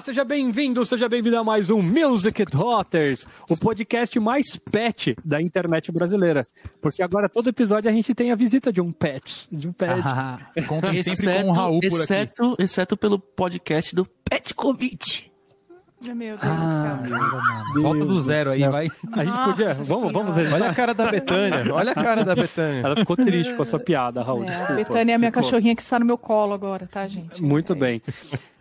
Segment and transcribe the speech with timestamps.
[0.00, 5.42] Olá, seja bem-vindo, seja bem-vindo a mais um Music Daughters, o podcast mais pet da
[5.42, 6.42] internet brasileira.
[6.80, 10.00] Porque agora todo episódio a gente tem a visita de um pet, de um pet.
[10.02, 11.96] Ah, contem sempre com o Raul por aqui.
[12.02, 15.28] exceto, exceto pelo podcast do Pet Covid.
[16.02, 17.20] Meu Deus, Ah, cara.
[17.74, 18.88] Deus Volta do zero aí, vai.
[19.12, 19.74] A gente Nossa podia.
[19.74, 20.50] Vamos, vamos ver.
[20.50, 22.80] Olha a cara da Betânia, olha a cara da Betânia.
[22.86, 24.44] Ela ficou triste com a sua piada, Raul.
[24.44, 24.72] É, desculpa.
[24.72, 25.42] a Betânia é a minha Ficou.
[25.42, 27.42] cachorrinha que está no meu colo agora, tá, gente?
[27.42, 28.02] Muito É bem.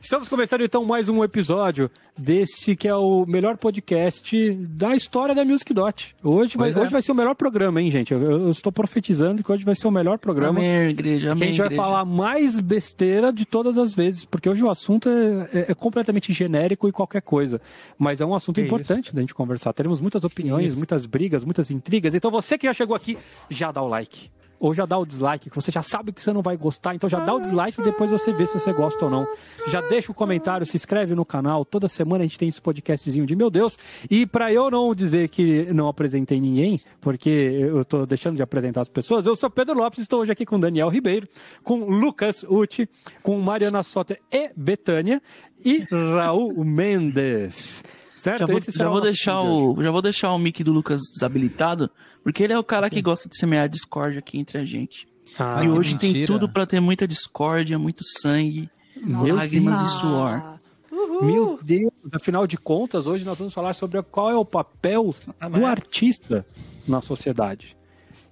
[0.01, 5.43] Estamos começando então mais um episódio desse que é o melhor podcast da história da
[5.43, 6.15] Music Dot.
[6.23, 6.79] Hoje, vai, é.
[6.79, 8.13] hoje vai ser o melhor programa, hein, gente?
[8.13, 10.57] Eu, eu estou profetizando que hoje vai ser o melhor programa.
[10.59, 11.83] Amém, igreja, que a amém, gente vai igreja.
[11.83, 16.31] falar mais besteira de todas as vezes, porque hoje o assunto é, é- é completamente
[16.31, 17.59] genérico e qualquer coisa.
[17.97, 19.73] Mas é um assunto importante da gente conversar.
[19.73, 20.77] Teremos muitas opiniões, isso.
[20.77, 22.15] muitas brigas, muitas intrigas.
[22.15, 23.17] Então você que já chegou aqui,
[23.49, 24.31] já dá o like.
[24.59, 27.09] Ou já dá o dislike, que você já sabe que você não vai gostar, então
[27.09, 29.27] já dá o dislike e depois você vê se você gosta ou não.
[29.67, 31.63] Já deixa o comentário, se inscreve no canal.
[31.63, 33.77] Toda semana a gente tem esse podcastzinho de meu Deus.
[34.09, 38.81] E para eu não dizer que não apresentei ninguém, porque eu tô deixando de apresentar
[38.81, 41.27] as pessoas, eu sou Pedro Lopes, estou hoje aqui com Daniel Ribeiro,
[41.63, 42.89] com Lucas Uti,
[43.23, 45.21] com Mariana Soter e Betânia
[45.63, 47.83] e Raul Mendes.
[48.19, 48.39] Certo?
[48.39, 49.79] Já vou, já vou deixar de hoje.
[49.79, 51.89] o, já vou deixar o mic do Lucas desabilitado,
[52.23, 55.07] porque ele é o cara que gosta de semear discórdia aqui entre a gente.
[55.37, 56.27] Ah, e hoje tem mentira.
[56.27, 59.91] tudo pra ter muita discórdia, muito sangue, Meu lágrimas Deus.
[59.93, 60.27] e suor.
[60.43, 60.59] Ah,
[60.91, 61.23] Uhul.
[61.23, 65.09] Meu Deus, afinal de contas, hoje nós vamos falar sobre qual é o papel
[65.51, 66.45] do artista
[66.87, 67.77] na sociedade.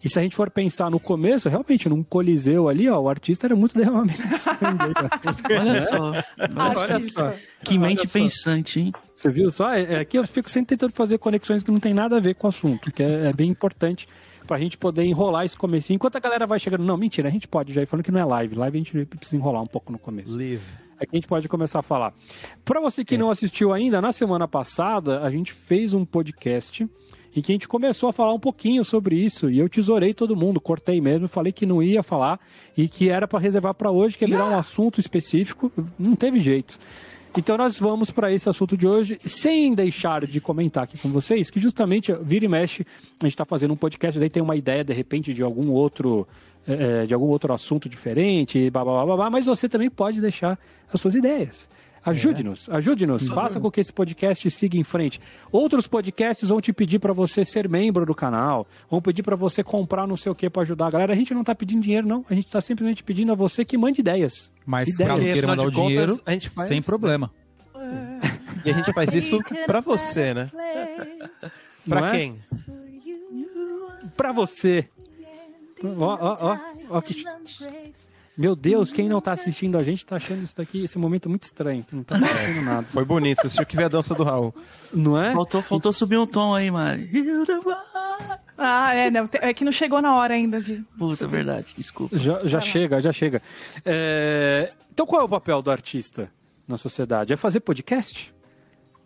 [0.03, 3.47] E se a gente for pensar no começo, realmente, num coliseu ali, ó, o artista
[3.47, 4.59] era muito derramamento de sangue.
[5.49, 5.59] ó.
[5.59, 6.13] Olha só,
[6.55, 7.33] Olha só.
[7.63, 8.13] que mente Olha só.
[8.13, 8.93] pensante, hein?
[9.15, 9.73] Você viu só?
[9.73, 12.35] É, é que eu fico sempre tentando fazer conexões que não tem nada a ver
[12.35, 14.07] com o assunto, que é, é bem importante
[14.45, 15.95] pra gente poder enrolar esse comecinho.
[15.95, 18.19] Enquanto a galera vai chegando, não, mentira, a gente pode já ir falando que não
[18.19, 18.55] é live.
[18.55, 20.35] Live a gente precisa enrolar um pouco no começo.
[20.35, 20.61] Live.
[20.99, 22.13] É que a gente pode começar a falar.
[22.65, 26.87] Para você que não assistiu ainda, na semana passada a gente fez um podcast
[27.37, 30.35] em que a gente começou a falar um pouquinho sobre isso e eu tesourei todo
[30.35, 32.39] mundo, cortei mesmo, falei que não ia falar
[32.75, 36.39] e que era para reservar para hoje, que ia virar um assunto específico, não teve
[36.39, 36.79] jeito.
[37.37, 41.51] Então nós vamos para esse assunto de hoje, sem deixar de comentar aqui com vocês,
[41.51, 42.83] que justamente vira e mexe,
[43.21, 46.27] a gente está fazendo um podcast, daí tem uma ideia de repente de algum outro
[46.65, 50.57] eh, de algum outro assunto diferente, blá, blá, blá, blá, mas você também pode deixar
[50.91, 51.69] as suas ideias.
[52.05, 55.19] Ajude-nos, ajude-nos, faça com que esse podcast siga em frente.
[55.51, 59.61] Outros podcasts vão te pedir para você ser membro do canal, vão pedir para você
[59.63, 61.13] comprar não sei o que para ajudar a galera.
[61.13, 62.25] A gente não está pedindo dinheiro, não.
[62.29, 64.51] A gente está simplesmente pedindo a você que mande ideias.
[64.65, 65.09] Mas Ideia.
[65.09, 67.31] caso E, queira mandar o contas, dinheiro, a gente faz- sem problema.
[68.65, 70.49] E a gente faz isso pra você, né?
[71.87, 72.11] Pra Não é?
[72.11, 72.35] quem?
[74.17, 74.89] Para você.
[75.83, 76.57] Ó, ó, ó,
[76.89, 77.23] ó que-
[78.37, 81.43] Meu Deus, quem não tá assistindo a gente tá achando isso daqui, esse momento muito
[81.43, 81.83] estranho.
[81.83, 82.87] que Não tá acontecendo nada.
[82.87, 84.53] Foi bonito, você assistiu que ver a dança do Raul.
[84.93, 85.33] Não é?
[85.33, 87.09] Faltou, faltou subir um tom aí, Mari.
[88.57, 90.83] Ah, é, não, é que não chegou na hora ainda de.
[90.97, 92.17] Puta, verdade, desculpa.
[92.17, 93.41] Já, já chega, já chega.
[93.85, 96.29] É, Então qual é o papel do artista
[96.67, 97.33] na sociedade?
[97.33, 98.33] É fazer podcast?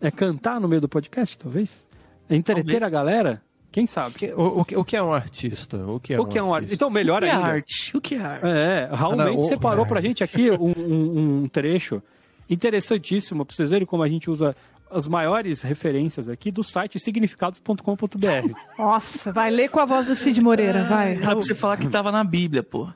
[0.00, 1.84] É cantar no meio do podcast, talvez?
[2.28, 2.82] É entreter Talvez.
[2.82, 3.42] a galera?
[3.72, 4.14] Quem sabe?
[4.14, 4.40] O que, o,
[4.76, 5.78] o o que é um artista?
[5.78, 6.74] O que é o que é um artista?
[6.74, 7.46] Então, O melhor que é ainda.
[7.46, 7.96] arte?
[7.96, 8.46] O que é arte?
[8.46, 9.88] É, Raul não, Mendes o- separou é.
[9.88, 12.02] pra gente aqui um, um- um trecho
[12.50, 14.54] interessantíssimo, pra vocês verem como a gente usa
[14.90, 18.52] as maiores referências aqui do site significados.com.br.
[18.78, 21.12] Nossa, vai ler com a voz do Cid Moreira, vai.
[21.14, 22.88] Era pra você falar que tava na Bíblia, pô.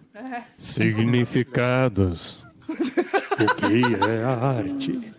[0.59, 2.45] Significados.
[2.69, 5.13] o que é a arte?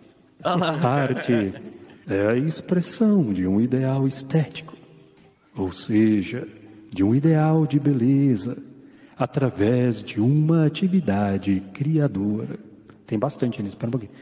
[0.44, 0.70] Olha lá.
[0.82, 1.52] A arte
[2.08, 4.74] é a expressão de um ideal estético,
[5.58, 6.46] ou seja,
[6.90, 8.56] de um ideal de beleza,
[9.16, 12.56] através de uma atividade criadora.
[13.04, 14.12] Tem bastante nisso, espera um pouquinho.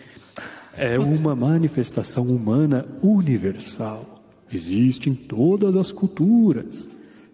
[0.77, 4.25] É uma manifestação humana universal.
[4.51, 6.89] Existe em todas as culturas,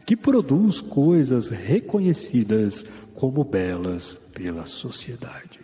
[0.04, 2.84] que produz coisas reconhecidas
[3.14, 5.60] como belas pela sociedade.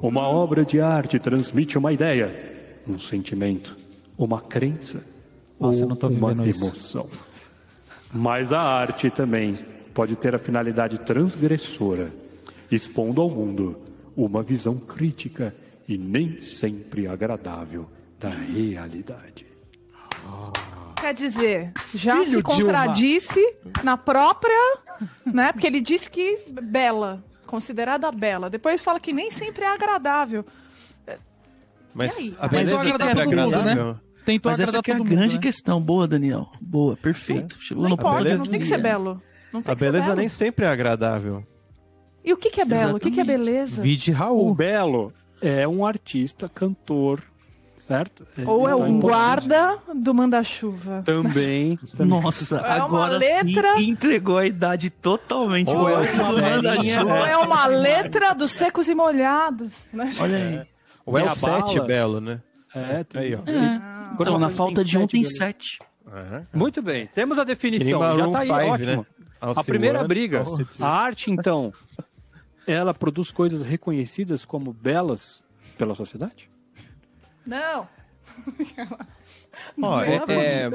[0.00, 3.76] Uma obra de arte transmite uma ideia, um sentimento,
[4.16, 5.13] uma crença
[5.58, 6.66] Nossa, ou eu não tô uma vivendo isso.
[6.66, 7.08] emoção.
[8.12, 9.54] Mas a arte também
[9.92, 12.12] pode ter a finalidade transgressora,
[12.70, 13.76] expondo ao mundo
[14.16, 15.54] uma visão crítica
[15.88, 19.46] e nem sempre agradável da realidade.
[20.96, 24.78] Quer dizer, já Filho se contradisse na própria,
[25.26, 25.52] né?
[25.52, 28.48] Porque ele disse que bela, considerada bela.
[28.48, 30.46] Depois fala que nem sempre é agradável.
[31.92, 32.34] Mas aí?
[32.38, 33.96] a Mas beleza vai agradar sempre é todo mundo, né?
[34.24, 35.40] Tentou Mas essa que é a mundo, grande né?
[35.40, 35.80] questão.
[35.80, 36.48] Boa, Daniel.
[36.60, 37.56] Boa, perfeito.
[37.60, 38.38] Chegou Não importa, ponto.
[38.38, 39.20] não tem que ser belo.
[39.52, 40.16] Não tem A que ser beleza belo.
[40.18, 41.46] nem sempre é agradável.
[42.24, 42.96] E o que, que é belo?
[42.96, 43.44] O que, que é Exatamente.
[43.46, 43.82] beleza?
[43.82, 44.54] Vide O Raul.
[44.54, 45.12] Belo
[45.42, 47.22] é um artista, cantor,
[47.76, 48.26] certo?
[48.46, 49.00] Ou é o importante.
[49.02, 51.02] guarda do manda-chuva.
[51.04, 51.76] Também.
[51.94, 52.06] também.
[52.22, 55.70] Nossa, É uma agora letra- sim entregou a idade totalmente.
[55.70, 57.12] Ou é uma.
[57.14, 59.84] Ou é uma letra dos secos e molhados.
[59.92, 60.10] né?
[60.18, 60.60] Olha aí.
[61.04, 61.86] Ou é o a 7 bala.
[61.86, 62.40] belo, né?
[62.74, 63.38] É, tem- Aí, ó.
[63.46, 63.80] É.
[64.20, 65.78] Então, na falta de um sete tem sete.
[66.52, 68.00] Muito bem, temos a definição.
[68.18, 68.96] Já tá aí, 5, ótimo.
[68.96, 69.06] né?
[69.40, 70.42] A primeira one, briga.
[70.80, 71.72] A arte, então,
[72.66, 75.42] ela produz coisas reconhecidas como belas
[75.76, 76.48] pela sociedade?
[77.46, 77.86] Não.
[79.82, 80.70] Ó, é- é,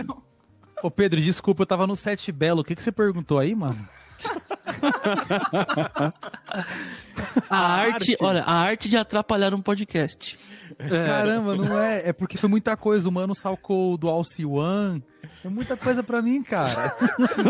[0.82, 2.62] Ô, Pedro, desculpa, eu tava no Sete Belo.
[2.62, 3.78] O que, que você perguntou aí, mano?
[7.50, 10.38] A arte, olha, a arte de atrapalhar um podcast.
[10.78, 12.10] Caramba, não é.
[12.10, 13.10] É porque foi muita coisa.
[13.10, 15.04] O mano salcou do Alce One.
[15.44, 16.96] É muita coisa pra mim, cara.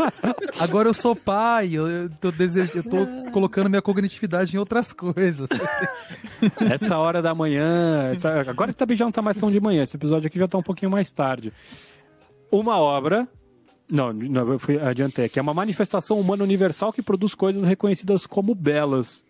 [0.60, 2.70] Agora eu sou pai, eu, eu, tô dese...
[2.74, 5.50] eu tô colocando minha cognitividade em outras coisas.
[6.72, 8.12] Essa hora da manhã.
[8.14, 9.84] essa- Agora que também já não tá mais tão de manhã.
[9.84, 11.52] Esse episódio aqui já tá um pouquinho mais tarde.
[12.52, 13.28] Uma obra.
[13.92, 15.28] Não, não eu fui, adiantei.
[15.28, 19.24] Que é uma manifestação humana universal que produz coisas reconhecidas como belas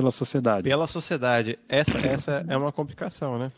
[0.00, 0.68] pela sociedade.
[0.68, 1.58] pela sociedade.
[1.68, 3.50] Essa, essa é uma complicação, né?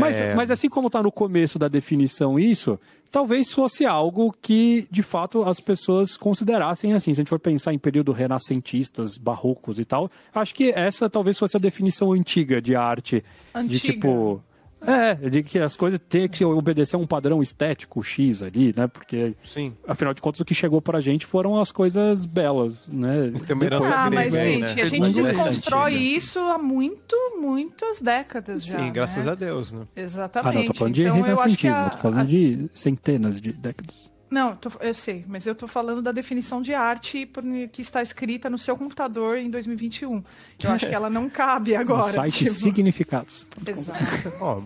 [0.00, 0.34] Mas, É.
[0.34, 2.80] mas assim como tá no começo da definição isso,
[3.12, 7.12] talvez fosse algo que, de fato, as pessoas considerassem assim.
[7.12, 11.38] Se a gente for pensar em período renascentistas, barrocos e tal, acho que essa talvez
[11.38, 13.22] fosse a definição antiga de arte.
[13.54, 13.78] De Antiga.
[13.92, 14.42] tipo.
[14.80, 18.86] É, de que as coisas têm que obedecer a um padrão estético X ali, né?
[18.86, 19.74] Porque, Sim.
[19.86, 23.32] afinal de contas, o que chegou pra gente foram as coisas belas, né?
[23.46, 24.82] Tem uma herança Ah, mas aí, gente, né?
[24.82, 28.78] a gente desconstrói isso há muito, muitas décadas já.
[28.78, 29.32] Sim, graças né?
[29.32, 29.80] a Deus, né?
[29.96, 30.54] Ah, Exatamente.
[30.54, 33.52] não, tô falando de então, eu acho que renascentismo, a- tô falando de centenas de
[33.52, 34.10] décadas.
[34.30, 37.42] Não, tô- eu sei, mas eu tô falando da definição de arte por-
[37.72, 40.22] que está escrita no seu computador em 2021.
[40.62, 42.12] Eu acho que ela não cabe No agora.
[42.12, 42.50] site tipo.
[42.52, 43.46] Significados.
[43.66, 44.32] Exato.
[44.40, 44.62] Ó,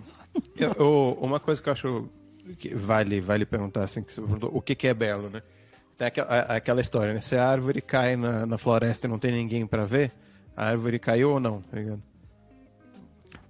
[0.57, 2.09] eu- eu- uma coisa que eu acho
[2.59, 5.43] que vale, vale perguntar, assim, que você perguntou, o que, que é belo, né?
[5.97, 7.21] Tem aquela, aquela história, né?
[7.21, 10.11] Se a árvore cai na, na floresta e não tem ninguém pra ver,
[10.57, 12.03] a árvore caiu ou não, tá ligado?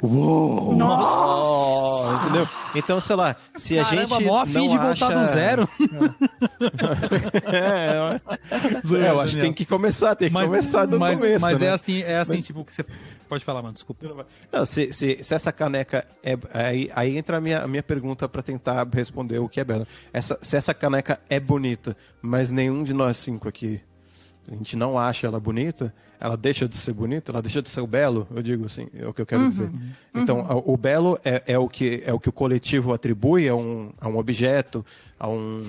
[0.02, 0.76] Uou!
[0.76, 2.48] Oh, entendeu?
[2.74, 5.18] Então, sei lá, se a Caramba, gente mó não afim de voltar acha...
[5.18, 5.68] do zero.
[7.44, 7.98] é,
[8.90, 11.60] eu- é, eu acho que tem que começar, tem que começar do mas, começo, mas
[11.60, 11.66] né?
[11.66, 12.84] é assim, é assim, tipo, que você.
[13.28, 14.26] Pode falar, mano, desculpa.
[14.50, 16.36] Não, se, se, se essa caneca é.
[16.52, 19.86] Aí, aí entra a minha, a minha pergunta pra tentar responder o que é belo.
[20.12, 23.80] Essa, se essa caneca é bonita, mas nenhum de nós cinco aqui
[24.50, 27.80] a gente não acha ela bonita, ela deixa de ser bonita, ela deixa de ser
[27.80, 29.70] o belo, eu digo assim, é o que eu quero dizer.
[30.14, 33.54] Então, a- o belo é, é, o que, é o que o coletivo atribui a
[33.54, 34.84] um, a um objeto,
[35.18, 35.64] a um.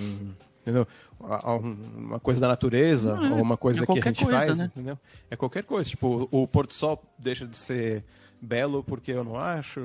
[0.61, 0.87] Entendeu?
[1.23, 4.39] A, a um- uma coisa da natureza, ou uma coisa é que a gente coisa,
[4.45, 4.65] faz, né?
[4.65, 4.97] entendeu?
[5.29, 5.89] É qualquer coisa.
[5.89, 8.03] Tipo, o, o pôr do sol deixa de ser
[8.41, 9.79] belo porque eu não acho.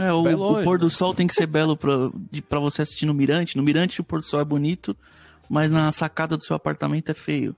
[0.00, 0.20] É, o,
[0.60, 0.90] o pôr do né?
[0.90, 3.56] sol tem que ser belo pra você assistir no Mirante.
[3.56, 4.96] No Mirante o pôr do sol é bonito,
[5.48, 7.54] mas na sacada do seu apartamento é feio.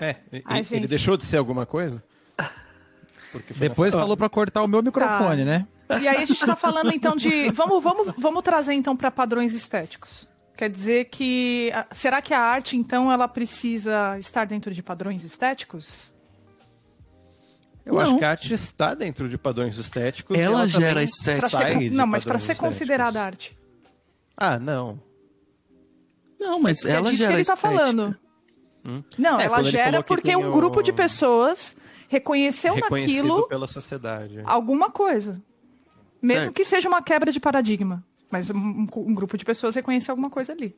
[0.00, 0.16] É,
[0.46, 0.86] Ai, ele gente.
[0.88, 2.02] deixou de ser alguma coisa?
[3.56, 5.66] Depois falou pra cortar o meu microfone, né?
[6.00, 7.50] E aí a gente tá falando então de.
[7.50, 10.26] Vamos, vamos, vamos trazer então para padrões estéticos.
[10.56, 11.70] Quer dizer que.
[11.92, 16.12] Será que a arte, então, ela precisa estar dentro de padrões estéticos?
[17.86, 18.00] Eu Não.
[18.02, 20.36] acho que a arte está dentro de padrões estéticos.
[20.36, 21.48] e Ela gera estética.
[21.48, 22.68] Ser, não, mas para ser estéticos.
[22.68, 23.56] considerada arte.
[24.36, 25.00] Ah, não.
[26.38, 28.18] Não, mas Que ela é disso gera que ele tá estética.
[29.18, 31.76] Não, É, ela gera porque um grupo o- de pessoas
[32.08, 34.40] reconheceu Reconhecido naquilo pela sociedade.
[34.44, 35.40] alguma coisa.
[36.22, 36.54] Mesmo Certo.
[36.54, 38.04] que seja uma quebra de paradigma.
[38.30, 40.74] Mas um, um- grupo de pessoas reconheceu alguma coisa ali.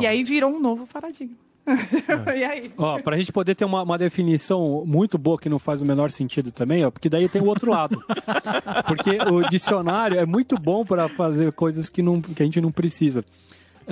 [0.00, 1.36] E aí virou um novo paradigma.
[2.36, 2.72] e aí?
[2.76, 6.10] Ó, pra gente poder ter uma, uma definição muito boa que não faz o menor
[6.10, 7.96] sentido também, ó, porque daí tem o outro lado.
[8.88, 12.72] Porque o dicionário é muito bom para fazer coisas que, não, que a gente não
[12.72, 13.24] precisa.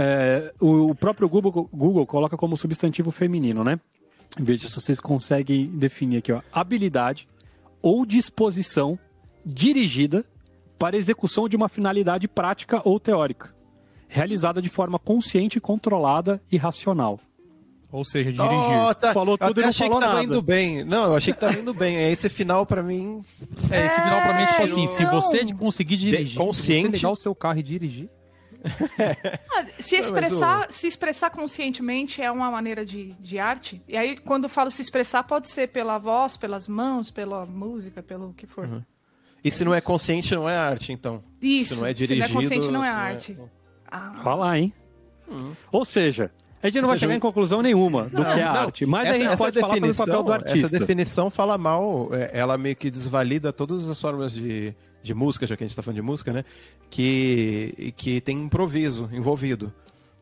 [0.00, 3.80] É, o, o próprio Google, Google coloca como substantivo feminino, né?
[4.38, 6.40] Veja se vocês conseguem definir aqui, ó.
[6.52, 7.26] Habilidade
[7.82, 8.96] ou disposição
[9.44, 10.24] dirigida
[10.78, 13.52] para execução de uma finalidade prática ou teórica,
[14.06, 17.18] realizada de forma consciente, controlada e racional.
[17.90, 18.88] Ou seja, dirigir.
[18.90, 19.14] Oh, tá.
[19.14, 20.26] Falou Eu tudo e até não achei falou que tava nada.
[20.26, 20.84] indo bem.
[20.84, 21.96] Não, eu achei que tava indo bem.
[21.96, 23.22] É Esse final, pra mim,
[23.70, 25.10] É, esse final pra mim é tipo assim, se não.
[25.10, 26.82] você conseguir dirigir, se consciente.
[26.90, 28.10] você ligar o seu carro e dirigir,
[29.54, 33.82] Ah, Se Não, expressar, se expressar conscientemente é uma maneira de, de arte.
[33.88, 38.02] E aí, quando eu falo se expressar, pode ser pela voz, pelas mãos, pela música,
[38.02, 38.84] pelo que for.
[39.42, 41.22] E se não é consciente, não é arte, então.
[41.40, 41.74] Isso.
[41.74, 42.32] Se não é se dirigido...
[42.34, 43.38] não é consciente, não é se arte.
[43.90, 44.72] Ah, Olha lá, hein?
[45.70, 46.30] Ou seja,
[46.62, 49.16] a gente não vai chegar em conclusão nenhuma do que é Não, arte, mas essa,
[49.16, 50.78] a gente essa pode falar sobre o papel do Essa artista.
[50.78, 54.74] definição fala mal, é, ela meio que desvalida todas as formas de,
[55.08, 56.44] de música, já que a gente está falando de música, né?
[56.88, 59.72] Que, que tem improviso envolvido.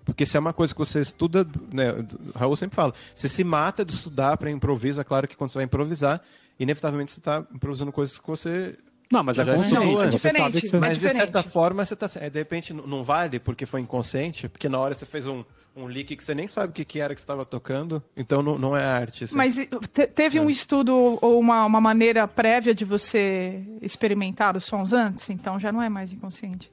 [0.05, 1.91] Porque se é uma coisa que você estuda, né,
[2.35, 5.59] o Raul sempre fala, você se mata de estudar para improvisar, claro que quando você
[5.59, 6.21] vai improvisar,
[6.61, 8.77] inevitavelmente você está improvisando coisas que você
[9.11, 9.75] Não, mas é consciente.
[9.75, 10.79] é você diferente, sabe que você...
[10.79, 12.07] mas- mas de certa forma você tá.
[12.21, 15.45] é, De repente não vale porque foi inconsciente, porque na hora você fez um,
[15.77, 18.43] um leak que você nem sabe o que, que era que você estava tocando, então
[18.43, 19.25] não, não é arte.
[19.25, 19.37] assim.
[19.37, 24.93] Mas te- teve um estudo ou uma, uma maneira prévia de você experimentar os sons
[24.95, 25.29] antes?
[25.29, 26.73] Então já não é mais inconsciente.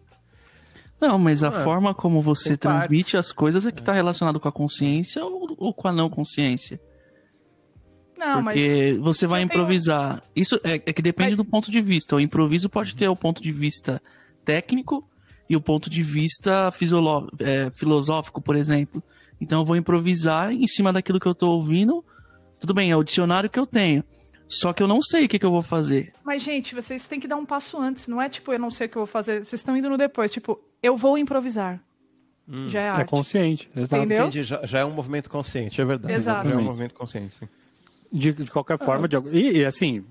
[1.02, 3.16] Não, mas a Ah, forma como você tem transmite partes.
[3.16, 6.80] as coisas é que está relacionado com a consciência ou, ou com a não consciência.
[8.18, 10.24] Não, Porque você vai você tem um- improvisar.
[10.34, 12.16] Isso é, é que depende Mas- do ponto de vista.
[12.16, 14.02] O improviso pode ter o ponto de vista
[14.46, 15.06] técnico
[15.50, 16.70] e o ponto de vista
[17.40, 19.04] é, filosófico, por exemplo.
[19.42, 22.04] Então eu vou improvisar em cima daquilo que eu tô ouvindo.
[22.60, 24.04] Tudo bem, é o dicionário que eu tenho.
[24.48, 26.14] Só que eu não sei o que, que eu vou fazer.
[26.24, 28.08] Mas, gente, vocês têm que dar um passo antes.
[28.08, 29.44] Não é tipo, eu não sei o que eu vou fazer.
[29.44, 30.32] Vocês estão indo no depois.
[30.32, 31.82] Tipo, eu vou improvisar.
[32.68, 33.10] Já é É arte.
[33.10, 33.96] consciente, exato.
[34.04, 34.24] Entendeu?
[34.24, 36.14] Entendi, já, já é um movimento consciente, é verdade.
[36.14, 36.48] Exato.
[36.48, 37.48] Já é um movimento consciente, sim.
[38.12, 40.04] De, de qualquer forma, de, algum- e, e, assim,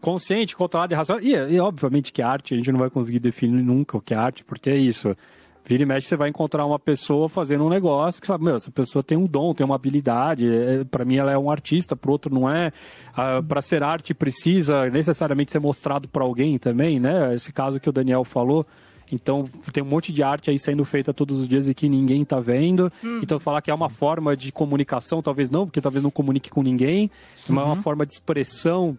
[0.00, 1.22] consciente, controlado e racional.
[1.22, 4.16] E, e obviamente que arte, a gente não vai conseguir definir nunca o que é
[4.16, 5.16] arte, porque é isso.
[5.64, 8.70] Vira e mexe, você vai encontrar uma pessoa fazendo um negócio que fala, meu, essa
[8.70, 10.48] pessoa tem um dom, tem uma habilidade.
[10.48, 12.72] É, para mim, ela é um artista, para outro não é.
[13.14, 17.34] Ah, para ser arte, precisa necessariamente ser mostrado para alguém também, né?
[17.34, 18.66] Esse caso que o Daniel falou.
[19.12, 22.24] Então, tem um monte de arte aí sendo feita todos os dias e que ninguém
[22.24, 22.92] tá vendo.
[23.22, 26.62] Então, falar que é uma forma de comunicação, talvez não, porque talvez não comunique com
[26.62, 27.10] ninguém.
[27.48, 28.96] Mas é uma forma de expressão,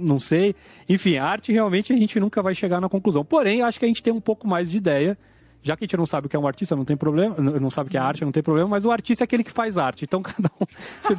[0.00, 0.54] não sei.
[0.88, 3.24] Enfim, a arte realmente a gente nunca vai chegar na conclusão.
[3.24, 5.18] Porém, acho que a gente tem um pouco mais de ideia.
[5.62, 7.36] Já que a gente não sabe o que é um artista, não tem problema.
[7.36, 8.68] Não sabe o que é arte, não tem problema.
[8.68, 10.04] Mas o artista é aquele que faz arte.
[10.04, 10.66] Então, cada um
[11.00, 11.14] se,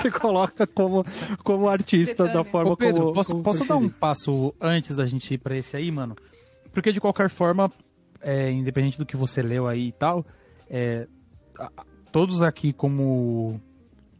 [0.00, 1.04] se coloca como,
[1.42, 3.14] como artista da forma Ô Pedro, como.
[3.14, 6.16] posso, como posso dar um passo antes da gente ir pra esse aí, mano?
[6.72, 7.72] Porque de qualquer forma,
[8.20, 10.24] é, independente do que você leu aí e tal,
[10.68, 11.08] é,
[12.12, 13.60] todos aqui como,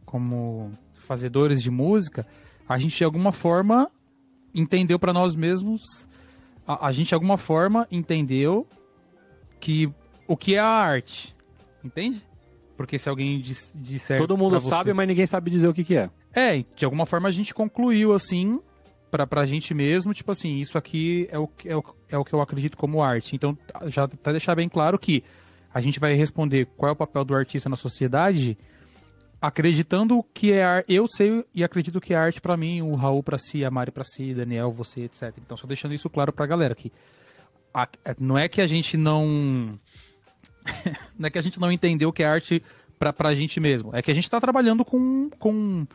[0.03, 2.25] como fazedores de música,
[2.67, 3.89] a gente de alguma forma
[4.53, 6.07] entendeu pra nós mesmos,
[6.67, 8.67] a, a gente de alguma forma entendeu
[9.59, 9.91] que
[10.27, 11.35] o que é a arte,
[11.83, 12.21] entende?
[12.77, 15.83] Porque se alguém dis- disser Todo mundo você- sabe, mas ninguém sabe dizer o que,
[15.83, 16.09] que é.
[16.33, 18.59] é, de alguma forma a gente concluiu assim
[19.11, 22.23] pra, pra gente mesmo, tipo assim, isso aqui é o, que- é, o, é o
[22.23, 23.35] que eu acredito como arte.
[23.35, 25.23] Então, já tá deixar bem claro que
[25.73, 28.57] a gente vai responder qual é o papel do artista na sociedade,
[29.41, 30.83] acreditando que é ar...
[30.87, 33.91] eu sei e acredito que é arte pra mim, o Raul pra si, a Mari
[33.91, 35.33] pra si, Daniel, você, etc.
[35.37, 36.91] Então, só deixando isso claro pra galera que
[37.73, 37.87] a-
[38.19, 39.79] não é que a gente não
[41.17, 42.61] não é que a gente não entendeu que é arte
[42.97, 43.91] pra, pra gente mesmo.
[43.95, 45.87] É que a gente tá trabalhando com, com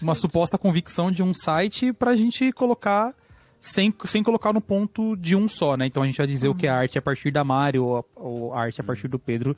[0.00, 3.14] uma suposta convicção de um site pra gente colocar
[3.60, 5.86] sem, sem colocar no ponto de um só, né?
[5.86, 8.04] Então a gente vai dizer o que é arte a partir da Mari ou, a-
[8.16, 9.56] ou arte a partir do Pedro.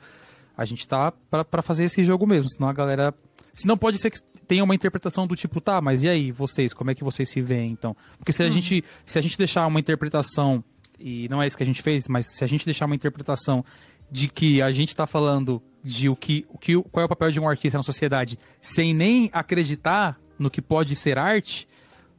[0.57, 1.11] A gente tá
[1.51, 3.13] pra fazer esse jogo mesmo, senão a galera.
[3.55, 6.91] Senão pode ser que tenha uma interpretação do tipo, tá, mas e aí, vocês, como
[6.91, 7.95] é que vocês se veem, então?
[8.17, 10.63] Porque se a gente se a gente deixar uma interpretação,
[10.99, 13.63] e não é isso que a gente fez, mas se a gente deixar uma interpretação
[14.11, 17.31] de que a gente tá falando de o que, o que qual é o papel
[17.31, 21.67] de um artista na sociedade, sem nem acreditar no que pode ser arte,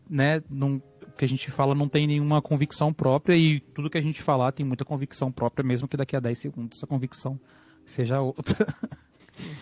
[0.09, 0.43] né?
[0.49, 0.83] Não,
[1.17, 4.53] que a gente fala não tem nenhuma convicção própria e tudo que a gente falar
[4.53, 7.39] tem muita convicção própria, mesmo que daqui a 10 segundos essa convicção
[7.85, 8.75] seja outra.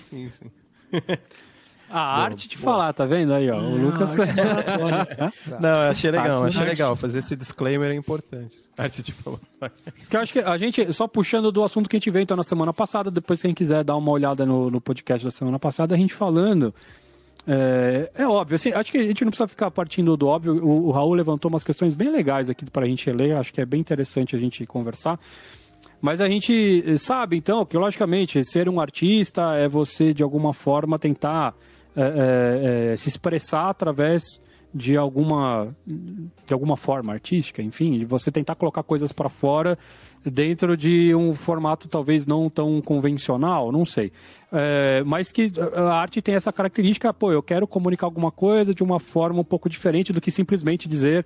[0.04, 0.50] Sim, sim.
[1.90, 3.58] A arte de falar, tá vendo aí, ó?
[3.58, 4.16] O Lucas.
[5.60, 6.96] Não, eu achei legal, Arte- achei legal.
[6.96, 8.56] Fazer esse disclaimer é importante.
[8.76, 9.38] Arte de falar.
[10.10, 12.36] Que eu acho que a gente, só puxando do assunto que a gente veio então
[12.36, 15.94] na semana passada, depois quem quiser dar uma olhada no, no podcast da semana passada,
[15.94, 16.74] a gente falando.
[17.46, 20.54] É, é óbvio, assim, acho que a gente não precisa ficar partindo do óbvio.
[20.64, 23.60] O, o Raul levantou umas questões bem legais aqui para a gente ler, acho que
[23.60, 25.20] é bem interessante a gente conversar.
[26.00, 30.98] Mas a gente sabe, então, que logicamente ser um artista é você, de alguma forma,
[30.98, 31.54] tentar
[31.96, 34.40] é, é, é, se expressar através
[34.74, 39.78] de alguma, de alguma forma artística, enfim, de você tentar colocar coisas para fora
[40.24, 44.10] dentro de um formato talvez não tão convencional, não sei.
[44.50, 48.82] É, mas que a arte tem essa característica, pô, eu quero comunicar alguma coisa de
[48.82, 51.24] uma forma um pouco diferente do que simplesmente dizer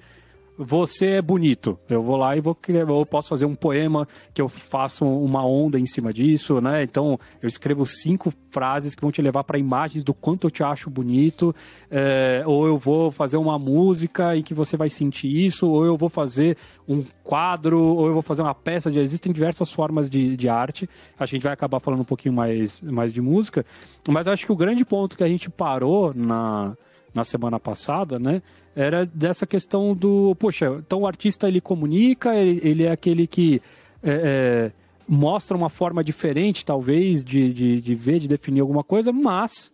[0.59, 1.79] você é bonito.
[1.89, 5.47] Eu vou lá e vou criar, eu posso fazer um poema que eu faço uma
[5.47, 6.83] onda em cima disso, né?
[6.83, 10.65] Então eu escrevo cinco frases que vão te levar para imagens do quanto eu te
[10.65, 11.55] acho bonito,
[11.89, 15.97] é, ou eu vou fazer uma música em que você vai sentir isso, ou eu
[15.97, 16.57] vou fazer
[16.89, 18.91] um quadro, ou eu vou fazer uma peça.
[18.91, 20.91] De, existem diversas formas de, de arte.
[21.17, 23.65] A gente vai acabar falando um pouquinho mais, mais de música,
[24.09, 26.75] mas acho que o grande ponto que a gente parou na
[27.15, 28.43] na semana passada, né?
[28.81, 33.61] Era dessa questão do, poxa, então o artista ele comunica, ele, ele é aquele que
[34.01, 34.73] é, é,
[35.09, 39.73] mostra uma forma diferente, talvez, de, de, de ver, de definir alguma coisa, mas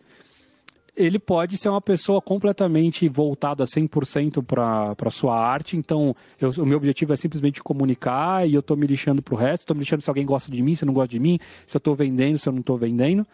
[0.97, 5.77] ele pode ser uma pessoa completamente voltada 100% para sua arte.
[5.77, 9.37] Então, eu, o meu objetivo é simplesmente comunicar e eu estou me lixando para o
[9.37, 9.65] resto.
[9.65, 11.79] Estou me lixando se alguém gosta de mim, se não gosta de mim, se eu
[11.79, 13.27] estou vendendo, se eu não estou vendendo.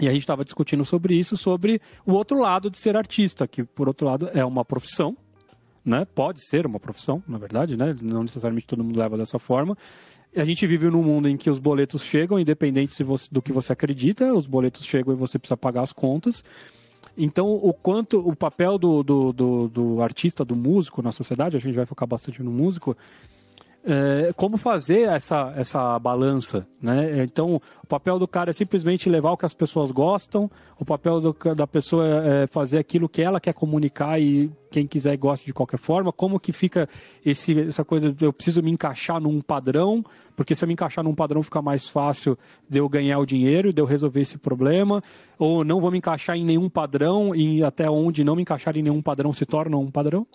[0.00, 3.62] E a gente estava discutindo sobre isso, sobre o outro lado de ser artista, que
[3.62, 5.16] por outro lado é uma profissão,
[5.84, 6.04] né?
[6.14, 7.96] Pode ser uma profissão, na verdade, né?
[8.00, 9.76] Não necessariamente todo mundo leva dessa forma.
[10.36, 13.72] A gente vive num mundo em que os boletos chegam, independente você, do que você
[13.72, 16.42] acredita, os boletos chegam e você precisa pagar as contas.
[17.16, 21.60] Então, o quanto o papel do, do, do, do artista, do músico na sociedade, a
[21.60, 22.96] gente vai focar bastante no músico,
[23.86, 27.22] é, como fazer essa, essa balança, né?
[27.22, 31.20] Então, o papel do cara é simplesmente levar o que as pessoas gostam, o papel
[31.20, 35.52] do, da pessoa é fazer aquilo que ela quer comunicar e quem quiser gosta de
[35.52, 36.10] qualquer forma.
[36.10, 36.88] Como que fica
[37.24, 40.02] esse, essa coisa, eu preciso me encaixar num padrão,
[40.34, 43.70] porque se eu me encaixar num padrão fica mais fácil de eu ganhar o dinheiro,
[43.70, 45.02] de eu resolver esse problema,
[45.38, 48.82] ou não vou me encaixar em nenhum padrão e até onde não me encaixar em
[48.82, 50.26] nenhum padrão se torna um padrão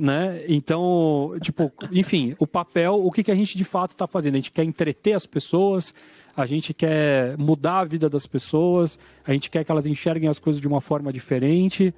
[0.00, 0.42] né?
[0.48, 4.34] Então, tipo, enfim, o papel, o que, que a gente de fato está fazendo?
[4.34, 5.94] A gente quer entreter as pessoas,
[6.34, 10.38] a gente quer mudar a vida das pessoas, a gente quer que elas enxerguem as
[10.38, 11.94] coisas de uma forma diferente.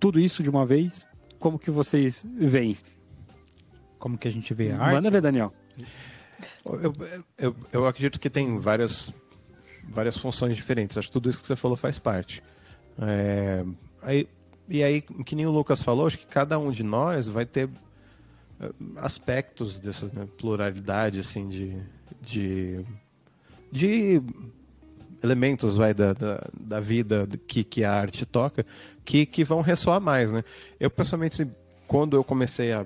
[0.00, 1.06] Tudo isso de uma vez.
[1.38, 2.76] Como que vocês veem?
[3.96, 4.94] Como que a gente vê a arte?
[4.94, 5.52] Manda ver, Daniel.
[6.64, 6.92] Eu,
[7.38, 9.14] eu, eu acredito que tem várias,
[9.88, 10.98] várias funções diferentes.
[10.98, 12.42] Acho que tudo isso que você falou faz parte.
[12.98, 13.64] É,
[14.02, 14.28] aí,
[14.68, 17.68] e aí, que nem o Lucas falou, acho que cada um de nós vai ter
[18.60, 21.76] eh, aspectos dessa né, pluralidade, assim, de,
[22.20, 22.84] de,
[23.70, 24.22] de
[25.22, 28.66] elementos vai, da, da, da, vida que, que a arte toca
[29.04, 30.42] que, que vão ressoar mais, né?
[30.80, 31.46] Eu, pessoalmente,
[31.86, 32.84] quando eu comecei a,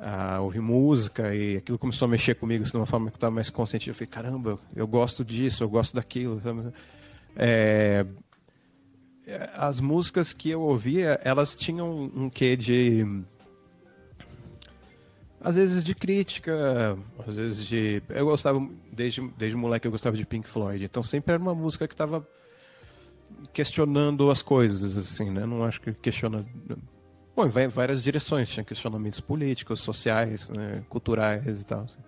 [0.00, 3.18] a ouvir música e aquilo começou a mexer comigo assim, de uma forma que eu
[3.18, 6.42] estava mais consciente, eu falei, caramba, eu gosto disso, eu gosto daquilo.
[7.36, 8.04] É,
[9.54, 13.04] as músicas que eu ouvia, elas tinham um quê de
[15.40, 20.26] às vezes de crítica, às vezes de eu gostava desde desde moleque eu gostava de
[20.26, 22.26] Pink Floyd, então sempre era uma música que estava
[23.52, 25.44] questionando as coisas assim, né?
[25.44, 26.46] Não acho que questiona
[27.36, 31.82] Bom, em várias direções, tinha questionamentos políticos, sociais, né, culturais e tal.
[31.82, 31.98] Assim.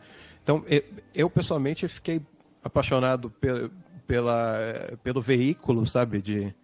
[0.42, 0.82] Então, eu,
[1.14, 2.22] eu, pessoalmente fiquei
[2.64, 3.30] apaixonado
[4.06, 4.40] pela,
[5.02, 6.54] pelo veículo, sabe, de,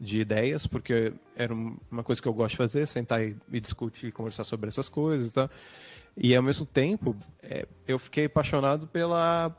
[0.00, 4.12] de ideias, porque era uma coisa que eu gosto de fazer, sentar e, e discutir,
[4.12, 5.48] conversar sobre essas coisas, tá?
[6.16, 9.54] E ao mesmo tempo, é, eu fiquei apaixonado pela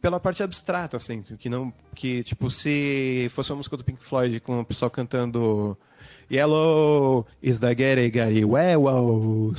[0.00, 4.38] pela parte abstrata, assim, que não que tipo se fosse uma música do Pink Floyd
[4.40, 5.76] com o pessoal cantando
[6.30, 9.52] Yellow is the Gary Gary Wow,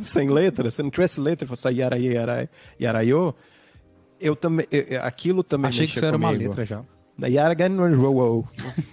[0.00, 2.48] sem letra, se não tivesse letra, fosse yara yara
[2.80, 3.34] yarayo,
[4.20, 4.66] eu também
[5.02, 6.82] aquilo também Achei que isso era uma letra já.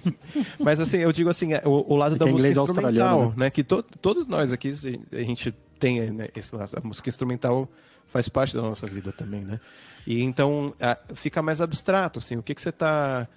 [0.60, 3.34] Mas assim, eu digo assim, é, o, o lado da música instrumental, né?
[3.38, 3.49] né?
[3.49, 4.73] Que to, todos nós aqui,
[5.12, 7.67] a gente tem né, esse, a música instrumental
[8.07, 9.60] faz parte da nossa vida também, né?
[10.05, 13.27] E então a, fica mais abstrato, assim, o que, que você está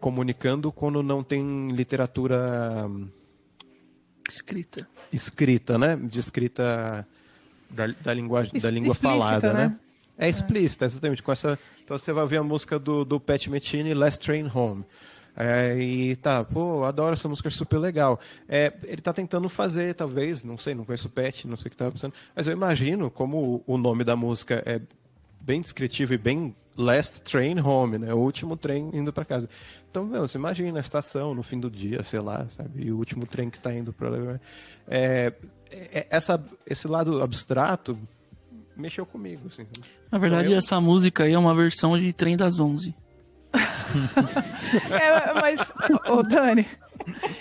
[0.00, 2.90] comunicando quando não tem literatura
[4.28, 5.96] escrita, escrita, né?
[5.96, 7.06] De escrita
[7.70, 9.66] da, da linguagem, da língua falada, né?
[9.68, 9.78] né?
[10.18, 11.22] É explícita, exatamente.
[11.22, 14.84] Com essa, então você vai ver a música do, do Pat Metini, Last Train Home.
[15.34, 18.20] É, e tá, pô, adoro essa música, super legal.
[18.46, 21.70] É, ele tá tentando fazer, talvez, não sei, não conheço o Pet, não sei o
[21.70, 24.82] que tá pensando, mas eu imagino como o, nome da música é
[25.40, 28.12] bem descritivo e bem Last Train Home, né?
[28.12, 29.48] O último trem indo para casa.
[29.90, 32.84] Então, meu, você imagina a estação no fim do dia, sei lá, sabe?
[32.84, 34.38] E o último trem que está indo para
[34.86, 35.32] é,
[35.70, 37.98] é, essa esse lado abstrato
[38.78, 39.48] mexeu comigo.
[39.48, 39.66] Assim.
[40.10, 40.58] Na verdade, eu...
[40.58, 42.94] essa música aí é uma versão de Trem das Onze.
[44.90, 45.60] é, mas,
[46.10, 46.66] ô Dani,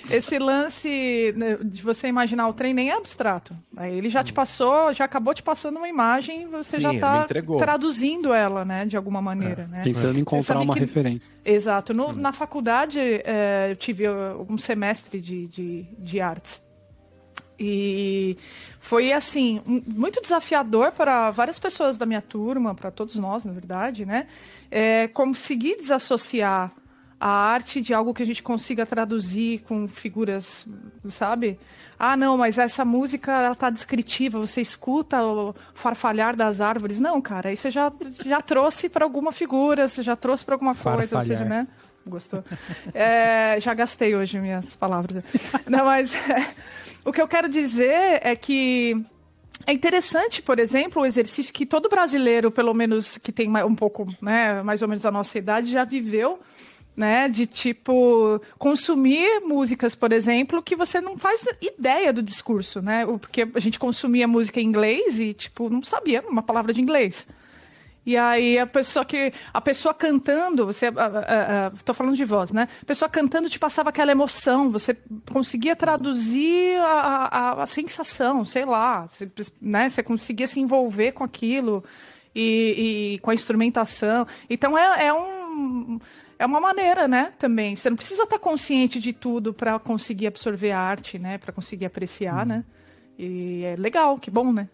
[0.09, 3.55] esse lance né, de você imaginar o trem nem é abstrato.
[3.81, 4.35] Ele já te hum.
[4.35, 8.95] passou, já acabou te passando uma imagem, você Sim, já está traduzindo ela, né, de
[8.95, 9.63] alguma maneira.
[9.63, 9.67] É.
[9.67, 9.81] Né?
[9.81, 10.79] Tentando encontrar uma que...
[10.79, 11.31] referência.
[11.43, 11.93] Exato.
[11.93, 12.13] No, hum.
[12.13, 16.65] Na faculdade, é, eu tive uh, um semestre de, de, de artes.
[17.59, 18.37] E
[18.79, 24.05] foi assim, muito desafiador para várias pessoas da minha turma, para todos nós, na verdade,
[24.05, 24.27] né?
[24.69, 26.71] É, conseguir desassociar
[27.19, 30.67] a arte de algo que a gente consiga traduzir com figuras,
[31.09, 31.59] sabe?
[31.97, 36.99] Ah, não, mas essa música ela tá descritiva, você escuta o farfalhar das árvores.
[36.99, 37.91] Não, cara, aí você já,
[38.23, 41.67] já trouxe para alguma figura, você já trouxe para alguma coisa, ou seja, né?
[42.05, 42.43] Gostou?
[42.93, 45.23] É, já gastei hoje minhas palavras.
[45.67, 46.53] Não, mas é,
[47.07, 49.01] o que eu quero dizer é que
[49.65, 54.13] é interessante, por exemplo, o exercício que todo brasileiro, pelo menos que tem um pouco,
[54.21, 56.39] né, mais ou menos a nossa idade, já viveu,
[56.95, 63.05] né, de tipo consumir músicas, por exemplo, que você não faz ideia do discurso, né?
[63.05, 67.27] Porque a gente consumia música em inglês e tipo não sabia uma palavra de inglês.
[68.07, 70.85] E aí a pessoa que a pessoa cantando, você
[71.75, 72.69] estou falando de voz, né?
[72.81, 74.95] A pessoa cantando te passava aquela emoção, você
[75.29, 79.29] conseguia traduzir a, a, a sensação, sei lá, você,
[79.61, 79.89] né?
[79.89, 81.83] Você conseguia se envolver com aquilo
[82.33, 84.25] e, e com a instrumentação.
[84.49, 85.99] Então é, é um
[86.39, 87.75] é uma maneira, né, também.
[87.75, 91.87] Você não precisa estar consciente de tudo para conseguir absorver a arte, né, para conseguir
[91.87, 92.49] apreciar, hum.
[92.49, 92.65] né?
[93.17, 94.69] E é legal, que bom, né?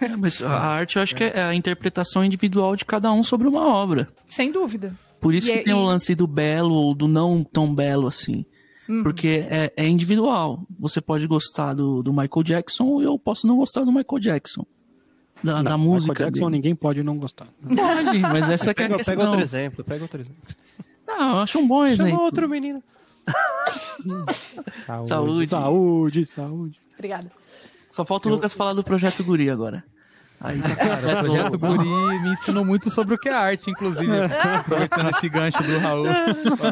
[0.00, 3.46] É, mas a arte eu acho que é a interpretação individual de cada um sobre
[3.46, 4.08] uma obra.
[4.26, 4.96] Sem dúvida.
[5.20, 5.76] Por isso e que é, tem e...
[5.76, 8.46] o lance do belo ou do não tão belo assim.
[8.88, 9.02] Uhum.
[9.02, 10.66] Porque é, é, individual.
[10.80, 14.66] Você pode gostar do, do Michael Jackson e eu posso não gostar do Michael Jackson.
[15.42, 16.12] Da, não, da música.
[16.12, 16.56] Michael Jackson dele.
[16.56, 17.48] ninguém pode não gostar.
[17.62, 19.16] Pode, mas essa é, pega, a questão.
[19.16, 20.42] Pega outro exemplo, pega outro exemplo.
[21.06, 22.10] Não, eu acho um bom exemplo.
[22.12, 22.82] Chama outro menino.
[24.84, 26.80] saúde, saúde, saúde, saúde.
[26.94, 27.30] Obrigada.
[27.92, 29.84] Só falta o Lucas falar do Projeto Guri agora.
[30.40, 35.10] Aí, cara, o Projeto Guri me ensinou muito sobre o que é arte, inclusive, aproveitando
[35.10, 36.06] esse gancho do Raul.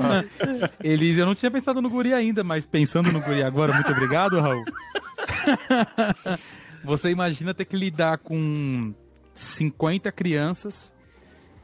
[0.82, 4.40] Eles, eu não tinha pensado no Guri ainda, mas pensando no Guri agora, muito obrigado,
[4.40, 4.64] Raul.
[6.84, 8.94] Você imagina ter que lidar com
[9.34, 10.94] 50 crianças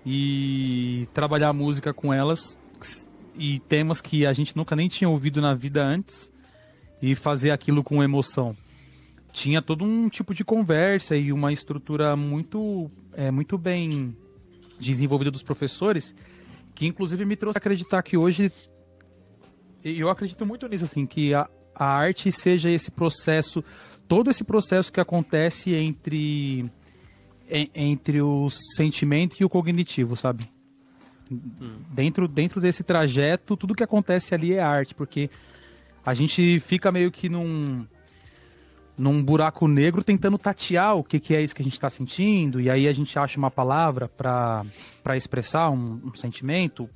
[0.04, 2.58] e trabalhar música com elas
[3.34, 6.30] e temas que a gente nunca nem tinha ouvido na vida antes
[7.00, 8.54] e fazer aquilo com emoção
[9.36, 14.16] tinha todo um tipo de conversa e uma estrutura muito, é, muito bem
[14.80, 16.14] desenvolvida dos professores,
[16.74, 18.50] que inclusive me trouxe a acreditar que hoje,
[19.84, 23.62] eu acredito muito nisso, assim, que a, a arte seja esse processo,
[24.08, 26.70] todo esse processo que acontece entre,
[27.74, 30.50] entre o sentimento e o cognitivo, sabe?
[31.90, 35.28] Dentro, dentro desse trajeto, tudo que acontece ali é arte, porque
[36.06, 37.86] a gente fica meio que num
[38.96, 42.60] num buraco negro tentando tatear o que, que é isso que a gente está sentindo,
[42.60, 46.88] e aí a gente acha uma palavra para expressar um, um, sentimento.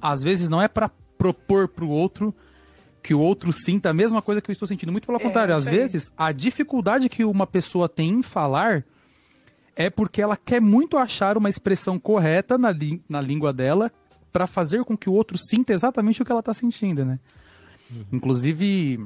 [0.00, 2.34] Às vezes não é para propor para o outro
[3.02, 4.92] que o outro sinta a mesma coisa que eu estou sentindo.
[4.92, 8.84] Muito pelo é, contrário, às vezes a dificuldade que uma pessoa tem em falar
[9.76, 12.68] é porque ela quer muito achar uma expressão correta na,
[13.08, 13.90] na língua dela
[14.32, 17.18] para fazer com que o outro sinta exatamente o que ela está sentindo, né?
[17.90, 18.04] Uhum.
[18.12, 19.00] Inclusive,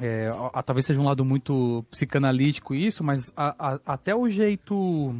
[0.00, 5.14] é, a, talvez seja um lado muito psicanalítico isso, mas a, a, até o jeito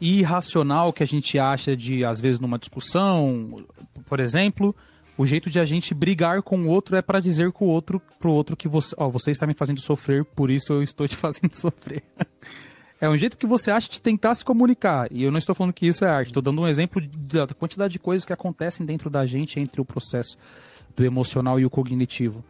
[0.00, 3.64] irracional que a gente acha de, às vezes, numa discussão,
[4.06, 4.74] por exemplo,
[5.16, 8.00] o jeito de a gente brigar com o outro é para dizer com o outro,
[8.18, 11.14] pro outro que você, ó, você está me fazendo sofrer, por isso eu estou te
[11.16, 12.02] fazendo sofrer.
[12.98, 15.08] é um jeito que você acha de tentar se comunicar.
[15.12, 17.92] E eu não estou falando que isso é arte, estou dando um exemplo da quantidade
[17.92, 20.38] de coisas que acontecem dentro da gente entre o processo
[20.96, 22.42] do emocional e o cognitivo.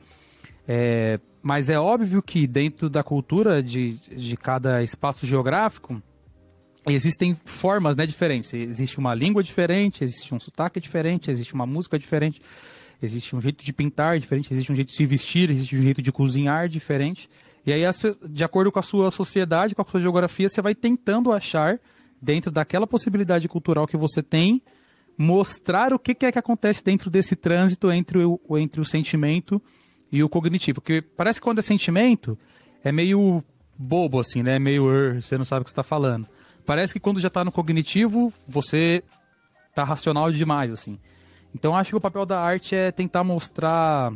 [0.72, 6.00] É, mas é óbvio que dentro da cultura de, de cada espaço geográfico
[6.87, 8.54] existem formas né, diferentes.
[8.54, 12.40] Existe uma língua diferente, existe um sotaque diferente, existe uma música diferente,
[13.02, 16.00] existe um jeito de pintar diferente, existe um jeito de se vestir, existe um jeito
[16.00, 17.28] de cozinhar diferente.
[17.66, 17.83] E aí,
[18.28, 21.80] de acordo com a sua sociedade, com a sua geografia, você vai tentando achar,
[22.22, 24.62] dentro daquela possibilidade cultural que você tem,
[25.18, 29.61] mostrar o que é que acontece dentro desse trânsito entre o, entre o sentimento
[30.11, 30.81] e o cognitivo.
[30.81, 32.38] Porque parece que quando é sentimento,
[32.83, 33.44] é meio
[33.79, 34.57] bobo, assim, né?
[34.57, 36.27] É meio, er, você não sabe o que está falando.
[36.66, 39.03] Parece que quando já está no cognitivo, você
[39.75, 40.99] tá racional demais, assim.
[41.55, 44.12] Então acho que o papel da arte é tentar mostrar,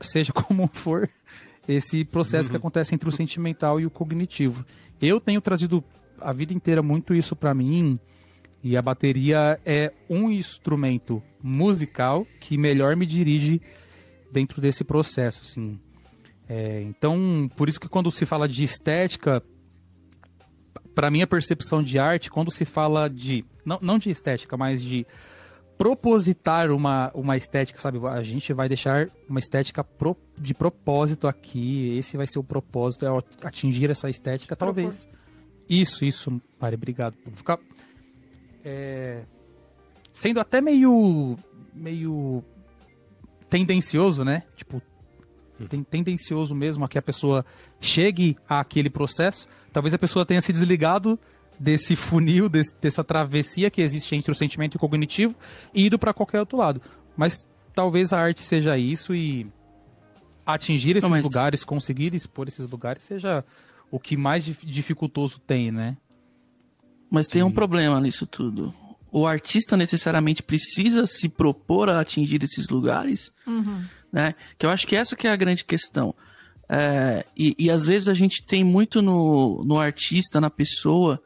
[0.00, 1.08] seja como for,
[1.68, 2.52] esse processo uhum.
[2.52, 4.64] que acontece entre o sentimental e o cognitivo.
[5.00, 5.82] Eu tenho trazido
[6.20, 7.98] a vida inteira muito isso para mim,
[8.62, 13.60] e a bateria é um instrumento musical que melhor me dirige
[14.36, 15.80] dentro desse processo, assim.
[16.46, 19.42] É, então, por isso que quando se fala de estética,
[20.94, 25.06] para minha percepção de arte, quando se fala de não, não de estética, mas de
[25.78, 27.98] propositar uma, uma estética, sabe?
[28.06, 31.96] A gente vai deixar uma estética pro, de propósito aqui.
[31.96, 33.08] Esse vai ser o propósito, é
[33.42, 35.08] atingir essa estética, talvez.
[35.68, 37.16] Isso, isso, Mari, obrigado.
[37.24, 37.58] Vou ficar
[38.62, 39.24] é,
[40.12, 41.38] sendo até meio
[41.74, 42.42] meio
[43.48, 44.42] tendencioso, né?
[44.56, 44.82] Tipo,
[45.68, 47.44] tem, tendencioso mesmo a que a pessoa
[47.80, 49.46] chegue àquele processo.
[49.72, 51.18] Talvez a pessoa tenha se desligado
[51.58, 55.34] desse funil, desse, dessa travessia que existe entre o sentimento e o cognitivo
[55.72, 56.80] e ido para qualquer outro lado.
[57.16, 59.46] Mas talvez a arte seja isso e
[60.44, 63.44] atingir esses Não, mas- lugares, conseguir expor esses lugares, seja
[63.90, 65.96] o que mais dif- dificultoso tem, né?
[67.10, 68.74] Mas tem um problema nisso tudo.
[69.18, 73.30] O artista necessariamente precisa se propor a atingir esses lugares,
[74.12, 74.34] né?
[74.58, 76.14] Que eu acho que essa que é a grande questão.
[76.68, 81.22] É, e, e às vezes a gente tem muito no, no artista, na pessoa,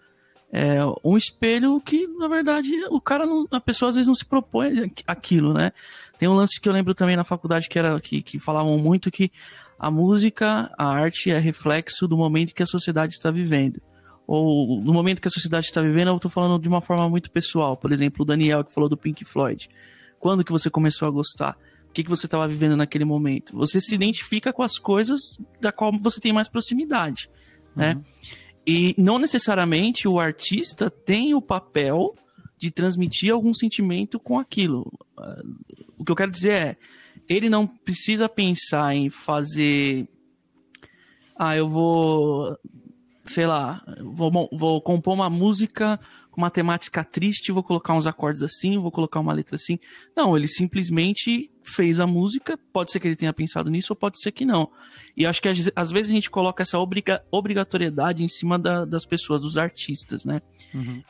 [0.52, 4.24] é, um espelho que, na verdade, o cara, não, a pessoa às vezes não se
[4.24, 5.72] propõe aqu- aquilo, né?
[6.18, 9.10] Tem um lance que eu lembro também na faculdade que era que, que falavam muito
[9.10, 9.32] que
[9.78, 13.80] a música, a arte é reflexo do momento que a sociedade está vivendo.
[14.32, 17.28] Ou no momento que a sociedade está vivendo, eu estou falando de uma forma muito
[17.32, 17.76] pessoal.
[17.76, 19.68] Por exemplo, o Daniel que falou do Pink Floyd.
[20.20, 21.58] Quando que você começou a gostar?
[21.88, 23.56] O que, que você estava vivendo naquele momento?
[23.56, 25.20] Você se identifica com as coisas
[25.60, 27.28] da qual você tem mais proximidade,
[27.74, 28.00] né?
[28.64, 32.14] E não necessariamente o artista tem o papel
[32.56, 34.96] de transmitir algum sentimento com aquilo.
[35.98, 36.76] O que eu quero dizer é,
[37.28, 40.08] ele não precisa pensar em fazer.
[41.36, 42.56] Ah, eu vou.
[43.32, 46.00] Sei lá, vou, vou compor uma música
[46.32, 49.78] com uma temática triste, vou colocar uns acordes assim, vou colocar uma letra assim.
[50.16, 52.58] Não, ele simplesmente fez a música.
[52.72, 54.68] Pode ser que ele tenha pensado nisso, ou pode ser que não.
[55.16, 59.04] E acho que às vezes a gente coloca essa obriga- obrigatoriedade em cima da- das
[59.06, 60.40] pessoas, dos artistas, né?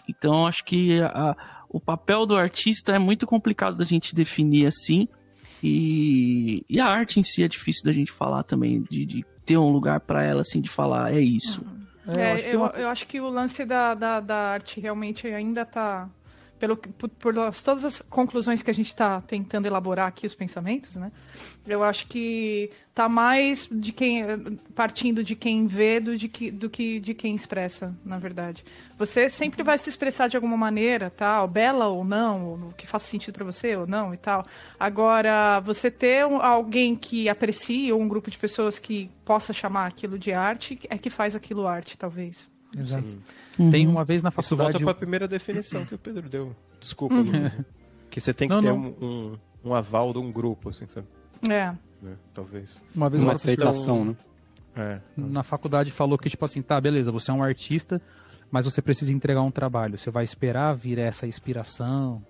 [0.07, 1.37] Então acho que a-
[1.71, 5.09] o papel do artista é muito complicado da gente definir assim.
[5.63, 9.57] E, e a arte em si é difícil da gente falar também, de, de ter
[9.59, 11.65] um lugar pra ela, assim, de falar, é isso.
[12.07, 14.81] É, eu acho que eu, uma- eu acho que o lance da, da, da arte
[14.81, 16.11] realmente ainda tá.
[16.61, 20.35] Pelo, por, por as- todas as conclusões que a gente está tentando elaborar aqui, os
[20.35, 21.11] pensamentos, né?
[21.66, 24.23] Eu acho que tá mais de quem
[24.75, 28.62] partindo de quem vê do, de que, do que de quem expressa, na verdade.
[28.99, 33.07] Você sempre vai se expressar de alguma maneira, tal, bela ou não, ou que faça
[33.07, 34.44] sentido para você ou não e tal.
[34.79, 39.87] Agora, você ter um- alguém que aprecie ou um grupo de pessoas que possa chamar
[39.87, 42.51] aquilo de arte é que faz aquilo arte, talvez.
[42.77, 43.05] Exato.
[43.71, 44.85] Tem uma vez na Isso volta faculdade.
[44.85, 46.55] para a primeira definição que o Pedro deu.
[46.81, 47.53] Desculpa, Luiz.
[48.11, 48.79] Que você tem que Não, ter não.
[49.01, 49.05] Um,
[49.65, 51.07] um, um aval de um grupo, assim, sabe?
[51.49, 51.73] É.
[52.03, 52.17] Né?
[52.35, 52.83] Talvez.
[52.95, 54.17] Uma vez Uma aceitação, né?
[54.77, 55.01] É.
[55.17, 58.01] na faculdade falou que, tipo assim, tá, beleza, você é um artista,
[58.51, 59.99] mas você precisa entregar um trabalho.
[59.99, 62.23] Você vai esperar vir essa inspiração,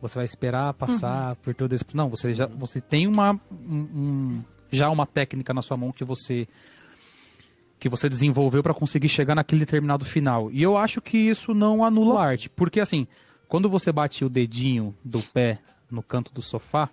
[0.00, 1.84] você vai esperar passar por todo esse.
[1.94, 3.32] Não, você já você tem uma.
[3.52, 6.48] um- um- já uma técnica na sua mão que você
[7.78, 10.50] que você desenvolveu para conseguir chegar naquele determinado final.
[10.50, 13.06] E eu acho que isso não anula a arte, porque assim,
[13.48, 15.58] quando você bate o dedinho do pé
[15.90, 16.88] no canto do sofá,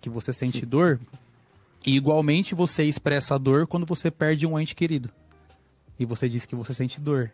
[0.00, 0.98] que você sente dor,
[1.86, 5.10] e igualmente você expressa a dor quando você perde um ente querido.
[5.98, 7.30] E você diz que você sente dor.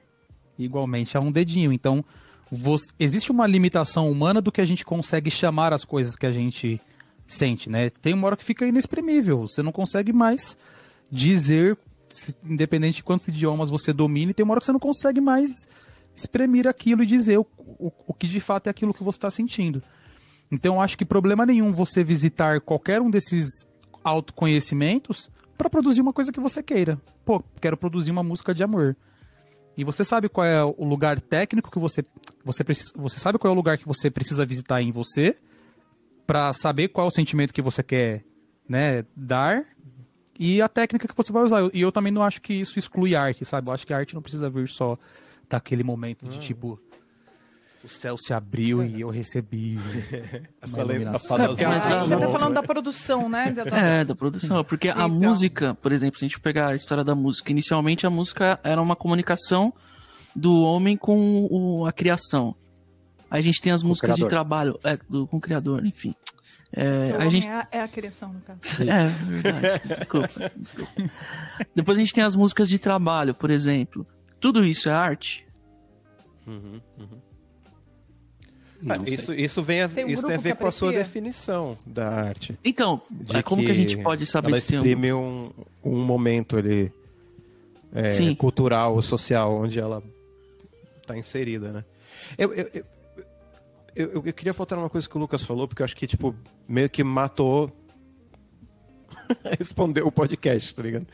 [0.59, 1.73] Igualmente a um dedinho.
[1.73, 2.05] Então,
[2.51, 6.33] você- existe uma limitação humana do que a gente consegue chamar as coisas que a
[6.33, 6.81] gente
[7.27, 7.91] sente, né?
[7.91, 9.47] Tem uma hora que fica inexprimível.
[9.47, 10.57] Você não consegue mais
[11.11, 11.77] dizer,
[12.45, 15.69] independente de quantos idiomas você domine, tem uma hora que você não consegue mais
[16.15, 19.31] exprimir aquilo e dizer o, o, o que de fato é aquilo que você está
[19.31, 19.83] sentindo.
[20.51, 23.67] Então, acho que problema nenhum você visitar qualquer um desses
[24.03, 27.01] autoconhecimentos para produzir uma coisa que você queira.
[27.25, 28.97] Pô, quero produzir uma música de amor.
[29.77, 32.05] E você sabe qual é o lugar técnico que você
[32.45, 35.37] você precisa, você sabe qual é o lugar que você precisa visitar em você
[36.27, 38.25] para saber qual é o sentimento que você quer,
[38.69, 39.65] né, dar
[40.39, 41.69] e a técnica que você vai usar.
[41.75, 43.69] E eu também não acho que isso exclui a arte, sabe?
[43.69, 44.97] Eu acho que a arte não precisa vir só
[45.49, 46.79] daquele momento de tipo
[47.85, 49.79] o céu se abriu e eu recebi
[50.61, 51.37] Essa a iluminação.
[51.37, 51.69] porque azul.
[51.69, 53.55] mas Aí a- você tá falando da produção, né?
[53.73, 54.65] É, da produção.
[54.65, 55.09] Porque a Então.
[55.09, 58.83] música, por exemplo, se a gente pegar a história da música, inicialmente a música era
[58.83, 59.73] uma comunicação
[60.35, 62.57] do homem com o- a criação.
[63.31, 66.13] Aí a gente tem as músicas de trabalho, é, do, com o criador, enfim.
[66.77, 68.61] É, o aí a gente é, a, é a criação, no caso.
[68.85, 69.89] É, verdade.
[69.89, 70.93] Desculpa, desculpa.
[71.75, 74.07] Depois a gente tem as músicas de trabalho, por exemplo.
[74.39, 75.47] Tudo isso é arte?
[78.89, 79.15] Ah, Não sei.
[79.15, 81.79] isso, isso, vem a, Tem um isso tem a ver que com a sua definição
[81.87, 82.59] da arte.
[82.63, 84.83] Então, De é, como que, a gente pode saber ela se tem um...
[84.83, 85.51] exprime um,
[85.83, 86.93] um momento ali
[87.95, 90.03] é, cultural ou social onde ela
[91.01, 91.85] está inserida, né?
[92.37, 92.85] Eu, eu, eu,
[93.97, 96.35] eu- eu queria voltar uma coisa que o Lucas falou, porque eu acho que, tipo,
[96.69, 97.73] meio que matou
[99.59, 101.07] respondeu o podcast, tá ligado?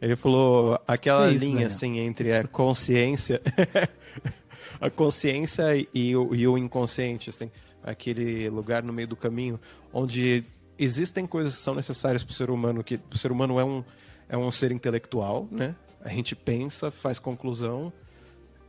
[0.00, 3.40] Ele falou aquela Que isso, linha, assim, entre a consciência...
[4.80, 7.50] a consciência e o, e o inconsciente, assim,
[7.82, 9.60] aquele lugar no meio do caminho
[9.92, 10.42] onde
[10.78, 13.84] existem coisas que são necessárias para o ser humano, que o ser humano é um,
[14.28, 15.74] é um ser intelectual, né?
[16.02, 17.92] A gente pensa, faz conclusão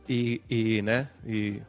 [0.06, 1.08] e, e né?
[1.26, 1.62] E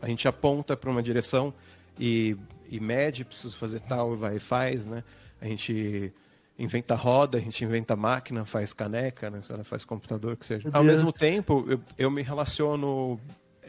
[0.00, 1.52] a gente aponta para uma direção
[1.98, 2.36] e,
[2.68, 5.02] e mede, preciso fazer tal, vai e faz, né?
[5.40, 6.12] A gente
[6.58, 9.40] inventa roda, a gente inventa máquina, faz caneca, né?
[9.62, 10.68] faz computador, que seja.
[10.68, 10.98] Meu Ao Deus.
[10.98, 13.18] mesmo tempo, eu, eu me relaciono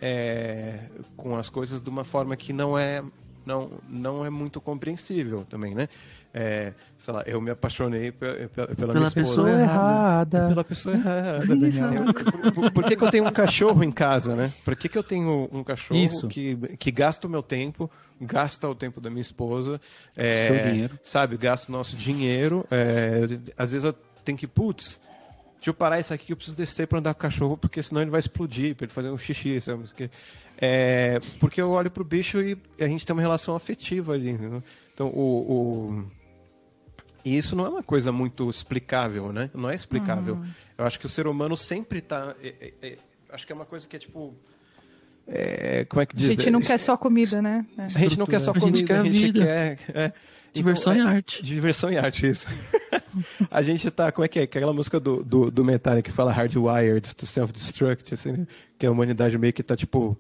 [0.02, 0.80] é,
[1.15, 3.04] com as coisas de uma forma que não é
[3.45, 5.88] não, não é muito compreensível também, né?
[6.32, 9.13] É, sei lá, eu me apaixonei pe- pe- pela, minha esposa.
[9.15, 10.47] pessoa errada.
[10.49, 11.39] Pela pessoa errada,
[12.13, 14.54] por, por- por que, que eu tenho um cachorro em casa, né?
[14.63, 16.28] Por que, que eu tenho um cachorro Isso.
[16.28, 17.89] Que, que gasta o meu tempo,
[18.21, 19.82] gasta o tempo da minha esposa,
[20.15, 21.36] é, sabe?
[21.38, 22.63] Gasta o nosso dinheiro.
[22.69, 23.21] é,
[23.58, 25.02] às vezes eu tenho que, putz,
[25.56, 27.82] deixa eu parar isso aqui que eu preciso descer para andar com o cachorro, porque
[27.82, 29.84] senão ele vai explodir, para ele fazer um xixi, sabe?
[29.84, 30.12] Porque,
[30.62, 34.30] é, porque eu olho pro bicho e a gente tem uma relação afetiva ali.
[34.32, 34.63] entendeu?
[34.93, 35.22] Então, o,
[36.02, 36.06] o-
[37.24, 39.50] e isso não é uma coisa muito explicável, né?
[39.54, 40.39] Não é explicável.
[40.78, 42.34] Eu acho que o ser humano sempre tá.
[42.41, 42.98] é- é- é-
[43.32, 44.34] acho que é uma coisa que é tipo.
[45.28, 46.30] é, como é que A diz?
[46.32, 47.65] gente não quer só comida, né?
[47.78, 47.84] É.
[47.84, 49.80] A gente não quer só A gente comida, quer a gente quer.
[49.93, 50.13] é.
[50.52, 51.43] Diversão Então, e é- arte.
[51.43, 52.48] Diversão e arte, isso.
[53.52, 54.12] a gente tá.
[54.12, 54.43] Como é que é?
[54.43, 58.48] Aquela música do, do, do Metallica que fala hardwired to self-destruct, assim, né?
[58.78, 60.17] que a humanidade meio que tá tipo.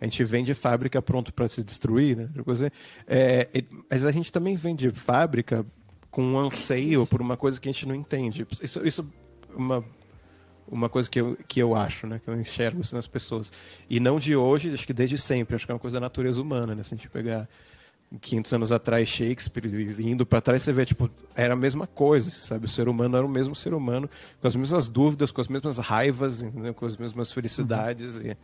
[0.00, 2.28] A gente vem de fábrica pronto para se destruir, né?
[2.34, 2.68] Tipo assim.
[3.06, 5.64] É, e- mas a gente também vem de fábrica
[6.10, 8.46] com um anseio por uma coisa que a gente não entende.
[8.62, 9.06] Isso, isso
[9.52, 9.84] é uma
[10.72, 12.20] uma coisa que eu, que eu acho, né?
[12.24, 13.52] Que eu enxergo isso nas pessoas.
[13.88, 15.56] E não de hoje, acho que desde sempre.
[15.56, 16.82] Acho que é uma coisa da natureza humana, né?
[16.84, 17.48] Se a gente pegar
[18.20, 22.30] 500 anos atrás Shakespeare e indo para trás, você vê, tipo, era a mesma coisa,
[22.30, 22.66] sabe?
[22.66, 24.08] O ser humano era o mesmo ser humano,
[24.40, 26.72] com as mesmas dúvidas, com as mesmas raivas, entendeu?
[26.72, 28.36] com as mesmas felicidades e, e-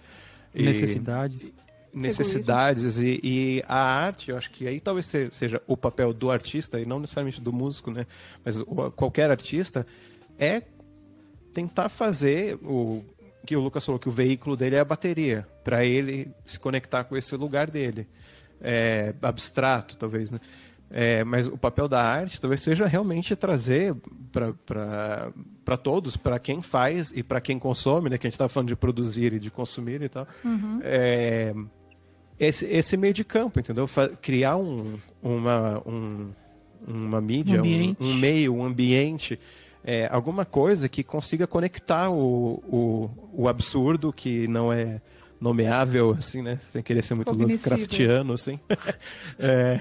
[0.54, 1.52] Necessidades.
[1.92, 6.30] necessidades e, e a arte, eu acho que aí talvez se- seja o papel do
[6.30, 8.06] artista e não necessariamente do músico, né?
[8.44, 9.87] Mas o- qualquer artista
[10.38, 10.62] é
[11.54, 13.02] tentar fazer o
[13.46, 17.04] que o Lucas falou que o veículo dele é a bateria para ele se conectar
[17.04, 18.06] com esse lugar dele,
[18.61, 20.40] é, abstrato talvez, né?
[20.90, 23.94] É, mas o papel da arte talvez seja realmente trazer
[24.66, 25.32] para
[25.74, 28.18] todos, para quem faz e para quem consome, né?
[28.18, 30.29] Que a gente estava falando de produzir e de consumir e tal.
[30.83, 31.55] É,
[32.38, 33.88] esse, esse meio de campo, entendeu?
[34.20, 36.31] Criar um, uma, um,
[36.87, 37.61] uma mídia,
[38.00, 39.40] Um um, um meio, um ambiente,
[39.83, 45.00] é, alguma coisa que consiga conectar o, o, o absurdo que não é
[45.40, 46.59] nomeável, assim, né?
[46.70, 47.33] Sem querer ser muito.
[47.33, 48.59] Lovecraftiano, assim.
[49.38, 49.81] É,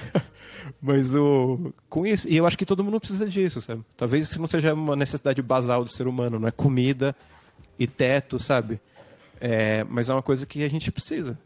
[0.82, 3.84] mas o, com isso, e eu acho que todo mundo precisa disso, sabe?
[3.96, 7.16] Talvez isso não seja uma necessidade basal do ser humano, não é comida
[7.80, 8.80] e teto, sabe?
[9.40, 11.38] É, mas é uma coisa que a gente precisa,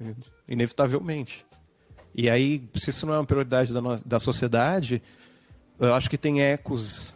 [0.48, 1.45] inevitavelmente.
[2.15, 5.02] E aí, se isso não é uma prioridade da, no- da sociedade,
[5.80, 7.15] eu acho que tem ecos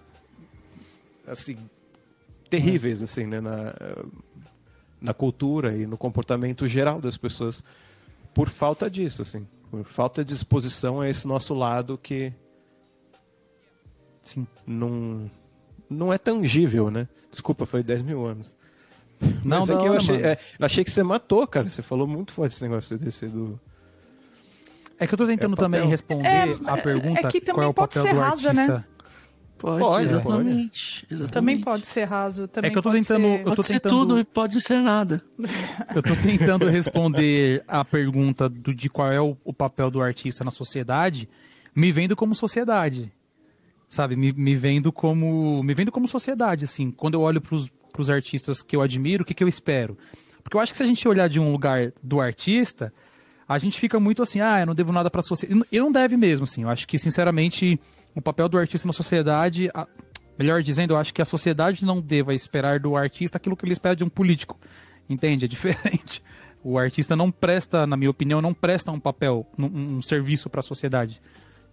[1.26, 1.58] assim
[2.50, 3.74] terríveis assim, né, na,
[5.04, 7.62] na cultura e no comportamento geral das pessoas
[8.34, 12.32] por falta disso, assim, por falta de exposição a esse nosso lado que
[14.22, 14.48] Sim.
[14.66, 15.30] não
[15.90, 17.08] não é tangível, né?
[17.30, 18.56] Desculpa, foi 10 mil anos.
[19.44, 21.70] Não, Mas é que eu achei, é, eu achei que você matou, cara.
[21.70, 23.60] Você falou muito forte esse negócio de ser do.
[24.98, 27.66] É que eu tô tentando É também responder É, a pergunta é que qual também
[27.66, 28.86] é o pode papel ser do rasa, né?
[29.64, 31.32] Pode, Pode, exatamente, exatamente.
[31.34, 32.50] Também pode ser raso.
[32.50, 34.24] Também É que eu tô pode tentando- ser- eu Pode tô ser tentando- tudo e
[34.26, 35.22] pode ser nada.
[35.96, 40.44] Eu tô tentando responder a pergunta do, de qual é o, o papel do artista
[40.44, 41.30] na sociedade,
[41.74, 43.10] me vendo como sociedade.
[43.88, 46.92] Sabe, me, me vendo como me vendo como sociedade, assim.
[46.92, 49.98] Quando eu olho pros, pros artistas que eu admiro, o que, que eu espero?
[50.44, 52.92] Porque eu acho que se a gente olhar de um lugar do artista,
[53.48, 55.66] a gente fica muito assim, ah, eu não devo nada pra sociedade.
[55.72, 56.64] Eu não deve mesmo, assim.
[56.64, 57.80] Eu acho que, sinceramente,
[58.16, 59.88] o papel do artista na sociedade, a-
[60.38, 63.74] melhor dizendo, eu acho que a sociedade não deva esperar do artista aquilo que ele
[63.74, 64.60] espera de um político.
[65.10, 65.46] Entende?
[65.46, 66.22] É diferente.
[66.66, 70.62] O artista não presta, na minha opinião, não presta um papel, um, um serviço para
[70.62, 71.22] a sociedade.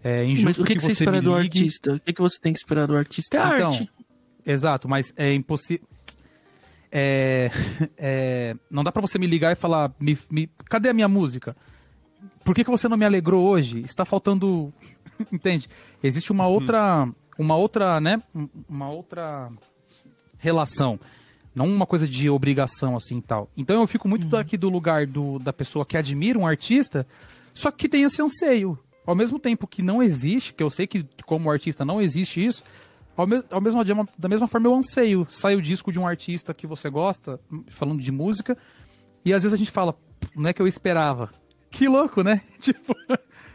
[0.02, 1.94] É injusto Mas o que, que, você espera do ligue- artista?
[1.94, 3.36] O que, que você tem que esperar do artista?
[3.36, 3.88] É Então, arte.
[4.44, 5.86] Exato, mas é impossível.
[6.90, 7.50] É,
[7.96, 11.56] é, não dá pra você me ligar e falar, me, me- cadê a minha música?
[12.44, 13.82] Por que, que você não me alegrou hoje?
[13.82, 14.72] Está faltando,
[15.32, 15.68] entende?
[16.02, 17.08] Existe uma outra,
[17.38, 18.22] uma outra, né?
[18.34, 19.50] Um- Uma outra
[20.38, 20.98] relação,
[21.54, 23.50] não uma coisa de obrigação assim e tal.
[23.56, 27.06] Então eu fico muito daqui do lugar do, da pessoa que admira um artista,
[27.52, 28.78] só que tem esse anseio.
[29.06, 32.62] Ao mesmo tempo que não existe, que eu sei que como artista não existe isso,
[33.16, 33.82] ao, me- ao mesmo,
[34.16, 35.26] da mesma forma eu anseio.
[35.28, 38.56] Sai o disco de um artista que você gosta, falando de música,
[39.24, 39.94] e às vezes a gente fala,
[40.34, 41.30] não é que eu esperava.
[41.70, 42.40] Que louco, né?
[42.60, 42.94] Tipo,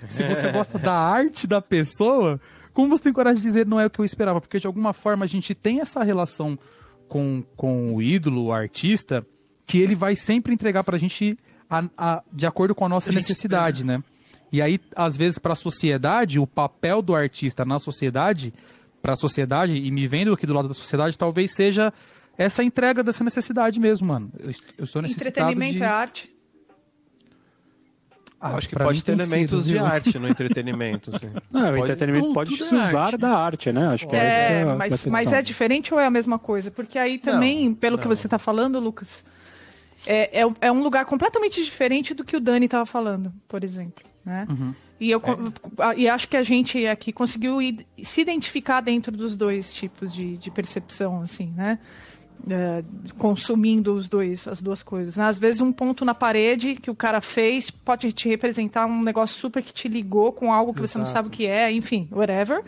[0.10, 2.39] se você gosta da arte da pessoa,
[2.74, 4.39] como você tem coragem de dizer não é o que eu esperava?
[4.41, 6.58] Porque de alguma forma a gente tem essa relação
[7.08, 9.26] com, com o ídolo, o artista,
[9.66, 11.38] que ele vai sempre entregar pra gente
[11.70, 14.03] a- a- de acordo com a nossa A necessidade, né?
[14.51, 18.53] E aí, às vezes, para a sociedade, o papel do artista na sociedade,
[19.01, 21.91] para a sociedade, e me vendo aqui do lado da sociedade, talvez seja
[22.38, 24.32] essa entrega dessa necessidade mesmo, mano.
[24.39, 25.84] Eu, eu estou necessitado Entretenimento de...
[25.84, 26.35] é arte.
[28.54, 29.86] Ah, acho que pode ter elementos sido, de viu?
[29.86, 31.16] arte no entretenimento.
[31.16, 31.28] Assim.
[31.52, 33.18] Não, o Pode- entretenimento Não, pode se é usar arte.
[33.18, 33.88] da arte, né?
[33.88, 36.06] Acho que é, É, essa que é a- a mas, mas é diferente ou é
[36.06, 36.70] a mesma coisa?
[36.72, 38.16] Porque aí também, pelo que não.
[38.16, 39.24] você está falando, Lucas,
[40.06, 44.04] é, é, é um lugar completamente diferente do que o Dani estava falando, por exemplo.
[44.24, 44.48] Né?
[45.00, 45.22] E eu
[45.80, 47.58] a- e acho que a gente aqui conseguiu
[48.02, 51.80] se identificar dentro dos dois tipos de, de percepção, assim, né?
[52.48, 52.84] É,
[53.18, 55.16] consumindo os dois, as duas coisas.
[55.16, 55.26] né?
[55.26, 59.40] Às vezes um ponto na parede que o cara fez pode te representar um negócio
[59.40, 62.64] super que te ligou com algo que você não sabe o que é, enfim, whatever.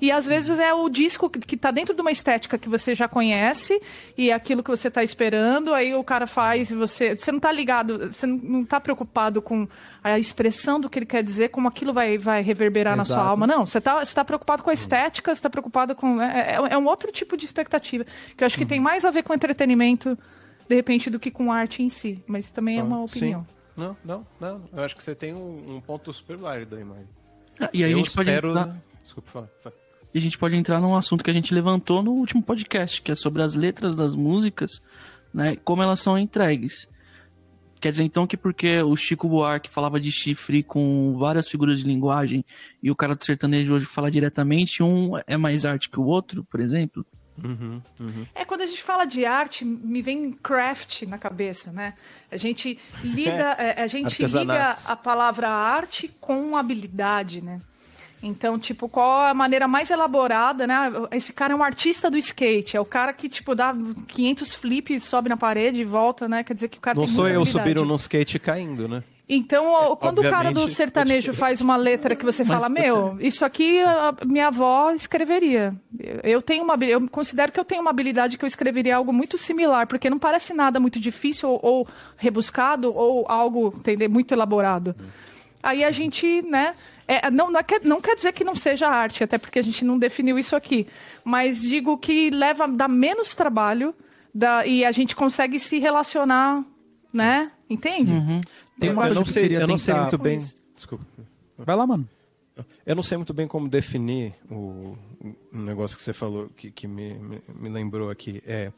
[0.00, 2.94] E às vezes é o disco que, que tá dentro de uma estética que você
[2.94, 3.80] já conhece
[4.16, 7.16] e é aquilo que você tá esperando, aí o cara faz e você.
[7.16, 9.66] Você não tá ligado, você não, não tá preocupado com
[10.04, 13.28] a expressão do que ele quer dizer, como aquilo vai, vai reverberar na sua Exato.
[13.30, 13.46] alma.
[13.46, 16.20] Não, você tá, você tá preocupado com a estética, você tá preocupado com.
[16.22, 18.04] É, é- é um outro tipo de expectativa.
[18.36, 20.16] Que eu acho que tem mais a ver com entretenimento,
[20.68, 22.22] de repente, do que com arte em si.
[22.26, 23.40] Mas também é uma Ah, opinião.
[23.40, 23.46] Sim.
[23.76, 24.62] Não, não, não.
[24.72, 27.06] Eu acho que você tem um, um ponto super válido aí, Mari.
[27.60, 28.50] Ah, E aí Eu a gente pode espero...
[28.50, 29.74] entrar, Desculpa, fala.
[30.16, 33.12] E a gente pode entrar num assunto que a gente levantou no último podcast, que
[33.12, 34.80] é sobre as letras das músicas,
[35.32, 35.56] né?
[35.56, 36.88] Como elas são entregues.
[37.78, 41.84] Quer dizer então que porque o Chico Buarque falava de chifre com várias figuras de
[41.84, 42.42] linguagem
[42.82, 46.42] e o cara do sertanejo hoje fala diretamente, um é mais arte que o outro,
[46.44, 47.04] por exemplo?
[47.44, 48.26] Uhum, uhum.
[48.34, 51.92] É, quando a gente fala de arte, me vem craft na cabeça, né?
[52.30, 57.60] A gente lida, é, a gente liga a palavra arte com habilidade, né?
[58.26, 60.90] Então, tipo, qual a maneira mais elaborada, né?
[61.12, 63.74] Esse cara é um artista do skate, é o cara que, tipo, dá
[64.08, 66.42] 500 flips, sobe na parede e volta, né?
[66.42, 69.02] Quer dizer que o cara Não tem sou muita eu subindo num skate caindo, né?
[69.28, 73.16] Então, ó, quando o cara do é sertanejo faz uma letra que você fala, meu,
[73.18, 75.74] isso aqui a minha avó escreveria.
[76.22, 79.36] Eu tenho uma, eu considero que eu tenho uma habilidade que eu escreveria algo muito
[79.36, 84.94] similar, porque não parece nada muito difícil ou, ou rebuscado ou algo, entender, muito elaborado.
[85.60, 86.76] Aí a gente, né,
[87.08, 89.84] é, não, não, quer, não quer dizer que não seja arte, até porque a gente
[89.84, 90.86] não definiu isso aqui,
[91.24, 93.94] mas digo que leva, dá menos trabalho
[94.34, 96.64] dá, e a gente consegue se relacionar,
[97.12, 98.12] né, entende?
[98.78, 100.38] Tem uma eu não sei, eu não sei muito bem.
[100.74, 101.04] Desculpa.
[101.56, 102.08] Vai lá, mano.
[102.84, 104.96] Eu não sei muito bem como definir o,
[105.52, 108.42] o negócio que você falou, que, que me, me, me lembrou aqui.
[108.46, 108.72] É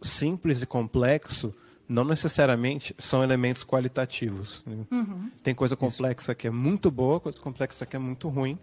[0.00, 1.54] simples e complexo
[1.88, 4.62] não necessariamente são elementos qualitativos.
[4.66, 4.76] né?
[5.42, 8.58] Tem coisa complexa que é muito boa, coisa complexa que é muito ruim,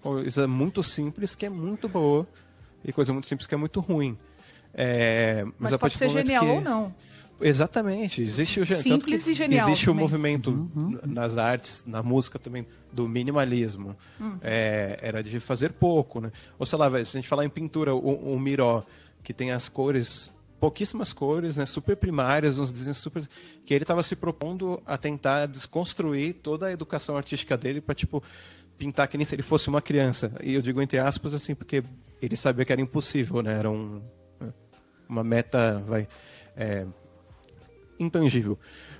[0.00, 2.26] coisa muito simples que é muito boa
[2.84, 4.16] e coisa muito simples que é muito ruim.
[4.74, 6.94] É, Mas a pode ser genial que- ou não.
[7.40, 8.22] Exatamente.
[8.22, 10.02] Existe o Simples que e genial Existe o também.
[10.02, 13.96] movimento n- nas artes, na música também, do minimalismo.
[14.40, 16.30] É, era de fazer pouco, né?
[16.58, 18.84] Ou sei lá, se a gente falar em pintura, o, o Miró,
[19.24, 20.32] que tem as cores,
[20.62, 21.66] pouquíssimas cores, né?
[21.66, 23.28] Super primárias, uns desenhos super...
[23.66, 28.22] Que ele estava se propondo a tentar desconstruir toda a educação artística dele para tipo,
[28.78, 30.32] pintar que nem se ele fosse uma criança.
[30.40, 31.82] E eu digo entre aspas, assim, porque
[32.22, 33.58] ele sabia que era impossível, né?
[33.58, 34.00] Era um,
[35.08, 36.06] uma meta, vai...
[36.56, 36.86] é,
[37.98, 38.56] intangível.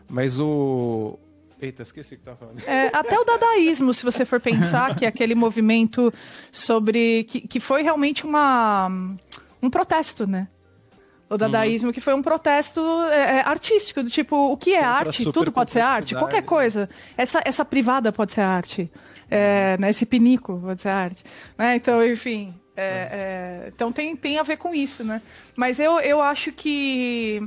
[0.09, 1.17] Mas o.
[1.61, 2.59] Eita, esqueci que tava falando.
[2.67, 6.13] É, até o dadaísmo, se você for pensar, que é aquele movimento
[6.51, 7.23] sobre.
[7.23, 8.89] que, que foi realmente uma,
[9.63, 10.49] um protesto, né?
[11.33, 12.81] O dadaísmo que foi um protesto
[13.11, 15.33] é, é, artístico, do tipo, o que é Contra arte?
[15.33, 16.15] Tudo pode ser arte?
[16.15, 16.89] Qualquer coisa.
[17.17, 18.91] Essa, essa privada pode ser arte.
[19.31, 21.25] É, né, esse pinico pode ser arte.
[21.57, 21.77] Né?
[21.77, 22.55] Então, enfim.
[22.77, 25.23] é, é, então tem, tem a ver com isso, né?
[25.57, 27.43] Mas eu, eu acho que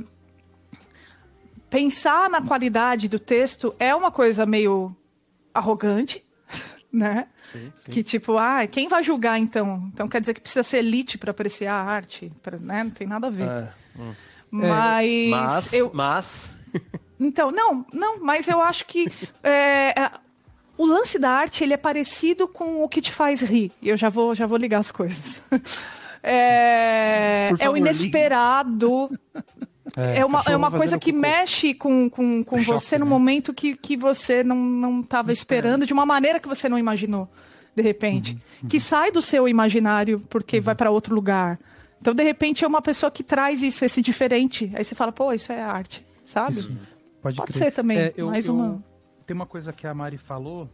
[1.70, 4.96] pensar na qualidade do texto é uma coisa meio
[5.54, 6.25] arrogante,
[6.92, 7.26] né?
[7.90, 9.90] Que tipo, ah, quem vai julgar então?
[9.92, 12.84] Então quer dizer que precisa ser elite para apreciar a arte, pra, né?
[12.84, 13.48] Não tem nada a ver.
[13.48, 13.68] É,
[13.98, 14.12] hum.
[14.50, 16.50] Mas, Mas, eu, mas.
[17.20, 19.10] então, não, não, mas eu acho que
[19.42, 20.10] é, é,
[20.76, 23.72] o lance da arte ele é parecido com o que te faz rir.
[23.82, 25.42] E Eu já vou, já vou ligar as coisas.
[26.28, 29.20] É, Por é favor, o inesperado.
[29.96, 33.10] É, uma, é uma coisa que mexe com, com, com Choque, você no né?
[33.10, 37.26] momento que, que você não, não estava esperando, de uma maneira que você não imaginou,
[37.74, 38.36] de repente.
[38.68, 41.58] Que sai do seu imaginário porque vai para outro lugar.
[41.98, 44.70] Então, de repente, é uma pessoa que traz isso, esse diferente.
[44.74, 46.56] Aí você fala, pô, isso é arte, sabe?
[47.22, 47.64] Pode, Pode crer.
[47.64, 48.84] ser também, É, eu- mais eu- uma.
[49.26, 50.68] Tem uma coisa que a Mari falou.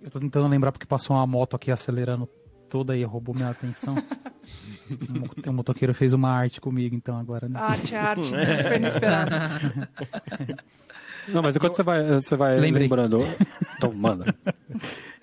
[0.00, 2.28] Eu tô tentando lembrar porque passou uma moto aqui acelerando
[2.68, 3.94] toda e roubou minha atenção.
[3.96, 7.48] um, mo- um motoqueiro fez uma arte comigo, então agora.
[7.48, 7.58] Né?
[7.60, 8.62] Arte, arte, né?
[8.68, 9.30] foi inesperado.
[11.28, 12.84] Não, mas enquanto você vai, você vai Lembrei.
[12.84, 13.18] lembrando.
[13.76, 14.34] Então, manda.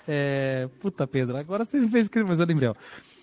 [0.08, 2.70] É, puta, Pedro, agora você me fez escrever, mas eu lembrei.
[2.70, 2.76] ó.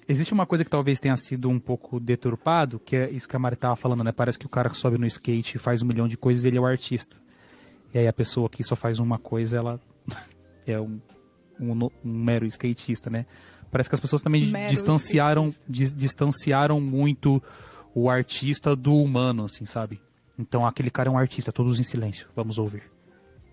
[0.09, 3.39] Existe uma coisa que talvez tenha sido um pouco deturpado, que é isso que a
[3.39, 4.11] Mari tava falando, né?
[4.11, 6.57] Parece que o cara que sobe no skate e faz um milhão de coisas, ele
[6.57, 7.23] é o artista.
[7.95, 9.81] E aí a pessoa que só faz uma coisa, ela
[10.67, 11.01] é um,
[11.61, 11.73] um,
[12.05, 13.27] um mero skatista, né?
[13.73, 17.43] Parece que as pessoas também Mero distanciaram, dis- distanciaram muito
[17.95, 20.01] o artista do humano, assim, sabe?
[20.39, 22.85] Então aquele cara é um artista, todos em silêncio, vamos ouvir.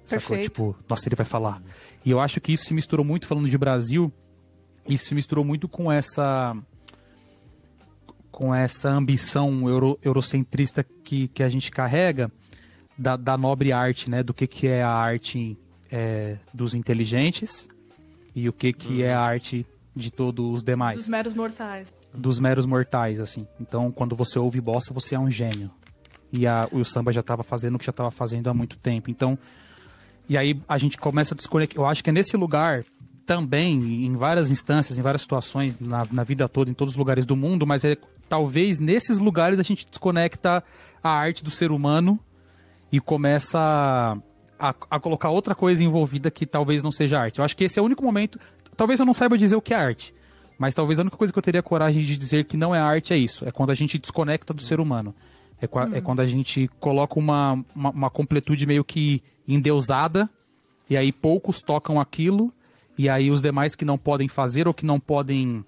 [0.05, 0.37] Sacou?
[0.37, 1.61] Tipo, nossa, ele vai falar.
[2.03, 4.11] E eu acho que isso se misturou muito, falando de Brasil,
[4.87, 6.55] isso se misturou muito com essa
[8.31, 12.31] com essa ambição euro, eurocentrista que, que a gente carrega
[12.97, 14.21] da, da nobre arte, né?
[14.23, 15.57] Do que, que é a arte
[15.91, 17.67] é, dos inteligentes
[18.35, 19.65] e o que, que é a arte
[19.99, 21.93] de todos os demais Dos meros mortais.
[22.13, 23.45] dos meros mortais, assim.
[23.59, 25.69] Então, quando você ouve bossa, você é um gênio.
[26.31, 29.09] E a- o samba já estava fazendo o que já estava fazendo há muito tempo.
[29.11, 29.37] Então,
[30.27, 31.83] e aí a gente começa a desconectar.
[31.83, 32.83] Eu acho que é nesse lugar
[33.25, 37.25] também, em várias instâncias, em várias situações, na, na vida toda, em todos os lugares
[37.25, 37.95] do mundo, mas é
[38.27, 40.63] talvez nesses lugares a gente desconecta
[41.03, 42.19] a arte do ser humano
[42.91, 44.17] e começa a,
[44.69, 47.39] a- a colocar outra coisa envolvida que talvez não seja arte.
[47.39, 48.39] Eu acho que esse é o único momento.
[48.79, 50.13] Talvez eu não saiba dizer o que é arte,
[50.57, 53.11] mas talvez a única coisa que eu teria coragem de dizer que não é arte
[53.13, 53.45] é isso.
[53.45, 55.13] É quando a gente desconecta do ser humano.
[55.61, 60.29] É, qua- é quando a gente coloca uma, uma, uma completude meio que endeusada,
[60.89, 62.53] e aí poucos tocam aquilo,
[62.97, 65.65] e aí os demais que não podem fazer ou que não podem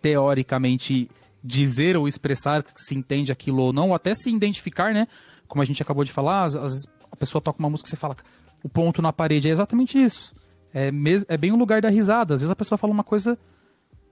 [0.00, 1.10] teoricamente
[1.42, 5.08] dizer ou expressar que se entende aquilo ou não, ou até se identificar, né?
[5.48, 7.90] Como a gente acabou de falar, às, às vezes a pessoa toca uma música e
[7.90, 8.16] você fala
[8.62, 10.32] o ponto na parede, é exatamente isso.
[10.74, 12.34] É, mes é bem o lugar da risada.
[12.34, 13.38] Às vezes a pessoa fala uma coisa.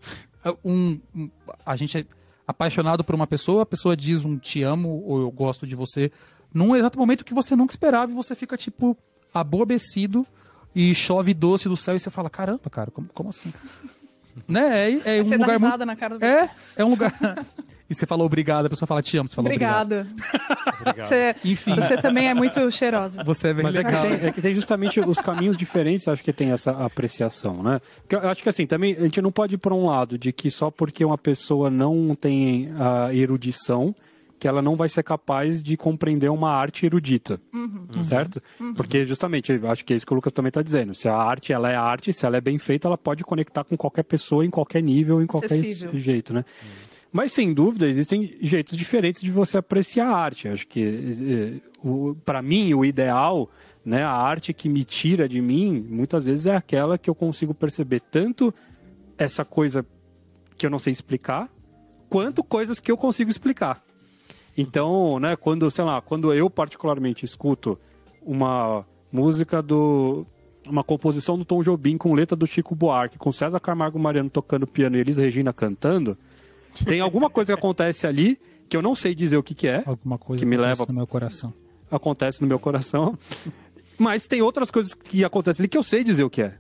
[0.62, 1.30] Um, um-
[1.64, 2.04] a gente é
[2.46, 6.12] apaixonado por uma pessoa, a pessoa diz um te amo ou eu gosto de você,
[6.52, 8.94] num exato momento que você nunca esperava e você fica, tipo,
[9.32, 10.26] abobecido
[10.74, 13.50] e chove doce do céu e você fala: caramba, cara, como, como assim?
[14.46, 14.90] né?
[14.90, 15.64] É, é um Você dá lugar muito.
[15.64, 17.14] risada na cara do É, é um lugar.
[17.94, 19.92] e você falou obrigado, a pessoa fala te amo, você falou obrigado.
[19.92, 20.14] Obrigada.
[21.04, 21.74] Você, Enfim.
[21.76, 23.24] você também é muito cheirosa.
[23.24, 24.02] Você é bem Mas é que, legal.
[24.02, 27.80] tem, é que tem justamente os caminhos diferentes, acho que tem essa apreciação, né?
[28.02, 30.30] Porque eu acho que assim, também a gente não pode ir para um lado de
[30.32, 33.94] que só porque uma pessoa não tem a erudição,
[34.38, 37.40] que ela não vai ser capaz de compreender uma arte erudita,
[38.02, 38.42] certo?
[38.76, 40.92] Porque justamente, acho que é isso que o Lucas também está dizendo.
[40.92, 43.74] Se a arte ela é arte, se ela é bem feita, ela pode conectar com
[43.76, 45.98] qualquer pessoa em qualquer nível, em qualquer Acessível.
[45.98, 46.44] jeito, né?
[47.14, 50.48] Mas sem dúvida existem jeitos diferentes de você apreciar a arte.
[50.48, 51.62] Acho que
[52.24, 53.48] para mim o ideal,
[53.84, 57.54] né, a arte que me tira de mim, muitas vezes é aquela que eu consigo
[57.54, 58.52] perceber tanto
[59.16, 59.86] essa coisa
[60.58, 61.48] que eu não sei explicar,
[62.08, 63.80] quanto coisas que eu consigo explicar.
[64.58, 67.78] Então, né, quando, sei lá, quando eu particularmente escuto
[68.20, 70.26] uma música do
[70.66, 74.66] uma composição do Tom Jobim com letra do Chico Buarque, com César Camargo Mariano tocando
[74.66, 76.18] piano e Elis Regina cantando,
[76.86, 79.82] tem alguma coisa que acontece ali que eu não sei dizer o que, que é,
[79.86, 81.52] Alguma coisa que me acontece leva- no meu coração.
[81.90, 83.16] acontece no meu coração.
[83.98, 86.54] Mas tem outras coisas que acontecem ali que eu sei dizer o que é.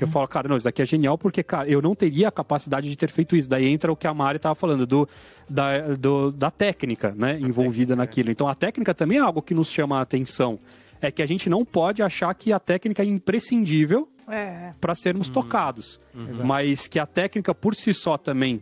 [0.00, 2.88] Eu falo, cara, não, isso daqui é genial porque, cara, eu não teria a capacidade
[2.90, 3.48] de ter feito isso.
[3.48, 5.08] Daí entra o que a Mari estava falando, do,
[5.48, 8.32] da, do- da técnica, né, envolvida naquilo.
[8.32, 10.58] Então a técnica também é algo que nos chama a atenção.
[11.00, 14.72] É que a gente não pode achar que a técnica é imprescindível É.
[14.80, 16.00] para sermos tocados.
[16.44, 18.60] Mas que a técnica por si só também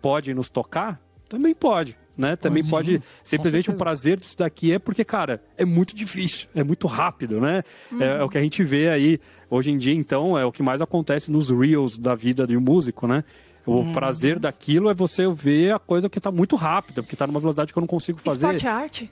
[0.00, 1.96] pode nos tocar, também pode.
[2.16, 2.34] Né?
[2.34, 3.02] Também Sim, pode.
[3.22, 7.62] Simplesmente o prazer disso daqui é porque, cara, é muito difícil, é muito rápido, né?
[8.00, 10.60] É, é o que a gente vê aí hoje em dia, então, é o que
[10.60, 13.22] mais acontece nos reels da vida de um músico, né?
[13.64, 17.38] O prazer daquilo é você ver a coisa que tá muito rápida, porque tá numa
[17.38, 18.46] velocidade que eu não consigo fazer.
[18.46, 19.10] Esporte é arte?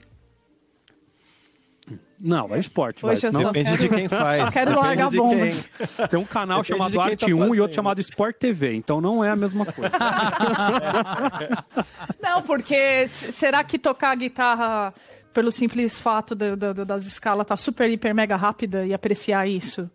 [2.19, 3.01] Não, é esporte.
[3.19, 4.45] senão- só Depende quero- de quem faz.
[4.45, 5.35] só quero Depende largar a de bomba.
[5.35, 6.07] quem.
[6.07, 8.99] Tem um canal Depende chamado de Arte tá 1 e outro chamado Sport TV, então
[8.99, 9.91] não é a mesma coisa.
[12.21, 14.93] Não, porque será que tocar guitarra
[15.33, 19.89] pelo simples fato da- da- das escalas tá super, hiper, mega rápida e apreciar isso?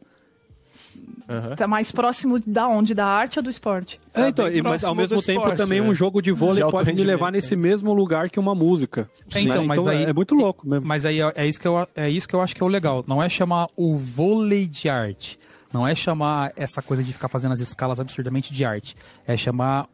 [1.29, 1.57] Aham.
[1.57, 2.95] Tá mais próximo da onde?
[2.95, 3.99] Da arte ou do esporte?
[4.13, 5.89] É, então, bem e- mas ao mesmo tempo esporte, também né?
[5.89, 9.09] um jogo de vôlei De pode me levar nesse mesmo lugar que uma música.
[9.35, 9.69] É, então, né?
[9.69, 10.87] mas aí- é muito louco mesmo.
[10.87, 13.05] Mas aí é isso, que eu, é isso que eu acho que é o legal.
[13.07, 15.39] Não é chamar o vôlei de arte.
[15.73, 18.95] Não é chamar essa coisa de ficar fazendo as escalas absurdamente de arte.
[19.27, 19.89] É chamar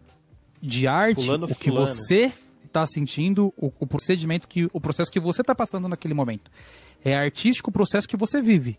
[0.61, 1.87] de arte Fulano, o que fulano.
[1.87, 2.33] você
[2.67, 6.51] está sentindo, o, o procedimento, que o processo que você está passando naquele momento.
[7.05, 8.77] É artístico o processo que você vive.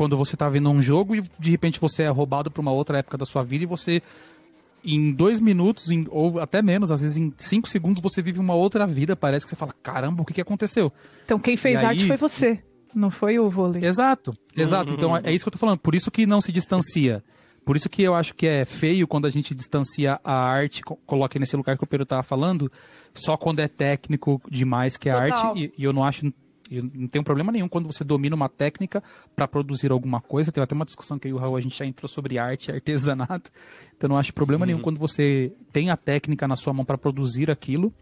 [0.00, 2.96] Quando você está vendo um jogo e de repente você é roubado para uma outra
[2.96, 4.00] época da sua vida e você
[4.82, 8.54] em dois minutos, em- ou até menos, às vezes em cinco segundos, você vive uma
[8.54, 9.14] outra vida.
[9.14, 10.90] Parece que você fala, caramba, o que, que aconteceu?
[11.26, 12.62] Então quem fez E arte aí- foi você.
[12.94, 13.84] não foi o vôlei.
[13.84, 14.94] Exato, exato.
[14.94, 15.78] Então é isso que eu tô falando.
[15.80, 17.22] Por isso que não se distancia.
[17.62, 20.96] Por isso que eu acho que é feio quando a gente distancia a arte, co-
[21.04, 22.72] coloca nesse lugar que o Pedro tava falando,
[23.14, 25.48] só quando é técnico demais que é Total.
[25.50, 25.58] arte.
[25.76, 26.32] E, e eu não acho.
[26.70, 29.02] Eu não tenho problema nenhum quando você domina uma técnica
[29.34, 30.52] para produzir alguma coisa.
[30.52, 32.68] Teve até uma discussão que eu e o Raul a gente já entrou sobre arte
[32.70, 33.50] e artesanato.
[33.96, 36.96] Então eu não acho problema nenhum quando você tem a técnica na sua mão para
[36.96, 37.92] produzir aquilo.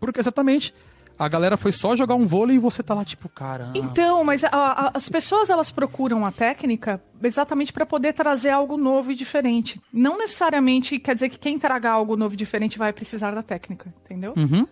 [0.00, 0.74] Porque exatamente
[1.18, 3.76] a galera foi só jogar um vôlei e você tá lá tipo, caramba.
[3.78, 8.76] Então, mas a- a- as pessoas elas procuram a técnica exatamente para poder trazer algo
[8.76, 9.80] novo e diferente.
[9.92, 13.92] Não necessariamente quer dizer que quem traga algo novo e diferente vai precisar da técnica,
[14.04, 14.34] entendeu?
[14.36, 14.66] Uhum.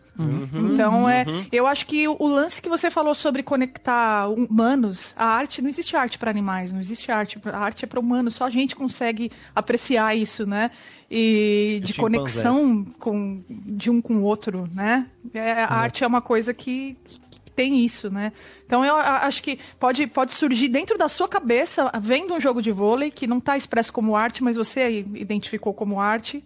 [0.72, 5.62] Então, é, eu acho que o, lance que você falou sobre conectar humanos, a arte,
[5.62, 7.40] não existe arte para animais, não existe arte.
[7.46, 10.70] A arte é para humanos, só a gente consegue apreciar isso, né?
[11.10, 15.06] E de conexão com, de um com o outro, né?
[15.32, 16.96] É, a arte é uma coisa que,
[17.29, 17.29] que
[17.60, 18.32] tem isso, né?
[18.64, 22.72] Então eu acho que pode, pode surgir dentro da sua cabeça, vendo um jogo de
[22.72, 26.42] vôlei que não está expresso como arte, mas você identificou como arte,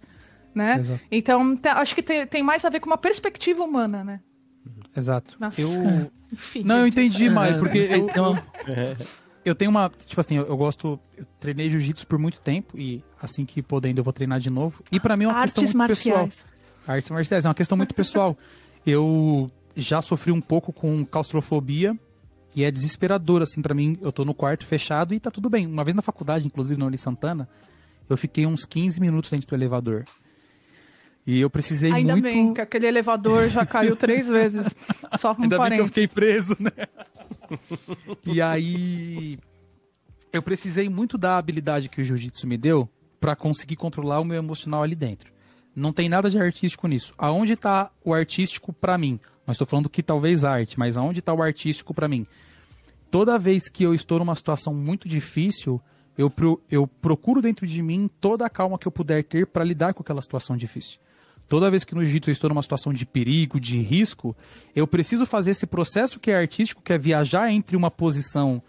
[0.52, 0.78] né?
[0.80, 1.00] Exato.
[1.10, 4.20] Então acho que tem, tem mais a ver com uma perspectiva humana, né?
[4.96, 5.36] Exato.
[5.38, 5.60] Nossa.
[5.60, 5.70] Eu.
[6.32, 8.42] Enfim, Não, eu entendi É, mais, porque não sei, eu, então-
[9.44, 9.88] eu tenho uma.
[10.04, 10.98] Tipo assim, eu, eu gosto.
[11.16, 14.82] Eu treinei jiu-jitsu por muito tempo e assim que podendo eu vou treinar de novo.
[14.90, 16.18] E pra mim é uma questão Artes muito pessoal.
[16.22, 16.44] marciais.
[16.88, 18.36] Artes marciais é uma questão muito pessoal.
[18.84, 21.99] Eu já sofri um pouco com claustrofobia
[22.55, 23.99] e é desesperador, assim, pra mim.
[24.01, 25.66] Eu tô no quarto fechado e tá tudo bem.
[25.66, 27.49] Uma vez na faculdade, inclusive na Uni Santana,
[28.09, 30.05] eu fiquei uns 15 minutos dentro do elevador.
[31.27, 32.25] E eu precisei Ainda muito.
[32.25, 34.75] bem que aquele elevador já caiu três vezes.
[35.18, 35.89] Só um Ainda bem que eu parênteses.
[35.89, 36.70] fiquei preso, né?
[38.27, 39.39] e aí.
[40.33, 42.89] Eu precisei muito da habilidade que o jiu-jitsu me deu
[43.20, 45.33] pra conseguir controlar o meu emocional ali dentro.
[45.75, 47.14] Não tem nada de artístico nisso.
[47.16, 49.18] Aonde tá o artístico pra mim?
[49.47, 52.26] Não estou falando que talvez arte, mas aonde tá o artístico pra mim?
[53.11, 55.80] Toda vez que eu estou numa situação muito difícil,
[56.16, 59.62] eu, pro- eu procuro dentro de mim toda a calma que eu puder ter pra
[59.64, 60.99] lidar com aquela situação difícil.
[61.49, 64.34] Toda vez que no jiu-jitsu eu estou numa situação de perigo, de risco,
[64.74, 68.62] eu preciso fazer esse processo que é artístico, que é viajar entre uma posição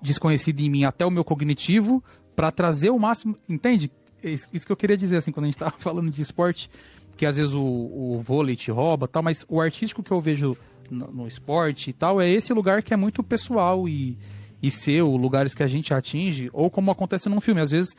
[0.00, 2.02] desconhecida em mim até o meu cognitivo,
[2.36, 3.36] para trazer o máximo.
[3.48, 3.90] Entende?
[4.22, 6.70] É Isso que eu queria dizer, assim, quando a gente tava falando de esporte,
[7.16, 10.56] que às vezes o, o vôlei te rouba tal, mas o artístico que eu vejo
[10.90, 14.18] no, no esporte e tal é esse lugar que é muito pessoal e,
[14.62, 17.60] e seu, lugares que a gente atinge, ou como acontece num filme.
[17.60, 17.96] Às vezes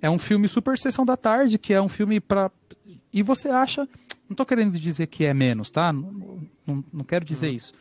[0.00, 2.50] é um filme super sessão da tarde, que é um filme para
[3.12, 3.88] E você acha.
[4.28, 5.92] Não tô querendo dizer que é menos, tá?
[5.92, 7.72] Não, não, não quero dizer isso.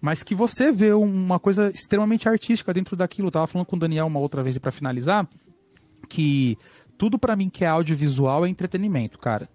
[0.00, 3.28] Mas que você vê uma coisa extremamente artística dentro daquilo.
[3.28, 5.26] Eu tava falando com o Daniel uma outra vez e para finalizar,
[6.08, 6.58] que
[6.98, 9.48] tudo pra mim que é audiovisual é entretenimento, cara.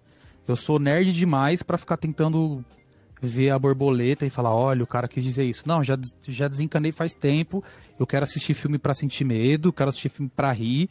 [0.50, 2.64] Eu sou nerd demais pra ficar tentando
[3.22, 5.68] ver a borboleta e falar, olha, o cara quis dizer isso.
[5.68, 7.62] Não, já, já desencanei faz tempo.
[7.98, 10.88] Eu quero assistir filme pra sentir medo, quero assistir filme pra rir.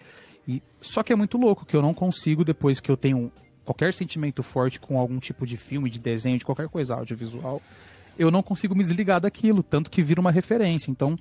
[0.48, 3.32] E só que é muito louco que eu não consigo depois que eu tenho
[3.66, 7.62] qualquer sentimento forte com algum tipo de filme, de desenho, de qualquer coisa audiovisual,
[8.18, 10.90] eu não consigo me desligar daquilo, tanto que vira uma referência.
[10.90, 11.16] Então,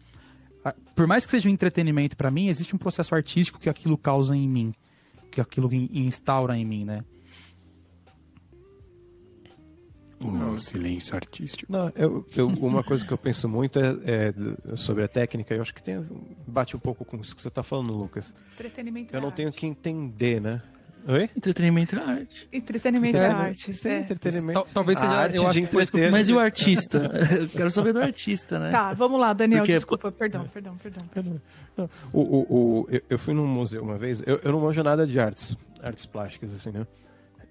[0.95, 4.35] por mais que seja um entretenimento pra mim, existe um processo artístico que aquilo causa
[4.35, 4.73] em mim,
[5.31, 7.05] que aquilo in- instaura em mim, né?
[10.21, 11.71] O silêncio artístico.
[11.73, 14.33] Não, eu, eu- uma coisa que eu penso muito é,
[14.73, 16.05] é sobre a técnica, eu acho que tem,
[16.47, 18.35] bate um pouco com isso que você está falando, Lucas.
[18.55, 19.37] Entretenimento Eu é não arte.
[19.37, 20.61] tenho que entender, né?
[21.07, 21.31] Oi?
[21.37, 22.49] Entretenimento é arte.
[22.53, 23.73] Entretenimento é, arte.
[23.73, 23.99] Sim, é.
[24.01, 24.61] entretenimento.
[24.61, 25.63] Tal- talvez A seja- arte eu acho
[25.93, 26.11] que.
[26.11, 27.11] Mas e o artista?
[27.41, 28.71] Eu quero saber do artista, né?
[28.71, 31.41] Tá, vamos lá, Daniel, Porque- desculpa, perdão, perdão, perdão.
[32.13, 32.47] O, o,
[32.83, 35.57] o- eu, eu fui num museu uma vez, eu, eu não manjo nada de artes,
[35.81, 36.87] artes plásticas, assim, né?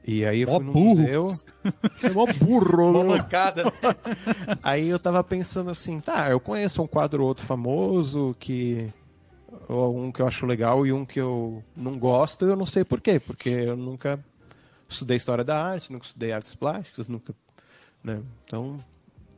[0.08, 0.88] E aí eu Mó fui num burro.
[1.02, 1.30] museu.
[2.02, 3.18] É mó burro, né?
[3.18, 3.64] bancada.
[4.64, 8.90] Aí eu tava pensando assim, tá, eu conheço um quadro ou outro famoso que.
[9.70, 12.86] Um que eu acho legal e um que eu não gosto, e eu não sei
[12.86, 14.24] por quê, porque eu nunca
[14.88, 17.36] estudei história da arte, nunca estudei artes plásticas, nunca.
[18.02, 18.22] Né?
[18.46, 18.80] Então,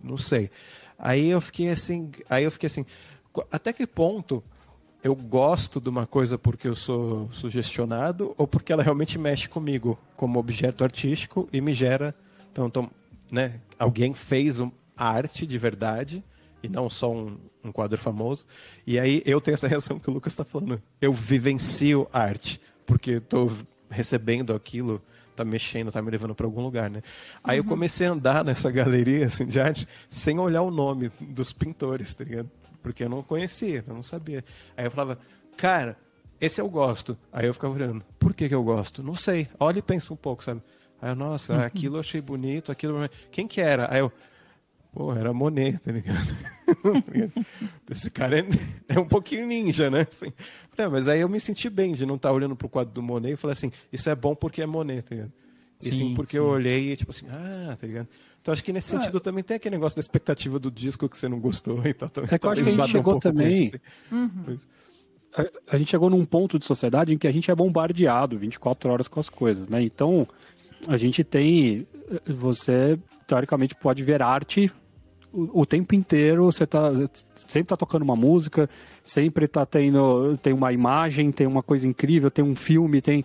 [0.04, 0.52] não sei.
[1.00, 2.12] Aí eu fiquei assim.
[2.30, 2.86] Aí eu fiquei assim,
[3.52, 4.44] até que ponto
[5.04, 9.98] eu gosto de uma coisa porque eu sou sugestionado ou porque ela realmente mexe comigo
[10.16, 12.14] como objeto artístico e me gera.
[12.52, 12.92] Então, então,
[13.32, 16.22] né, alguém fez um, arte de verdade
[16.62, 18.46] e não só um, um quadro famoso.
[18.86, 20.82] E aí eu tenho essa reação que o Lucas está falando.
[21.02, 23.52] Eu vivencio arte porque estou
[23.90, 25.02] recebendo aquilo,
[25.36, 27.02] tá mexendo, tá me levando para algum lugar, né?
[27.44, 31.54] Aí eu comecei a andar nessa galeria assim, de arte sem olhar o nome dos
[31.54, 32.50] pintores, tá ligado?
[32.82, 34.44] Porque eu não conhecia, eu não sabia.
[34.76, 35.20] Aí eu falava,
[35.58, 35.98] cara,
[36.40, 37.18] esse eu gosto.
[37.32, 39.04] Aí eu ficava olhando, por que, que eu gosto?
[39.04, 39.48] Não sei.
[39.60, 40.62] Olha e pensa um pouco, sabe?
[41.02, 43.10] Aí eu, nossa, aquilo eu achei bonito, aquilo.
[43.32, 43.92] Quem que era?
[43.94, 44.12] Aí eu,
[44.92, 46.36] Porra, era Monet, tá ligado?
[47.90, 48.46] Esse cara é,
[48.88, 50.08] é, um pouquinho ninja, né?
[50.10, 50.34] Assim,
[50.78, 53.04] é, mas aí eu me senti bem de não estar tá olhando pro quadro do
[53.04, 55.32] Monet e falar assim, isso é bom porque é Monet, tá ligado?
[55.82, 56.38] E sim, sim porque sim.
[56.38, 58.08] eu olhei e tipo assim, ah, tá ligado?
[58.42, 59.00] Então acho que nesse é.
[59.00, 62.12] sentido também tem aquele negócio da expectativa do disco que você não gostou e tal.
[62.30, 63.64] É que eu acho que a gente chegou um também.
[63.64, 64.16] Isso, assim.
[64.16, 64.58] uhum.
[65.36, 68.92] a, a, gente chegou num ponto de sociedade em que a gente é bombardeado 24
[68.92, 69.82] horas com as coisas, né?
[69.82, 70.28] Então
[70.88, 71.88] a gente tem.
[72.26, 74.72] Você teoricamente pode ver arte
[75.32, 76.92] o, o tempo inteiro, você tá,
[77.48, 78.70] sempre tá tocando uma música,
[79.04, 83.24] sempre tá tendo tem uma imagem, tem uma coisa incrível, tem um filme, tem.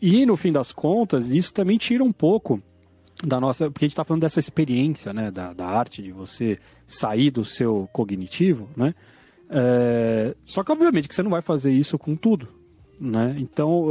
[0.00, 2.62] E no fim das contas, isso também tira um pouco
[3.22, 3.70] da nossa.
[3.70, 5.30] Porque a gente está falando dessa experiência, né?
[5.30, 8.94] Da, da arte, de você sair do seu cognitivo, né?
[9.48, 12.60] É, só que obviamente que você não vai fazer isso com tudo
[13.00, 13.34] né?
[13.38, 13.86] Então,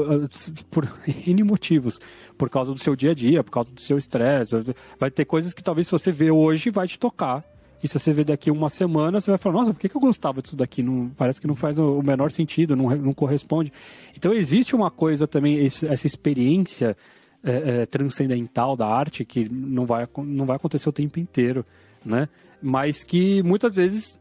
[0.69, 0.87] por
[1.25, 1.99] N motivos,
[2.37, 4.55] por causa do seu dia a dia, por causa do seu estresse,
[4.99, 7.43] vai ter coisas que talvez se você vê hoje vai te tocar.
[7.81, 10.01] E se você vê daqui uma semana, você vai falar, nossa, por que, que eu
[10.01, 10.83] gostava disso daqui?
[10.83, 13.71] Não, parece que não faz o menor sentido, não, não corresponde.
[14.15, 16.95] Então existe uma coisa também, esse, essa experiência
[17.43, 21.65] é, é, transcendental da arte que não vai, não vai acontecer o tempo inteiro,
[22.05, 22.27] né?
[22.61, 24.19] Mas que muitas vezes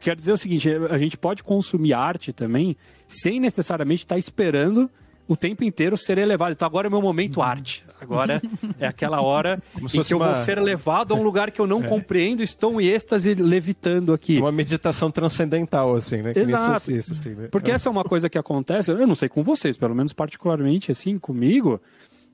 [0.00, 2.76] quero dizer o seguinte, a gente pode consumir arte também
[3.08, 4.90] sem necessariamente estar tá esperando
[5.26, 6.52] o tempo inteiro ser elevado.
[6.52, 7.42] Então agora é meu momento uhum.
[7.42, 7.84] arte.
[8.04, 8.42] Agora
[8.78, 10.28] é aquela hora Como em que eu uma...
[10.28, 11.88] vou ser levado a um lugar que eu não é.
[11.88, 14.38] compreendo, estou em êxtase levitando aqui.
[14.38, 16.32] Uma meditação transcendental, assim, né?
[16.32, 16.92] Que Exato.
[16.94, 17.48] assim, né?
[17.50, 20.92] Porque essa é uma coisa que acontece, eu não sei com vocês, pelo menos particularmente
[20.92, 21.80] assim, comigo,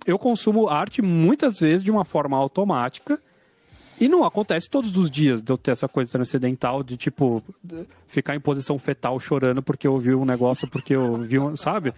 [0.05, 3.19] eu consumo arte muitas vezes de uma forma automática
[4.01, 7.45] e não acontece todos os dias de eu ter essa coisa transcendental de, tipo,
[8.09, 11.55] ficar em posição fetal chorando porque eu vi um negócio, porque eu vi um.
[11.55, 11.93] Sabe?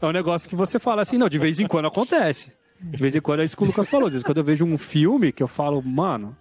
[0.00, 2.52] É um negócio que você fala assim, não, de vez em quando acontece.
[2.80, 4.06] De vez em quando é isso que o Lucas falou.
[4.06, 6.36] Às vezes quando eu vejo um filme que eu falo, mano,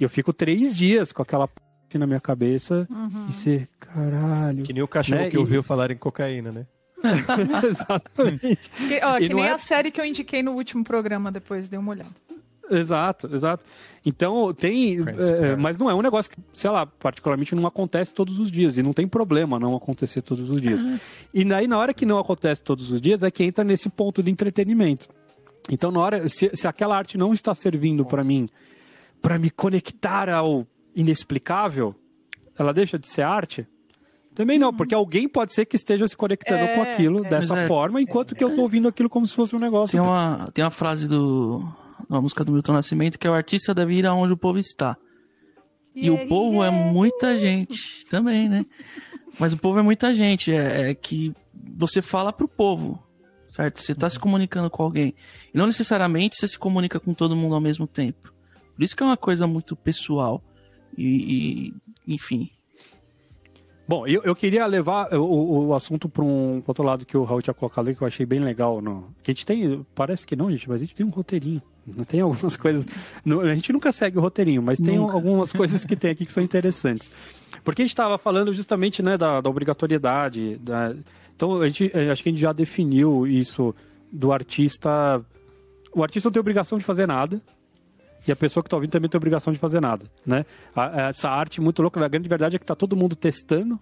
[0.00, 3.26] eu fico três dias com aquela p assim na minha cabeça uhum.
[3.28, 4.62] e ser, caralho.
[4.62, 5.30] Que nem o cachorro né?
[5.30, 5.64] que ouviu e...
[5.64, 6.66] falar em cocaína, né?
[7.66, 8.70] Exatamente.
[8.70, 9.52] Que, ó, que nem é...
[9.52, 12.10] a série que eu indiquei no último programa, depois dei uma olhada.
[12.70, 13.64] Exato, exato.
[14.04, 14.98] Então tem.
[14.98, 18.76] É, mas não é um negócio que, sei lá, particularmente não acontece todos os dias.
[18.76, 20.82] E não tem problema não acontecer todos os dias.
[20.82, 20.98] Uhum.
[21.32, 24.22] E daí, na hora que não acontece todos os dias, é que entra nesse ponto
[24.22, 25.08] de entretenimento.
[25.70, 26.28] Então, na hora.
[26.28, 28.48] Se, se aquela arte não está servindo para mim,
[29.20, 31.94] para me conectar ao inexplicável,
[32.58, 33.66] ela deixa de ser arte?
[34.34, 37.56] Também não, porque alguém pode ser que esteja se conectando é, com aquilo é, dessa
[37.56, 40.00] é, forma, enquanto que eu estou ouvindo aquilo como se fosse um negócio.
[40.00, 41.66] Tem uma, tem uma frase do
[42.08, 44.96] uma música do Milton Nascimento, que é o artista deve ir aonde o povo está.
[45.94, 46.76] E yeah, o povo yeah.
[46.76, 48.64] é muita gente também, né?
[49.40, 51.34] Mas o povo é muita gente, é, é que
[51.76, 53.02] você fala pro povo,
[53.48, 53.80] certo?
[53.80, 55.14] Você está se comunicando com alguém.
[55.52, 58.32] E não necessariamente você se comunica com todo mundo ao mesmo tempo.
[58.74, 60.42] Por isso que é uma coisa muito pessoal.
[60.96, 61.74] E,
[62.06, 62.50] e enfim,
[63.88, 67.40] Bom, eu, eu queria levar o, o assunto para um outro lado que o Raul
[67.40, 68.82] tinha colocado que eu achei bem legal.
[68.82, 71.62] No, que a gente tem, parece que não, gente, mas a gente tem um roteirinho.
[72.06, 72.86] Tem algumas coisas.
[73.26, 75.14] A gente nunca segue o roteirinho, mas tem nunca.
[75.14, 77.10] algumas coisas que tem aqui que são interessantes.
[77.64, 80.58] Porque a gente estava falando justamente né, da, da obrigatoriedade.
[80.58, 80.94] Da,
[81.38, 83.72] então, a gente, acho que a gente já definiu isso
[84.10, 85.24] do artista.
[85.94, 87.40] O artista não tem obrigação de fazer nada,
[88.26, 90.44] e a pessoa que está ouvindo também tem obrigação de fazer nada, né?
[91.08, 93.78] Essa arte muito louca, a grande verdade é que está todo mundo testando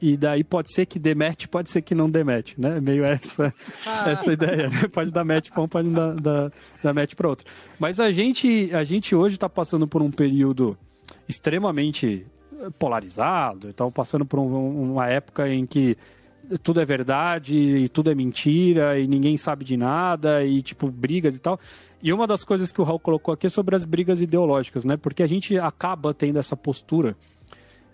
[0.00, 2.80] e daí pode ser que demete, pode ser que não demete, né?
[2.80, 3.52] Meio essa,
[3.86, 4.10] ah.
[4.10, 4.88] essa ideia, né?
[4.90, 7.46] Pode dar match para um, pode dar, dar, dar match para outro.
[7.78, 10.78] Mas a gente, a gente hoje está passando por um período
[11.28, 12.26] extremamente
[12.78, 15.96] polarizado, estamos passando por um, uma época em que
[16.62, 21.36] tudo é verdade e tudo é mentira e ninguém sabe de nada e tipo brigas
[21.36, 21.58] e tal.
[22.02, 24.96] E uma das coisas que o Raul colocou aqui é sobre as brigas ideológicas, né?
[24.96, 27.16] Porque a gente acaba tendo essa postura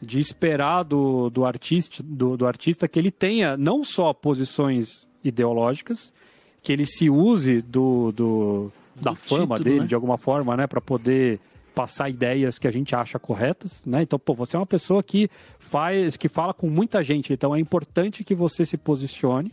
[0.01, 6.13] de esperar do, do, artista, do, do artista que ele tenha não só posições ideológicas,
[6.61, 9.87] que ele se use do, do da fama título, dele né?
[9.87, 11.41] de alguma forma, né, para poder
[11.75, 14.03] passar ideias que a gente acha corretas, né?
[14.03, 17.61] Então, pô, você é uma pessoa que faz, que fala com muita gente, então é
[17.61, 19.53] importante que você se posicione.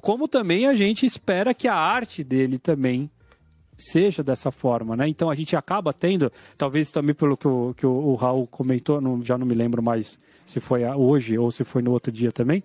[0.00, 3.10] Como também a gente espera que a arte dele também
[3.76, 5.08] seja dessa forma, né?
[5.08, 9.00] Então a gente acaba tendo, talvez também pelo que o, que o, o Raul comentou,
[9.00, 12.32] não, já não me lembro mais se foi hoje ou se foi no outro dia
[12.32, 12.64] também,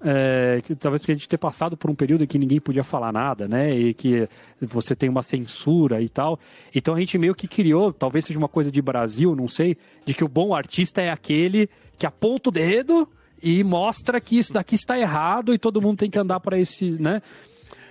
[0.00, 2.84] é, que, talvez porque a gente ter passado por um período em que ninguém podia
[2.84, 3.70] falar nada, né?
[3.72, 4.28] E que
[4.60, 6.38] você tem uma censura e tal.
[6.74, 10.14] Então a gente meio que criou, talvez seja uma coisa de Brasil, não sei, de
[10.14, 11.68] que o bom artista é aquele
[11.98, 13.08] que aponta o dedo
[13.42, 16.90] e mostra que isso daqui está errado e todo mundo tem que andar para esse,
[16.90, 17.22] né?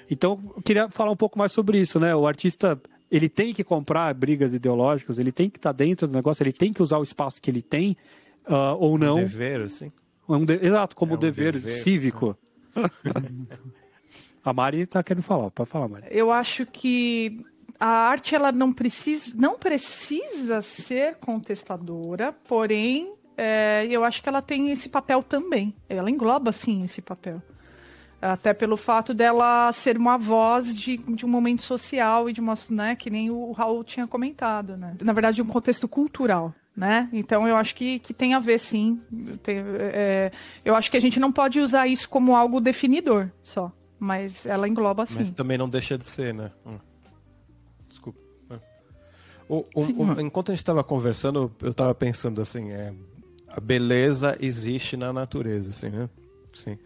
[0.10, 2.16] Então, eu queria falar um pouco mais sobre isso, né?
[2.16, 2.80] O artista,
[3.12, 6.54] ele tem que comprar brigas ideológicas, ele tem que estar tá dentro do negócio, ele
[6.54, 7.98] tem que usar o espaço que ele tem,
[8.48, 9.16] uh, ou não.
[9.18, 9.92] Um dever, assim.
[10.28, 10.54] Um de...
[10.66, 12.38] Exato, como é um dever, dever, cívico.
[14.44, 16.08] a Mari está querendo falar, pode falar, Mari.
[16.10, 17.46] Eu acho que
[17.80, 24.42] a arte ela não precisa, não precisa ser contestadora, porém, é, eu acho que ela
[24.42, 25.76] tem esse papel também.
[25.90, 27.42] Ela engloba, sim, esse papel.
[28.22, 32.56] Até pelo fato dela ser uma voz de, de um momento social e de uma,
[32.72, 34.96] né, que nem o Raul tinha comentado, né?
[35.02, 37.10] Na verdade, um contexto cultural, né?
[37.14, 39.00] Então eu acho que, que tem a ver sim.
[39.42, 40.32] Tem, é,
[40.64, 44.68] eu acho que a gente não pode usar isso como algo definidor só, mas ela
[44.68, 45.20] engloba sim.
[45.20, 46.52] Mas também não deixa de ser, né?
[46.66, 46.78] Hum.
[47.88, 48.20] Desculpa.
[48.50, 48.60] É.
[49.48, 52.94] O, o, sim, o, enquanto a gente estava conversando, eu estava pensando assim, é,
[53.48, 56.10] a beleza existe na natureza, assim, né?
[56.54, 56.78] Sim.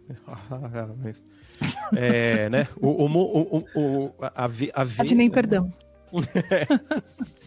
[1.96, 2.68] é, né?
[2.80, 5.16] O, o, o, o, a, vi, a vida.
[5.16, 5.74] Nem perdão.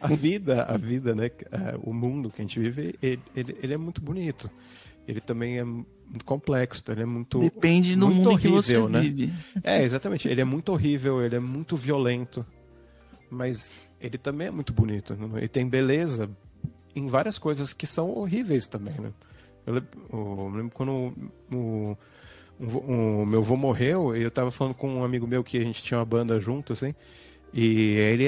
[0.00, 1.26] a vida, a vida, né?
[1.26, 4.50] É, o mundo que a gente vive, ele, ele, ele é muito bonito.
[5.06, 7.38] Ele também é muito complexo, ele é muito.
[7.38, 9.00] Depende do mundo horrível, que você né?
[9.00, 9.32] vive.
[9.62, 10.28] É, exatamente.
[10.28, 12.44] Ele é muito horrível, ele é muito violento.
[13.30, 13.70] Mas
[14.00, 15.14] ele também é muito bonito.
[15.14, 15.38] Né?
[15.38, 16.30] Ele tem beleza
[16.94, 19.12] em várias coisas que são horríveis também, né?
[19.66, 21.12] Eu lembro, eu lembro quando
[21.52, 21.96] o,
[22.58, 25.82] o, o, meu avô morreu, eu tava falando com um amigo meu que a gente
[25.82, 26.94] tinha uma banda junto, assim,
[27.56, 28.26] e ele,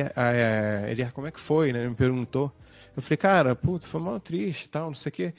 [0.89, 1.81] ele como é que foi, né?
[1.81, 2.51] Ele me perguntou.
[2.97, 5.35] Eu falei, cara, puta, foi mal triste e tal, não sei o quê.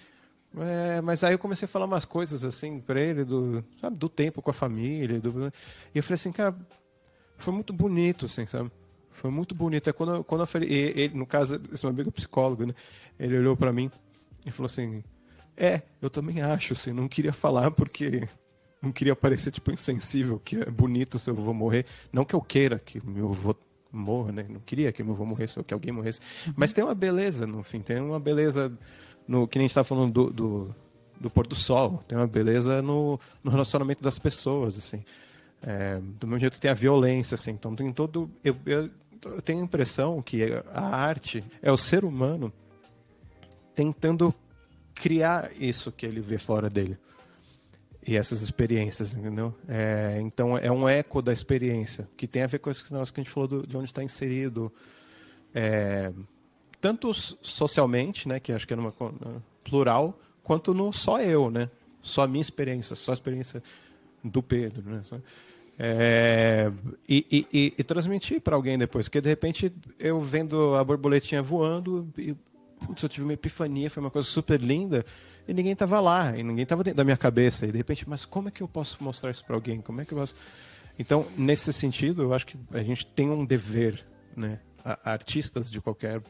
[0.57, 4.07] É, mas aí eu comecei a falar umas coisas assim pra ele, do, sabe, do
[4.07, 5.19] tempo com a família.
[5.19, 5.51] Do,
[5.93, 6.55] e eu falei assim, cara,
[7.37, 8.71] foi muito bonito, assim, sabe?
[9.11, 9.89] Foi muito bonito.
[9.89, 12.75] É quando, quando eu falei, ele, no caso, esse meu amigo é psicólogo, né?
[13.19, 13.91] Ele olhou para mim
[14.45, 15.03] e falou assim:
[15.57, 18.29] é, eu também acho, assim, não queria falar porque
[18.81, 21.87] não queria parecer, tipo, insensível, que é bonito se eu vou morrer.
[22.13, 23.55] Não que eu queira que meu avô
[23.91, 24.45] morra, né?
[24.47, 26.19] Não queria que meu avô morresse ou que alguém morresse.
[26.47, 26.53] Uhum.
[26.55, 28.71] Mas tem uma beleza, no fim, tem uma beleza
[29.27, 30.75] no que nem a gente estava falando do, do,
[31.19, 35.03] do, pôr do sol, tem uma beleza no, no relacionamento das pessoas, assim.
[35.61, 37.51] É, do mesmo jeito tem a violência, assim.
[37.51, 38.29] Então tem todo...
[38.43, 38.89] Eu, eu,
[39.25, 40.41] eu tenho a impressão que
[40.73, 42.53] a arte é o ser humano
[43.75, 44.33] tentando
[44.95, 46.97] criar isso que ele vê fora dele
[48.05, 49.53] e essas experiências, entendeu?
[49.67, 53.03] É, então é um eco da experiência que tem a ver com isso que a
[53.03, 54.71] gente falou do, de onde está inserido,
[55.53, 56.11] é,
[56.79, 58.93] tanto socialmente, né, que acho que é numa
[59.63, 61.69] plural, quanto no só eu, né?
[62.01, 63.61] Só a minha experiência, só a experiência
[64.23, 65.03] do Pedro, né?
[65.81, 66.71] É,
[67.07, 72.05] e, e, e, transmitir para alguém depois, porque de repente eu vendo a borboletinha voando
[72.17, 72.35] e
[72.85, 75.05] putz, eu tive uma epifania, foi uma coisa super linda,
[75.49, 77.65] e ninguém estava lá, e ninguém estava dentro da minha cabeça.
[77.65, 79.81] E de repente, mas como é que eu posso mostrar isso para alguém?
[79.81, 80.35] Como é que eu posso...
[80.97, 84.59] Então, nesse sentido, eu acho que a gente tem um dever, né?
[84.85, 86.21] A, artistas de qualquer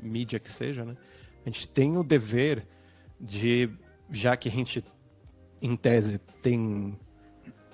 [0.00, 0.96] mídia que seja, né?
[1.44, 2.66] A gente tem o dever
[3.20, 3.68] de,
[4.10, 4.82] já que a gente,
[5.60, 6.98] em tese, tem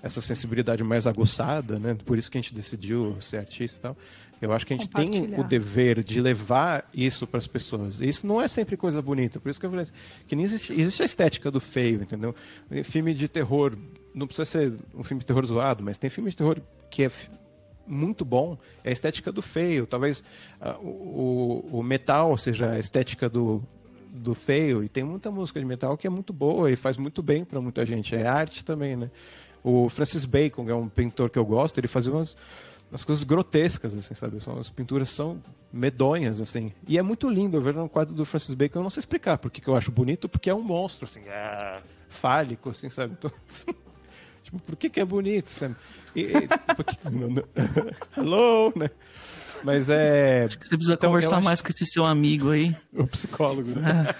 [0.02, 1.94] essa sensibilidade mais aguçada, né?
[1.94, 3.96] Por isso que a gente decidiu ser artista e tal.
[4.40, 8.00] Eu acho que a gente tem o dever de levar isso para as pessoas.
[8.00, 9.40] E isso não é sempre coisa bonita.
[9.40, 9.92] Por isso que eu falei assim,
[10.26, 12.34] que nem existe, existe a estética do feio, entendeu?
[12.84, 13.76] Filme de terror,
[14.14, 16.60] não precisa ser um filme de terror zoado, mas tem filme de terror
[16.90, 17.10] que é
[17.86, 19.86] muito bom, é a estética do feio.
[19.86, 20.22] Talvez
[20.60, 23.62] uh, o, o metal seja a estética do,
[24.12, 24.84] do feio.
[24.84, 27.60] E tem muita música de metal que é muito boa e faz muito bem para
[27.60, 28.14] muita gente.
[28.14, 29.10] É arte também, né?
[29.62, 32.36] O Francis Bacon, é um pintor que eu gosto, ele fazia umas
[32.92, 34.38] as coisas grotescas, assim, sabe?
[34.58, 36.72] As pinturas são medonhas, assim.
[36.86, 38.78] E é muito lindo ver no quadro do Francis Bacon.
[38.78, 41.80] Eu não sei explicar porque que eu acho bonito, porque é um monstro, assim, é,
[42.08, 43.14] fálico, assim, sabe?
[43.18, 43.66] Então, assim,
[44.42, 45.76] tipo, por que, que é bonito, sabe?
[46.16, 46.96] E, e, porque,
[48.16, 48.90] Hello, né?
[49.64, 50.44] Mas é.
[50.44, 52.76] Acho que você precisa então, conversar mais com esse seu amigo aí.
[52.92, 54.14] O psicólogo, né?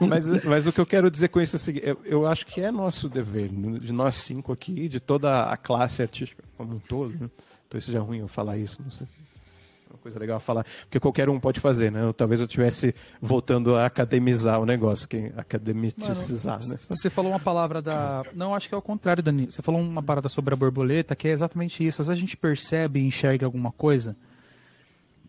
[0.00, 0.04] É.
[0.06, 2.44] mas, mas o que eu quero dizer com isso é o seguinte: eu, eu, acho
[2.46, 6.78] que é nosso dever, de nós cinco aqui, de toda a classe artística como um
[6.78, 7.30] todo, né?
[7.74, 9.04] Talvez seja ruim eu falar isso, não sei.
[9.04, 12.00] É uma coisa legal falar, porque qualquer um pode fazer, né?
[12.16, 16.78] Talvez eu estivesse voltando a academizar o negócio, que academicizar, Mano, né?
[16.88, 18.22] Você falou uma palavra da.
[18.32, 19.46] Não, acho que é o contrário, Dani.
[19.50, 22.00] Você falou uma parada sobre a borboleta, que é exatamente isso.
[22.00, 24.16] Às vezes a gente percebe e enxerga alguma coisa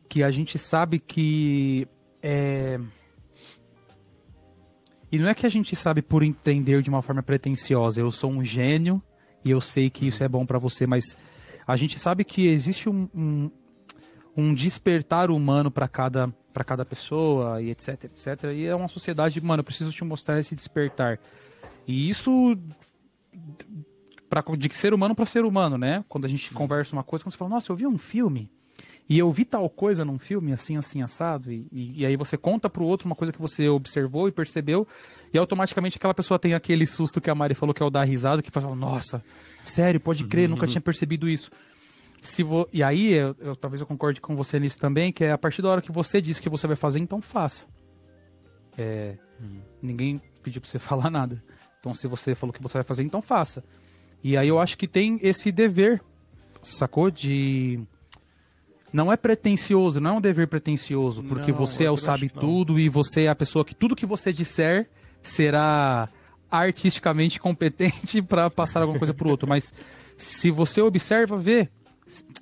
[0.07, 1.87] que a gente sabe que
[2.21, 2.79] é.
[5.11, 7.99] E não é que a gente sabe por entender de uma forma pretensiosa.
[7.99, 9.01] Eu sou um gênio
[9.43, 11.17] e eu sei que isso é bom para você, mas
[11.67, 13.51] a gente sabe que existe um, um,
[14.35, 16.33] um despertar humano para cada,
[16.65, 18.43] cada pessoa e etc, etc.
[18.53, 21.19] E é uma sociedade, mano, eu preciso te mostrar esse despertar.
[21.87, 22.57] E isso
[24.29, 26.03] pra, de ser humano para ser humano, né?
[26.09, 28.51] Quando a gente conversa uma coisa, quando você fala, nossa, eu vi um filme
[29.07, 32.37] e eu vi tal coisa num filme, assim, assim, assado, e, e, e aí você
[32.37, 34.87] conta pro outro uma coisa que você observou e percebeu,
[35.33, 38.03] e automaticamente aquela pessoa tem aquele susto que a Mari falou que é o dar
[38.03, 39.23] risada, que fala, nossa,
[39.63, 41.51] sério, pode crer, nunca tinha percebido isso.
[42.21, 42.67] Se vo...
[42.73, 45.61] E aí, eu, eu- talvez eu concorde com você nisso também, que é a partir
[45.61, 47.67] da hora que você diz que você vai fazer, então faça.
[48.77, 49.15] É,
[49.81, 51.43] Ninguém pediu pra você falar nada.
[51.79, 53.63] Então, se você falou que você vai fazer, então faça.
[54.23, 56.01] E aí eu acho que tem esse dever,
[56.63, 57.11] sacou?
[57.11, 57.79] De.
[58.93, 62.79] Não é pretencioso, não é um dever pretencioso, porque Não, você é o sabe tudo
[62.79, 64.87] e você é a pessoa que tudo que você disser
[65.21, 66.07] será
[66.49, 69.47] artisticamente competente para passar alguma coisa pro outro.
[69.47, 69.73] Mas
[70.15, 71.67] se você observa, vê.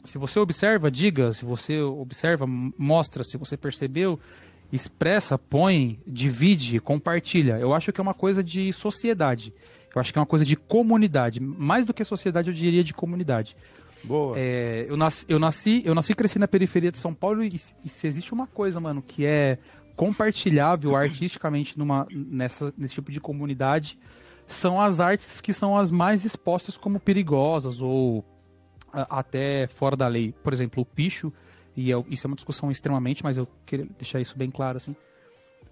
[0.04, 1.32] Se- você observa, diga.
[1.34, 3.24] Se você observa, mostra.
[3.24, 4.20] Se você percebeu,
[4.72, 7.58] expressa, põe, divide, compartilha.
[7.58, 9.54] Eu acho que é uma coisa de sociedade.
[9.96, 11.40] Eu acho que é uma coisa de comunidade.
[11.40, 13.56] Mais do que sociedade, eu diria de comunidade.
[14.04, 14.38] Boa.
[14.38, 17.58] É, eu, nasci, eu nasci, eu nasci e cresci na periferia de São Paulo e,
[17.58, 19.58] se- e se existe uma coisa, mano, que é
[19.96, 23.98] compartilhável artisticamente numa, nessa, nesse tipo de comunidade,
[24.46, 28.26] são as artes que são as mais expostas como perigosas ou
[28.92, 30.34] a- até fora da lei.
[30.44, 31.32] Por exemplo, o picho,
[31.76, 34.96] e é- isso é uma discussão extremamente, mas eu queria deixar isso bem claro, assim.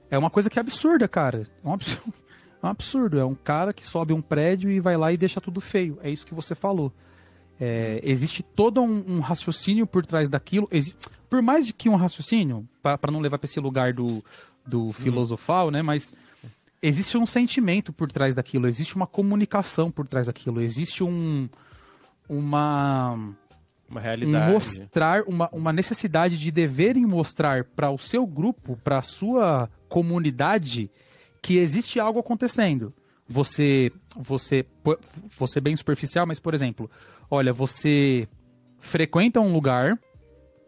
[0.09, 1.47] É uma coisa que é absurda, cara.
[1.63, 2.13] É um absurdo.
[2.63, 3.17] É um absurdo.
[3.19, 5.97] É um cara que sobe um prédio e vai lá e deixa tudo feio.
[6.03, 6.93] É isso que você falou.
[7.64, 10.68] É, existe todo um, um raciocínio por trás daquilo.
[10.72, 10.95] Exi-
[11.30, 14.24] por mais de que um raciocínio, para não levar para esse lugar do,
[14.66, 15.84] do filosofal, né?
[15.84, 16.12] Mas
[16.82, 21.47] existe um sentimento por trás daquilo, existe uma comunicação por trás daquilo, existe um
[22.28, 23.14] uma
[23.89, 24.51] Uma um realidade.
[24.51, 30.89] mostrar uma, uma necessidade de deverem mostrar para o seu grupo, para a sua comunidade,
[31.41, 32.93] que existe algo acontecendo.
[33.32, 34.65] Você, você,
[35.38, 36.91] você bem superficial, mas por exemplo,
[37.29, 38.27] olha, você
[38.77, 39.97] frequenta um lugar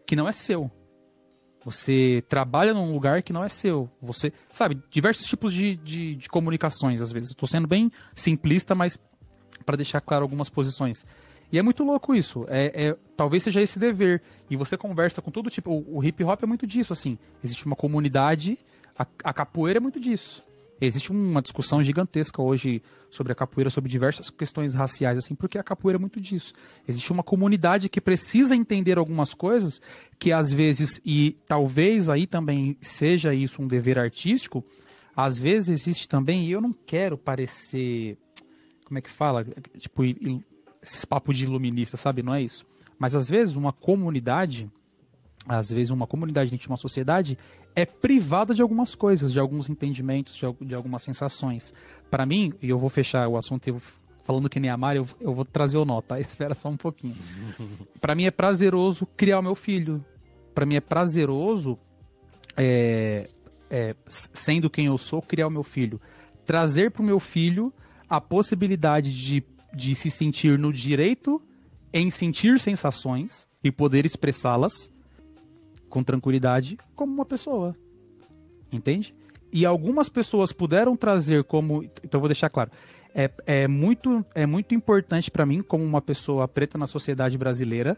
[0.06, 0.70] que não é seu.
[1.64, 3.90] Você trabalha num lugar que não é seu.
[4.00, 7.30] Você, sabe, diversos tipos de, de, de comunicações, às vezes.
[7.30, 8.98] Estou sendo bem simplista, mas
[9.64, 11.06] para deixar claro algumas posições.
[11.50, 12.44] E é muito louco isso.
[12.48, 14.22] É, é- talvez seja esse dever.
[14.50, 15.70] E você conversa com todo tipo.
[15.70, 17.18] O, o hip hop é muito disso, assim.
[17.42, 18.58] Existe uma comunidade.
[18.98, 20.42] A, a capoeira é muito disso.
[20.80, 25.62] Existe uma discussão gigantesca hoje sobre a capoeira, sobre diversas questões raciais, assim, porque a
[25.62, 26.52] capoeira é muito disso.
[26.86, 29.80] Existe uma comunidade que precisa entender algumas coisas
[30.18, 34.64] que às vezes, e talvez aí também seja isso um dever artístico,
[35.16, 38.18] às vezes existe também, e eu não quero parecer
[38.84, 39.44] como é que fala?
[39.78, 40.04] Tipo,
[40.82, 42.22] esses papos de iluminista, sabe?
[42.22, 42.66] Não é isso.
[42.98, 44.70] Mas às vezes uma comunidade,
[45.46, 47.36] às vezes uma comunidade dentro de uma sociedade
[47.74, 51.74] é privada de algumas coisas, de alguns entendimentos, de, de algumas sensações.
[52.10, 53.80] Para mim, e eu vou fechar o assunto eu,
[54.22, 56.18] falando que nem a Mari, eu, eu vou trazer o nó, tá?
[56.20, 57.16] Espera só um pouquinho.
[58.00, 60.04] Para mim é prazeroso criar o meu filho.
[60.54, 61.78] Para mim é prazeroso
[62.56, 63.28] é,
[63.68, 66.00] é, sendo quem eu sou, criar o meu filho.
[66.46, 67.72] Trazer para o meu filho
[68.08, 69.42] a possibilidade de,
[69.74, 71.42] de se sentir no direito
[71.92, 74.90] em sentir sensações e poder expressá-las
[75.94, 77.76] com tranquilidade como uma pessoa.
[78.72, 79.14] Entende?
[79.52, 81.84] E algumas pessoas puderam trazer como.
[82.02, 82.72] Então, vou deixar claro.
[83.14, 87.96] É, é, muito, é muito importante para mim, como uma pessoa preta na sociedade brasileira,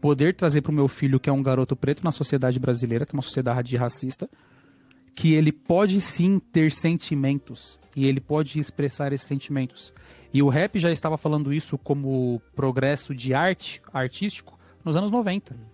[0.00, 3.12] poder trazer para o meu filho, que é um garoto preto na sociedade brasileira, que
[3.12, 4.30] é uma sociedade racista,
[5.12, 9.92] que ele pode sim ter sentimentos e ele pode expressar esses sentimentos.
[10.32, 15.71] E o rap já estava falando isso como progresso de arte, artístico, nos anos 90.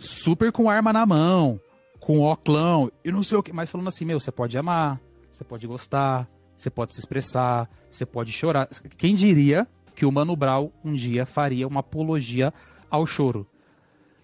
[0.00, 1.60] Super com arma na mão,
[2.00, 4.98] com oclão e não sei o que, mas falando assim, meu, você pode amar,
[5.30, 6.26] você pode gostar,
[6.56, 8.66] você pode se expressar, você pode chorar.
[8.96, 12.52] Quem diria que o Mano Brown um dia faria uma apologia
[12.90, 13.46] ao choro?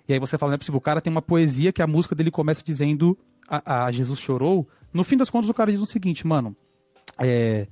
[0.08, 2.14] E aí você fala, não é possível, o cara tem uma poesia que a música
[2.14, 4.66] dele começa dizendo a, a Jesus chorou.
[4.94, 6.56] No fim das contas, o cara diz o seguinte, mano,
[7.18, 7.66] é,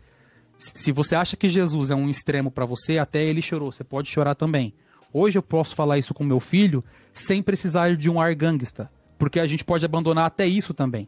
[0.58, 4.10] se você acha que Jesus é um extremo pra você, até ele chorou, você pode
[4.10, 4.74] chorar também.
[5.16, 9.38] Hoje eu posso falar isso com meu filho sem precisar de um ar gangsta, porque
[9.38, 11.06] a gente pode abandonar até isso também.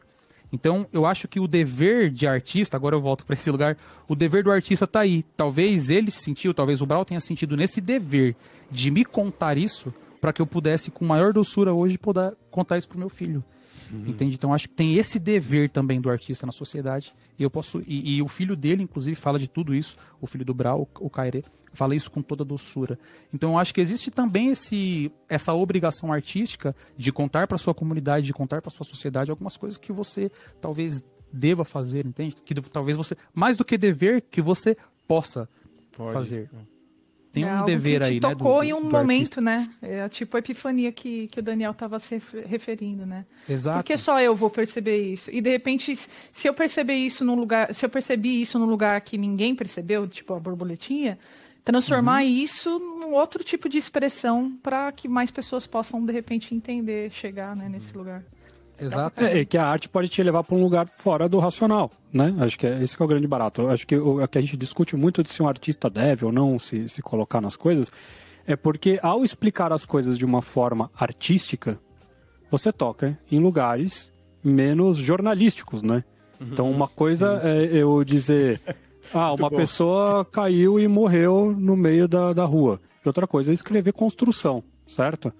[0.52, 3.76] Então, eu acho que o dever de artista, agora eu volto para esse lugar,
[4.06, 5.24] o dever do artista tá aí.
[5.36, 8.36] Talvez ele se sentiu, talvez o Brau tenha sentido nesse dever
[8.70, 12.88] de me contar isso para que eu pudesse com maior doçura hoje poder contar isso
[12.88, 13.44] pro meu filho.
[13.92, 14.34] Entende?
[14.34, 17.14] Então acho que tem esse dever também do artista na sociedade.
[17.38, 17.80] E eu posso.
[17.86, 19.96] E, e o filho dele, inclusive, fala de tudo isso.
[20.20, 21.44] O filho do Brau, o Kaire,
[21.76, 22.98] fala isso com toda doçura.
[23.32, 28.26] Então eu acho que existe também esse, essa obrigação artística de contar para sua comunidade,
[28.26, 32.36] de contar para sua sociedade algumas coisas que você talvez deva fazer, entende?
[32.44, 33.16] Que talvez você.
[33.34, 35.48] Mais do que dever, que você possa
[35.96, 36.12] Pode.
[36.12, 36.48] fazer.
[37.32, 38.20] tem É um dever que te aí, né?
[38.20, 39.68] do- tocou do- em um do momento, né?
[39.82, 43.26] É tipo a epifania que, que o Daniel estava se ref- referindo, né?
[43.26, 43.52] artista.
[43.52, 43.78] Exato.
[43.78, 45.30] Por que só eu vou perceber isso?
[45.30, 45.94] E de repente,
[46.32, 50.08] se eu perceber isso num lugar, se eu percebi isso num lugar que ninguém percebeu,
[50.08, 51.18] tipo a borboletinha,
[51.66, 52.28] transformar Uhum.
[52.28, 57.56] isso num outro tipo de expressão para que mais pessoas possam de repente entender, chegar,
[57.56, 58.22] né, nesse lugar.
[58.78, 59.24] Exato.
[59.24, 62.34] É, é que a arte pode te levar para um lugar fora do racional, né?
[62.38, 63.62] Acho que é, esse que é o grande barato.
[63.62, 66.24] Eu acho que o o que a gente discute muito de se um artista deve
[66.24, 67.90] ou não se, se colocar nas coisas
[68.46, 71.80] é porque ao explicar as coisas de uma forma artística,
[72.50, 74.12] você toca em lugares
[74.44, 76.04] menos jornalísticos, né?
[76.40, 78.60] Então uma coisa é eu dizer,
[79.12, 79.56] ah, uma bom.
[79.56, 82.80] pessoa caiu e morreu no meio da, da rua.
[83.04, 85.32] E outra coisa é escrever construção, certo?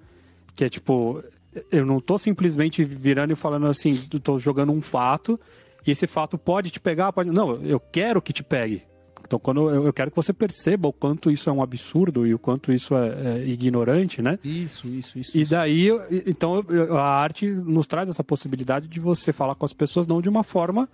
[0.54, 1.22] Que é tipo,
[1.70, 5.38] eu não tô simplesmente virando e falando assim, tô jogando um fato,
[5.86, 7.30] e esse fato pode te pegar, pode.
[7.30, 8.82] Não, eu quero que te pegue.
[9.26, 12.32] Então, quando eu, eu quero que você perceba o quanto isso é um absurdo e
[12.32, 14.38] o quanto isso é, é ignorante, né?
[14.44, 15.36] Isso, isso, isso.
[15.36, 15.50] E isso.
[15.50, 15.88] daí,
[16.26, 20.28] então, a arte nos traz essa possibilidade de você falar com as pessoas não de
[20.28, 20.88] uma forma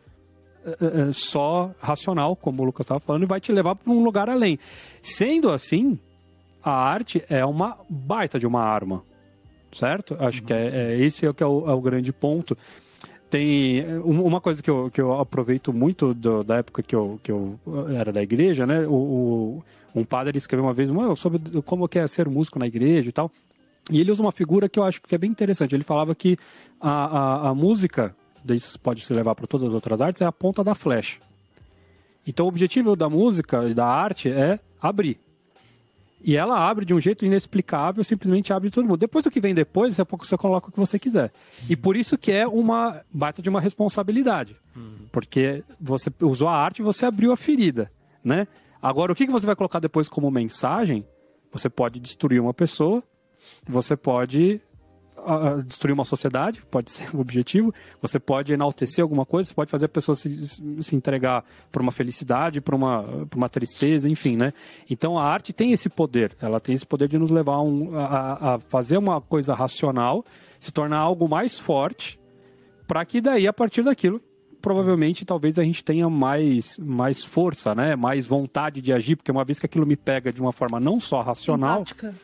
[0.67, 4.03] eh, eh, só racional, como o Lucas estava falando, e vai te levar para um
[4.03, 4.59] lugar além.
[5.03, 5.99] Sendo assim,
[6.63, 9.03] a arte é uma baita de uma arma,
[9.73, 10.17] certo?
[10.21, 12.57] Acho que é, é esse é o que é o, é o grande ponto.
[13.31, 16.95] Tem eh, um- uma coisa que eu, que eu aproveito muito do- da época que
[16.95, 17.59] eu, que eu
[17.97, 18.87] era da igreja, né?
[18.87, 23.09] O, o- um padre escreveu uma vez sobre como que é ser músico na igreja
[23.09, 23.31] e tal.
[23.91, 25.75] E ele usa uma figura que eu acho que é bem interessante.
[25.75, 26.39] Ele falava que
[26.81, 28.15] a, a, a música,
[28.45, 31.19] daí isso pode se levar para todas as outras artes, é a ponta da flecha.
[32.27, 35.19] Então o objetivo da música e da arte é abrir.
[36.25, 38.99] E ela abre de um jeito inexplicável, simplesmente abre todo mundo.
[38.99, 41.33] Depois do que vem depois, daqui a pouco você coloca o que você quiser.
[41.69, 44.57] E por isso que é uma baita de uma responsabilidade.
[45.11, 47.91] Porque você usou a arte e você abriu a ferida,
[48.23, 48.47] né?
[48.81, 51.05] Agora, o que você vai colocar depois como mensagem?
[51.53, 53.03] Você pode destruir uma pessoa,
[53.69, 54.61] você pode
[55.65, 57.73] destruir uma sociedade, pode ser o objetivo.
[58.01, 60.45] Você pode enaltecer alguma coisa, você pode fazer a pessoa se,
[60.83, 63.05] se entregar por uma felicidade, por uma,
[63.35, 64.53] uma tristeza, enfim, né?
[64.91, 67.97] Então a arte tem esse poder, ela tem esse poder de nos levar a um-
[67.99, 70.25] a- a fazer uma coisa racional,
[70.61, 72.19] se tornar algo mais forte,
[72.87, 74.21] para que daí, a partir daquilo,
[74.61, 77.97] provavelmente, talvez a gente tenha mais, mais força, né?
[77.97, 81.01] Mais vontade de agir, porque uma vez que aquilo me pega de uma forma não
[81.01, 82.15] só racional, Empática.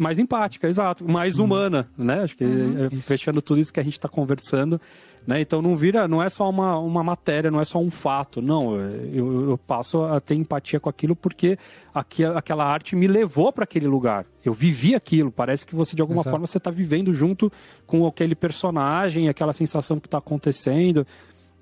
[0.00, 2.22] Mais empática, exato, mais humana, né?
[2.22, 4.80] Acho que é, fechando tudo isso que a gente está conversando,
[5.26, 5.40] né?
[5.40, 8.74] Então não vira, não é só uma, uma matéria, não é só um fato, não.
[8.76, 11.58] Eu, eu passo a ter empatia com aquilo porque
[11.94, 14.24] aqui, aquela arte me levou para aquele lugar.
[14.42, 15.30] Eu vivi aquilo.
[15.30, 16.30] Parece que você de alguma Exato.
[16.30, 17.52] forma você está vivendo junto
[17.86, 21.06] com aquele personagem, aquela sensação que está acontecendo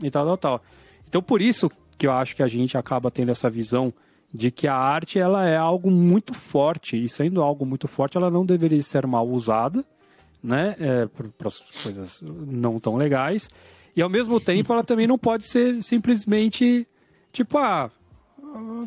[0.03, 0.62] e tal, tal, tal.
[1.09, 3.93] Então por isso que eu acho que a gente acaba tendo essa visão
[4.33, 8.31] de que a arte ela é algo muito forte e sendo algo muito forte ela
[8.31, 9.85] não deveria ser mal usada
[10.43, 10.76] né?
[10.79, 11.51] É, para
[11.83, 13.49] coisas não tão legais
[13.97, 16.87] e ao mesmo tempo ela também não pode ser simplesmente
[17.33, 17.91] tipo ah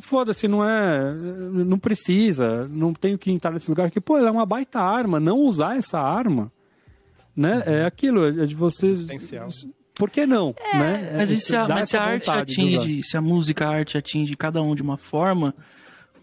[0.01, 4.31] foda-se não é não precisa não tenho que entrar nesse lugar que pô ela é
[4.31, 6.51] uma baita arma não usar essa arma
[7.35, 7.63] né?
[7.65, 9.49] É aquilo é de vocês Existencial.
[10.01, 13.03] Por que não né Mas, É, se a, dá mas se a essa arte atinge,
[13.03, 15.53] se a música, a arte atinge cada um de uma forma,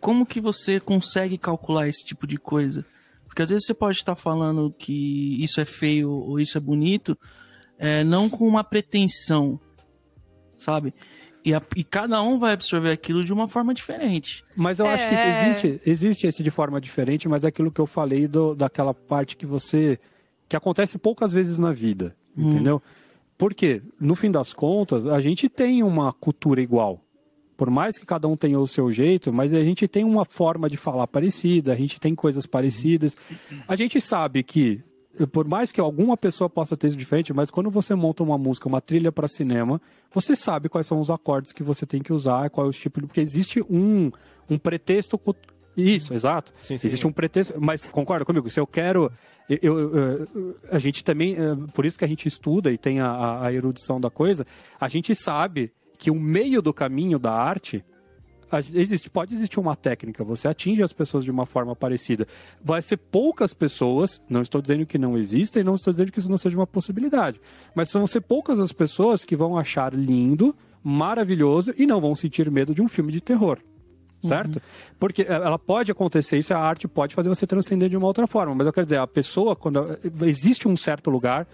[0.00, 2.84] como que você consegue calcular esse tipo de coisa?
[3.26, 7.16] Porque às vezes você pode estar falando que isso é feio ou isso é bonito,
[7.78, 9.60] é, não com uma pretensão,
[10.56, 10.92] sabe?
[11.44, 14.44] E, a- e cada um vai absorver aquilo de uma forma diferente.
[14.56, 15.30] Mas eu acho que É.
[15.30, 19.36] existe, existe esse de forma diferente, mas é aquilo que eu falei do, daquela parte
[19.36, 19.98] que você.
[20.48, 22.82] que acontece poucas vezes na vida, entendeu?
[23.38, 27.00] Porque, no fim das contas, a gente tem uma cultura igual.
[27.56, 30.68] Por mais que cada um tenha o seu jeito, mas a gente tem uma forma
[30.68, 33.16] de falar parecida, a gente tem coisas parecidas.
[33.66, 34.82] A gente sabe que,
[35.30, 38.68] por mais que alguma pessoa possa ter isso diferente, mas quando você monta uma música,
[38.68, 39.80] uma trilha para cinema,
[40.12, 43.00] você sabe quais são os acordes que você tem que usar, qual é o tipo,
[43.00, 44.10] porque existe um,
[44.50, 45.18] um pretexto.
[45.80, 46.52] Isso, exato.
[46.58, 47.08] Sim, sim, existe sim.
[47.08, 48.50] um pretexto, mas concorda comigo?
[48.50, 49.10] Se eu quero.
[49.48, 51.34] eu- eu- a gente também.
[51.34, 54.46] eh, Por isso que a gente estuda e tem a- a, erudição da coisa,
[54.78, 57.82] a gente sabe que o meio do caminho da arte
[58.74, 62.26] existe, pode existir uma técnica, você atinge as pessoas de uma forma parecida.
[62.62, 66.18] Vai ser poucas pessoas, não estou dizendo que não exista e não estou dizendo que
[66.18, 67.40] isso não seja uma possibilidade,
[67.74, 72.50] mas vão ser poucas as pessoas que vão achar lindo, maravilhoso e não vão sentir
[72.50, 73.58] medo de um filme de terror.
[74.20, 74.60] Certo?
[74.98, 78.26] Porque eh, ela pode acontecer isso, a arte pode fazer você transcender de uma outra
[78.26, 78.54] forma.
[78.54, 81.46] Mas eu quero dizer, a pessoa, quando existe um certo lugar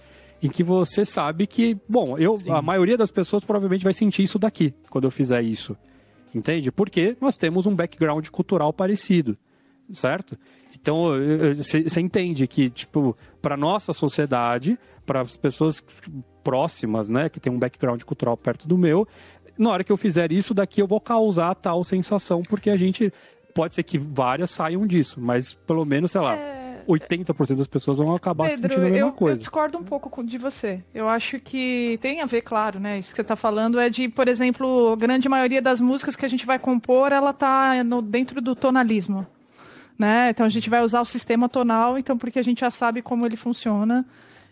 [0.43, 4.39] em que você sabe que, bom, eu, a maioria das pessoas provavelmente vai sentir isso
[4.39, 5.77] daqui quando eu fizer isso.
[6.35, 6.73] Entende?
[6.73, 9.37] Porque nós temos um background cultural parecido.
[9.93, 10.37] certo?
[10.75, 11.05] Então,
[11.57, 15.83] você entende que, tipo, para nossa sociedade, para as pessoas
[16.43, 19.09] próximas, né, que tem um background cultural perto do meu,
[19.59, 23.13] na hora que eu fizer isso daqui eu vou causar tal sensação, porque a gente
[23.55, 27.99] pode ser que várias saiam disso, mas pelo menos, sei lá, É, 80% das pessoas
[27.99, 29.39] vão acabar Pedro, sentindo a mesma eu, eu coisa.
[29.39, 30.83] discordo um pouco de você.
[30.95, 32.99] Eu acho que tem a ver, claro, né?
[32.99, 36.27] Isso que você está falando é de, por exemplo, a grande maioria das músicas que
[36.27, 39.27] a gente vai compor, ela tá no, dentro do tonalismo.
[39.99, 40.31] Né?
[40.31, 43.25] Então a gente vai usar o sistema tonal, então porque a gente já sabe como
[43.25, 44.05] ele funciona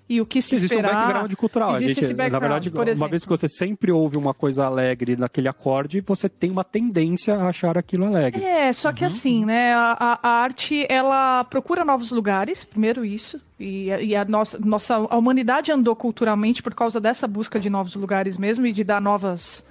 [0.08, 0.94] e o que se Existe um esperar.
[1.06, 1.70] background cultural.
[1.76, 3.08] Existe gente, esse na background, verdade, por uma exemplo.
[3.08, 7.48] vez que você sempre ouve uma coisa alegre naquele acorde, você tem uma tendência a
[7.48, 8.44] achar aquilo alegre.
[8.44, 13.86] É, só que assim, né, a, a- arte, ela procura novos lugares, primeiro isso, e,
[13.88, 18.36] e a nossa, nossa a humanidade andou culturalmente por causa dessa busca de novos lugares
[18.36, 19.64] mesmo e de dar novas,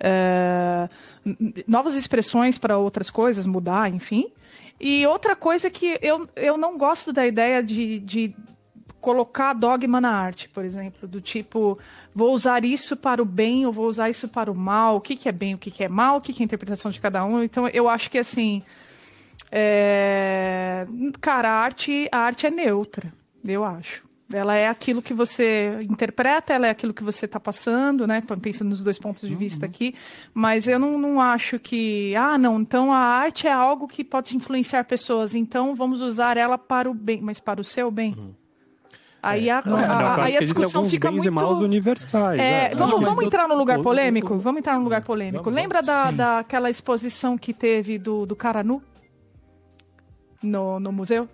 [0.00, 0.88] é,
[1.66, 4.28] novas expressões para outras coisas, mudar, enfim.
[4.80, 8.34] E outra coisa que eu, eu não gosto da ideia de, de
[9.04, 11.78] colocar dogma na arte, por exemplo, do tipo,
[12.14, 15.14] vou usar isso para o bem ou vou usar isso para o mal, o que,
[15.14, 16.98] que é bem, o que, que é mal, o que, que é a interpretação de
[16.98, 17.42] cada um.
[17.42, 18.62] Então, eu acho que, assim,
[19.52, 20.86] é...
[21.20, 23.12] cara, a arte, a arte é neutra,
[23.44, 24.02] eu acho.
[24.32, 28.22] Ela é aquilo que você interpreta, ela é aquilo que você está passando, né?
[28.40, 29.94] Pensando nos dois pontos de vista aqui.
[30.32, 32.16] Mas eu não, não acho que.
[32.16, 36.56] Ah, não, então a arte é algo que pode influenciar pessoas, então vamos usar ela
[36.56, 38.34] para o bem, mas para o seu bem.
[39.26, 39.86] Aí a, Não, a-
[40.16, 41.28] não, aí a discussão alguns fica bens muito.
[41.28, 42.38] e maus universais.
[42.38, 42.74] É, é.
[42.74, 44.36] vamos, vamos eu- entrar num lugar polêmico?
[44.38, 45.44] Vamos entrar num lugar polêmico.
[45.44, 46.16] Vamos, Lembra da, sim.
[46.16, 48.82] daquela exposição que teve do, do cara nu?
[50.42, 51.28] No, no museu?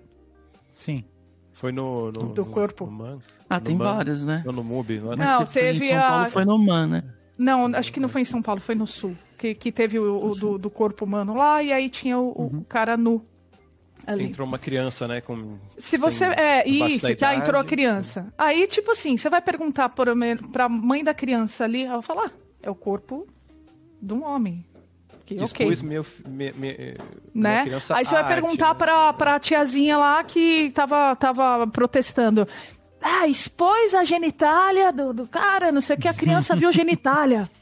[0.73, 1.05] Sim.
[1.53, 2.07] Foi no.
[2.07, 2.87] no Do no- corpo.
[2.87, 3.19] no Man?
[3.49, 3.85] Ah, No tem Man?
[3.97, 4.43] várias, né?
[4.47, 5.01] Não, no MUBI.
[5.01, 5.17] Não, é?
[5.17, 7.05] Não, foi teve em São a- Paulo foi no Man, né?
[7.37, 9.17] Não, acho que não foi em São Paulo, foi no Sul.
[9.37, 12.65] Que, que teve o, o do, do corpo humano lá e aí tinha o, o
[12.69, 13.25] cara nu.
[14.07, 14.25] Ali.
[14.25, 15.21] Entrou uma criança, né?
[15.21, 16.27] Com, Se você.
[16.27, 18.33] sem- É, isso, que ah, entrou a criança.
[18.37, 20.07] Aí, tipo assim, você vai perguntar por,
[20.53, 22.31] pra mãe da criança ali, ela vai falar, ah,
[22.63, 23.27] é o corpo
[24.01, 24.65] de um homem.
[25.27, 25.45] Que, ok.
[25.67, 26.97] Expus meu, me- me-
[27.35, 27.63] né?
[27.63, 28.75] criança Aí você vai arte, perguntar né?
[28.75, 32.49] pra, pra tiazinha lá que tava, tava protestando.
[33.01, 37.49] Ah, expôs a genitália do, do cara, não sei o que, a criança viu genitália.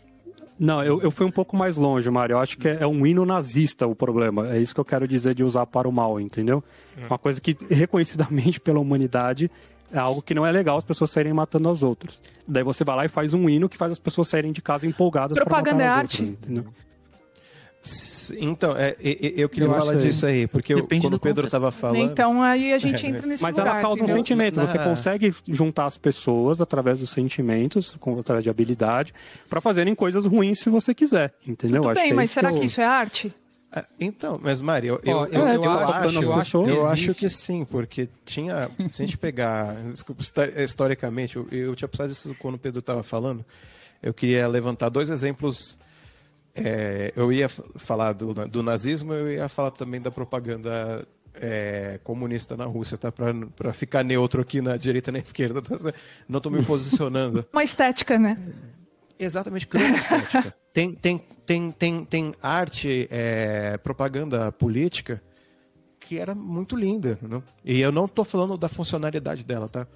[0.58, 2.34] Não, eu, eu fui um pouco mais longe, Mário.
[2.34, 4.48] Eu acho que é, é um hino nazista o problema.
[4.48, 6.62] É isso que eu quero dizer de usar para o mal, entendeu?
[7.06, 9.50] Uma coisa que, reconhecidamente pela humanidade,
[9.92, 12.20] é algo que não é legal as pessoas saírem matando as outras.
[12.46, 14.86] Daí você vai lá e faz um hino que faz as pessoas saírem de casa
[14.86, 16.22] empolgadas pra Propaganda matar é as arte?
[16.22, 16.64] outras, entendeu?
[18.38, 21.20] Então, é, e- eu queria Eu falar acho disso aí, porque eu- quando do o
[21.20, 22.00] Pedro estava falando.
[22.02, 23.72] Então aí a gente entra nesse Mas lugar.
[23.72, 24.60] ela causa um sentimento.
[24.60, 24.84] Você Ah.
[24.84, 29.12] consegue juntar as pessoas através dos sentimentos, com, através de habilidade,
[29.48, 31.82] pra fazerem coisas ruins se você quiser, entendeu?
[31.82, 33.32] Tudo Acho bem, que é mas será eu- que isso é arte?
[34.00, 37.28] Então, mas Mari, eu, eu, eu, eu- eu eu acho- acho, eu acho acho, que
[37.28, 40.22] sim, porque tinha, se a gente pegar, desculpa,
[40.56, 43.44] historicamente, eu, eu tinha pensado isso quando o Pedro estava falando,
[44.02, 45.76] eu queria levantar dois exemplos,
[46.54, 52.56] é, eu ia falar do, do nazismo, eu ia falar também da propaganda é, comunista
[52.56, 53.12] na Rússia, tá?
[53.12, 55.76] Para ficar neutro aqui na direita e na esquerda, tá?
[56.28, 57.46] não estou me posicionando.
[57.52, 58.38] Uma estética, né?
[59.18, 60.54] Exatamente, criou uma estética.
[60.72, 65.20] tem, tem, tem, tem, tem arte, é, propaganda política
[65.98, 67.18] que era muito linda.
[67.20, 67.42] Não?
[67.64, 69.86] E eu não estou falando da funcionalidade dela, tá?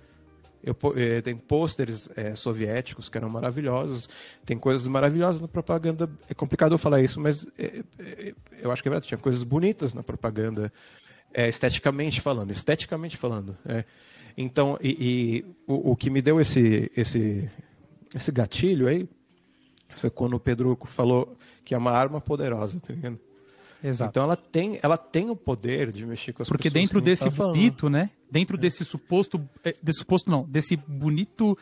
[0.62, 4.08] Eu, eh, tem pôsteres eh, soviéticos que eram maravilhosos,
[4.44, 6.08] tem coisas maravilhosas na propaganda.
[6.28, 9.08] É complicado eu falar isso, mas eh, eh, eu acho que é verdade.
[9.08, 10.72] Tinha coisas bonitas na propaganda,
[11.34, 12.50] esteticamente falando.
[12.50, 13.56] Esteticamente falando.
[13.66, 13.84] é.
[14.36, 17.50] Então, e, e o, o que me deu esse, esse,
[18.14, 19.06] esse gatilho aí
[19.90, 23.18] foi quando o Pedro falou que é uma arma poderosa, tá ligado?
[23.82, 24.10] Exato.
[24.10, 26.82] Então ela tem, ela tem o poder de mexer com as Porque pessoas.
[26.82, 28.10] dentro que a gente desse tá bonito, né?
[28.30, 29.40] Dentro desse suposto.
[29.64, 31.56] é, Desse suposto não, desse bonito.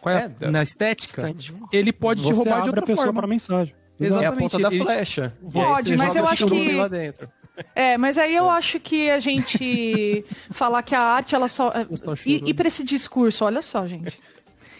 [0.00, 1.68] Qual é, a- é, na estética, Estético.
[1.72, 3.20] ele pode te Você roubar de a outra pessoa forma.
[3.20, 3.74] para mensagem.
[4.00, 5.36] É a Exatamente, ponta da flecha.
[5.52, 7.28] Pode, mas eu acho que- lá dentro.
[7.74, 11.72] É, mas aí eu acho que a gente falar que a arte, ela só.
[12.24, 14.16] E, e pra esse discurso, olha só, gente.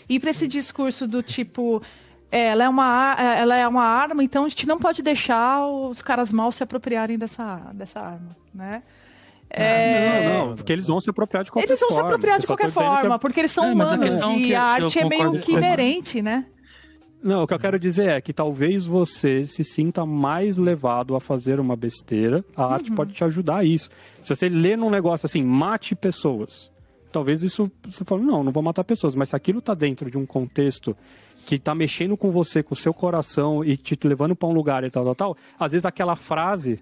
[0.09, 1.83] E pra esse discurso do tipo.
[2.31, 5.67] É, ela, é uma, ar- ela é uma arma, então a gente não pode deixar
[5.67, 8.83] os caras maus se apropriarem dessa, dessa arma, né?
[9.51, 12.03] É, Não, não, porque eles vão se apropriar de qualquer eles vão forma.
[12.03, 14.75] se apropriar de qualquer forma, é- porque eles são É, a humanos e que- a
[14.77, 16.45] que eu arte é meio que inerente, né?
[17.23, 21.21] Não, o que eu quero dizer é que talvez você se sinta mais levado a
[21.21, 22.45] fazer uma besteira.
[22.55, 22.73] A Uhum.
[22.75, 23.91] arte pode te ajudar a isso.
[24.23, 26.71] Se você lê num negócio assim, mate pessoas.
[27.11, 29.17] Talvez isso você fale, não, não vou matar pessoas.
[29.17, 30.97] Mas se aquilo tá dentro de um contexto
[31.49, 34.85] que tá mexendo com você, com o seu coração e te levando para um lugar
[34.85, 36.79] e tal, tal, tal, às vezes aquela frase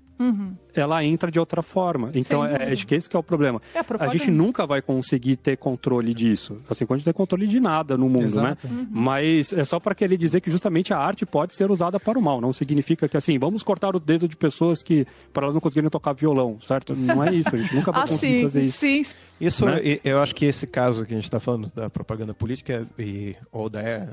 [0.81, 2.11] ela entra de outra forma.
[2.15, 2.73] Então, é, dúvida.
[2.73, 3.61] acho que esse que é o problema.
[3.75, 6.59] É a a gente nunca vai conseguir ter controle disso.
[6.69, 8.67] Assim, quando a gente tem controle de nada no mundo, Exato.
[8.69, 8.87] né?
[8.91, 12.23] Mas é só para querer dizer que justamente a arte pode ser usada para o
[12.23, 12.41] mal.
[12.41, 15.91] Não significa que, assim, vamos cortar o dedo de pessoas que, para elas não conseguirem
[15.91, 16.95] tocar violão, certo?
[16.95, 17.55] Não é isso.
[17.55, 18.79] A gente nunca vai Ah, conseguir sim, fazer isso.
[18.79, 19.05] sim.
[19.41, 19.81] Isso, Né?
[20.03, 23.69] eu acho que esse caso que a gente está falando da propaganda política e, ou
[23.69, 24.09] da é,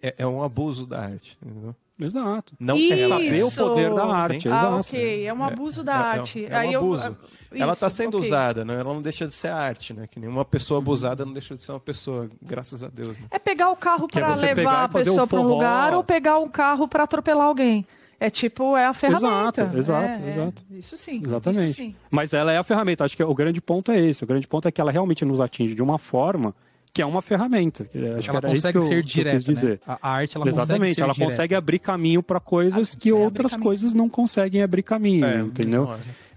[0.00, 1.36] é, é um abuso da arte.
[1.44, 1.74] entendeu?
[2.00, 2.54] Exato.
[2.60, 4.48] Não é saber o poder da arte.
[4.48, 4.74] Ah, exato.
[4.76, 5.26] ok.
[5.26, 6.46] É um abuso da É- é- arte.
[6.46, 7.16] É, um Aí eu- abuso.
[7.52, 8.28] ela está sendo ok.
[8.28, 8.74] usada, né?
[8.74, 10.06] ela não deixa de ser arte, né?
[10.06, 13.18] Que nenhuma pessoa abusada não deixa de ser uma pessoa, graças a Deus.
[13.18, 13.24] Né?
[13.30, 16.38] É pegar o carro é pegar levar a pessoa o pra um lugar ou pegar
[16.38, 17.84] um carro pra atropelar alguém.
[18.20, 19.62] É tipo, é a ferramenta.
[19.62, 20.28] Exato, exato, É, é.
[20.30, 20.62] exato.
[20.72, 21.22] Isso sim.
[21.24, 21.64] Exatamente.
[21.66, 21.94] Isso sim.
[22.10, 23.04] Mas ela é a ferramenta.
[23.04, 24.24] Acho que o grande ponto é esse.
[24.24, 26.52] O grande ponto é que ela realmente nos atinge de uma forma
[26.92, 27.88] que é uma ferramenta.
[28.16, 29.80] Acho ela que consegue que eu, ser que direta, quis dizer.
[29.86, 29.96] né?
[30.02, 31.30] A arte, ela consegue Exatamente, ser ela direta.
[31.30, 35.90] consegue abrir caminho para coisas que consegue outras coisas não conseguem abrir caminho, É, entendeu?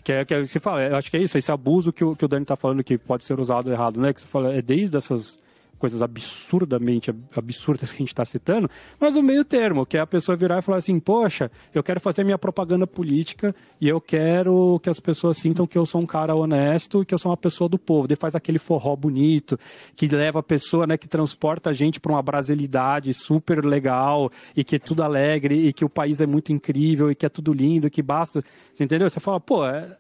[0.03, 2.15] Que é, que é, você fala, eu acho que é isso, esse abuso que o,
[2.15, 4.11] que o Dani tá falando que pode ser usado errado, né?
[4.11, 5.39] Que você fala, é desde essas
[5.81, 9.99] coisas absurdamente ab- absurdas que a gente está citando, mas o meio termo, que é
[9.99, 13.99] a pessoa virar e falar assim, poxa, eu quero fazer minha propaganda política e eu
[13.99, 17.31] quero que as pessoas sintam que eu sou um cara honesto e que eu sou
[17.31, 18.07] uma pessoa do povo.
[18.07, 19.57] Daí faz aquele forró bonito,
[19.95, 24.63] que leva a pessoa, né, que transporta a gente para uma brasilidade super legal e
[24.63, 27.51] que é tudo alegre e que o país é muito incrível e que é tudo
[27.51, 29.09] lindo, que basta, você entendeu?
[29.09, 29.97] Você fala, pô, é,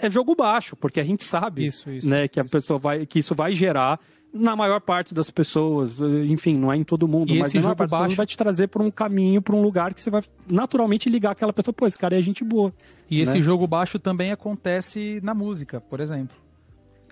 [0.00, 3.04] é jogo baixo, porque a gente sabe Isso, isso, né, isso, que a pessoa vai,
[3.04, 3.98] que isso vai gerar
[4.32, 7.56] na maior parte das pessoas, eh, enfim, não é em todo mundo, E mas esse
[7.56, 10.02] na maior jogo parte baixo- vai te trazer para um caminho, para um lugar que
[10.02, 12.72] você vai naturalmente ligar aquela pessoa, pô, esse cara é gente boa.
[13.10, 13.40] E esse né?
[13.40, 16.36] jogo baixo também acontece na música, por exemplo.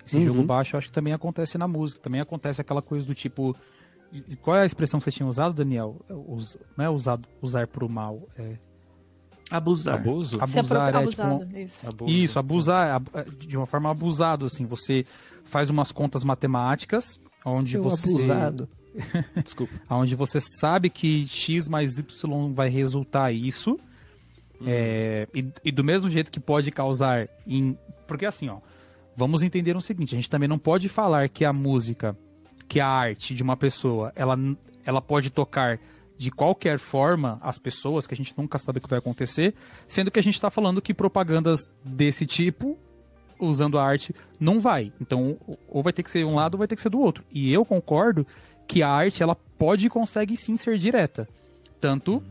[0.05, 0.23] Esse Uhum.
[0.23, 1.99] jogo baixo eu acho que também acontece na música.
[2.01, 3.53] Também acontece aquela coisa do tipo.
[4.41, 5.97] Qual é a expressão que você tinha usado, Daniel?
[6.29, 8.21] Us- não é usado, usar pro mal.
[8.37, 8.53] É
[9.49, 9.95] Abusar.
[9.95, 10.41] Abuso?
[10.41, 11.21] Abusar, é tipo.
[11.21, 11.87] abusado, isso.
[11.89, 12.11] Abuso.
[12.11, 13.09] Isso, abusar ab-
[13.39, 14.65] de uma forma abusada, assim.
[14.65, 15.05] Você
[15.43, 18.09] faz umas contas matemáticas, onde Seu você.
[18.09, 18.69] abusado.
[19.43, 19.73] Desculpa.
[19.89, 23.79] onde você sabe que x mais y vai resultar isso.
[24.65, 27.77] É, e, e do mesmo jeito que pode causar em.
[28.07, 28.57] Porque assim, ó.
[29.15, 32.17] Vamos entender o seguinte: a gente também não pode falar que a música,
[32.67, 34.37] que a arte de uma pessoa, ela,
[34.85, 35.79] ela pode tocar
[36.17, 39.53] de qualquer forma as pessoas, que a gente nunca sabe o que vai acontecer,
[39.87, 42.77] sendo que a gente está falando que propagandas desse tipo,
[43.39, 44.91] usando a arte, não vai.
[44.99, 45.37] Então,
[45.67, 47.23] ou vai ter que ser um lado ou vai ter que ser do outro.
[47.31, 48.25] E eu concordo
[48.67, 51.27] que a arte, ela pode e consegue sim ser direta.
[51.79, 52.23] Tanto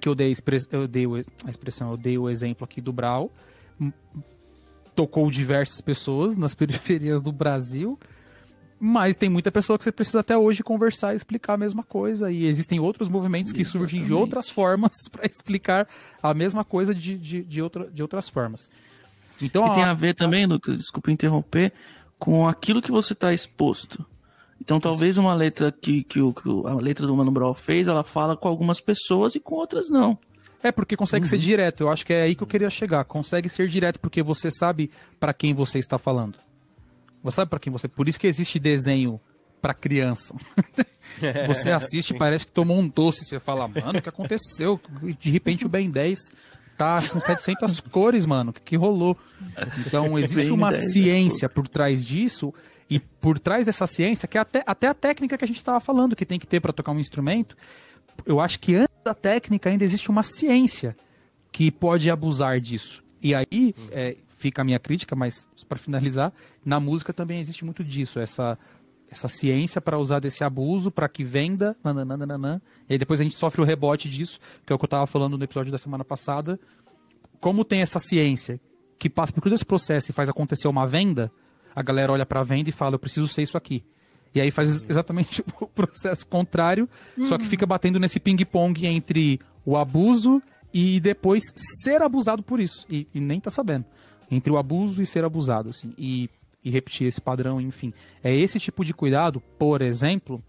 [0.00, 0.34] que eu dei,
[0.70, 1.06] eu dei
[1.46, 3.30] a expressão, eu dei o exemplo aqui do Brau,
[4.94, 7.98] tocou diversas pessoas nas periferias do Brasil,
[8.80, 12.30] mas tem muita pessoa que você precisa até hoje conversar e explicar a mesma coisa.
[12.30, 15.88] E existem outros movimentos que surgem de outras formas para explicar
[16.22, 18.68] a mesma coisa de, de, de, outra, de outras formas.
[19.40, 21.72] Então, E tem a- a ver também, Lucas, desculpa interromper,
[22.18, 24.04] com aquilo que você está exposto.
[24.60, 28.04] Então, talvez uma letra que, que, o, que a letra do Mano Brown fez, ela
[28.04, 30.16] fala com algumas pessoas e com outras não.
[30.62, 31.82] É porque consegue ser direto.
[31.82, 33.04] Eu acho que é aí que eu queria chegar.
[33.04, 34.90] Consegue ser direto porque você sabe
[35.20, 36.38] para quem você está falando.
[37.24, 37.88] Você sabe para quem você.
[37.88, 39.18] Por isso que existe desenho
[39.60, 40.34] para criança.
[41.46, 43.24] você assiste, parece que tomou um doce.
[43.24, 44.78] Você fala, mano, o que aconteceu?
[45.18, 46.18] De repente o Ben 10
[46.76, 48.50] tá com 700 cores, mano.
[48.50, 49.16] O que, que rolou?
[49.86, 52.52] Então existe uma 10 é ciência por trás disso.
[52.90, 55.80] E por trás dessa ciência, que é até, até a técnica que a gente estava
[55.80, 57.56] falando que tem que ter para tocar um instrumento,
[58.26, 60.94] eu acho que antes da técnica ainda existe uma ciência
[61.50, 63.02] que pode abusar disso.
[63.22, 66.30] E aí é, fica a minha crítica, mas para finalizar,
[66.62, 68.58] na música também existe muito disso, essa
[69.10, 73.36] essa ciência para usar desse abuso para que venda, nananana, e aí depois a gente
[73.36, 76.04] sofre o rebote disso, que é o que eu estava falando no episódio da semana
[76.04, 76.58] passada.
[77.40, 78.60] Como tem essa ciência
[78.98, 81.30] que passa por todo esse processo e faz acontecer uma venda,
[81.76, 83.84] a galera olha para a venda e fala, eu preciso ser isso aqui.
[84.34, 86.88] E aí faz exatamente o processo contrário,
[87.24, 90.42] só que fica batendo nesse ping-pong entre o abuso
[90.72, 92.84] e depois ser abusado por isso.
[92.90, 93.84] E, e nem tá sabendo.
[94.30, 95.92] Entre o abuso e ser abusado, assim.
[95.98, 96.28] E,
[96.64, 97.92] e repetir esse padrão, enfim.
[98.22, 100.42] É esse tipo de cuidado, por exemplo,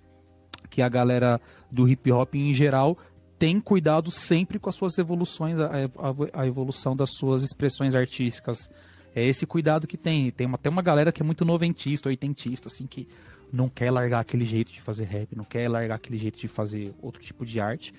[0.70, 1.40] que a galera
[1.72, 2.98] do hip hop em geral
[3.38, 8.70] tem cuidado sempre com as suas evoluções, a, a- a evolução das suas expressões artísticas.
[9.14, 10.32] É esse cuidado que tem.
[10.32, 13.08] Tem uma, tem uma galera que é muito noventista, oitentista, assim, que
[13.52, 16.94] não quer largar aquele jeito de fazer rap, não quer largar aquele jeito de fazer
[17.02, 17.94] outro tipo de arte.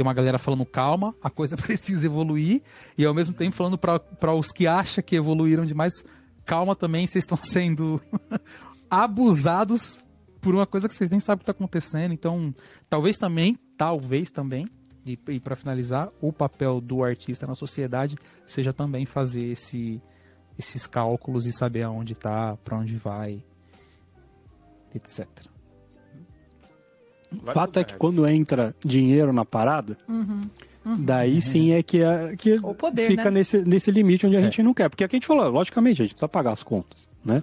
[0.00, 2.62] Tem uma galera falando, calma, a coisa precisa evoluir,
[2.96, 6.02] e ao mesmo tempo falando para os que acham que evoluíram demais,
[6.46, 8.00] calma também, vocês estão sendo
[8.88, 10.00] abusados
[10.40, 12.14] por uma coisa que vocês nem sabem o que está acontecendo.
[12.14, 12.54] Então,
[12.88, 14.70] talvez também talvez também,
[15.04, 18.16] e, e para finalizar, o papel do artista na sociedade
[18.46, 20.00] seja também fazer esse,
[20.58, 23.44] esses cálculos e saber aonde está, para onde vai,
[24.94, 25.49] etc.
[27.32, 29.96] O fato é que quando entra dinheiro na parada,
[30.98, 33.30] daí sim é que, é, que O poder, fica né?
[33.32, 34.42] nesse, nesse limite onde a É.
[34.42, 34.88] gente não quer.
[34.88, 37.42] Porque é o que a gente falou, logicamente, a gente precisa pagar as contas, né?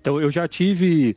[0.00, 1.16] Então eu já tive,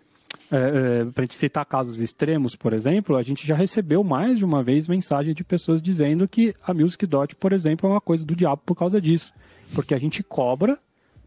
[0.52, 4.45] é, é, pra gente citar casos extremos, por exemplo, a gente já recebeu mais de
[4.45, 8.26] uma vez mensagem de pessoas dizendo que a Music Dot, por exemplo, é uma coisa
[8.26, 9.34] do diabo por causa disso.
[9.73, 10.77] Porque a gente cobra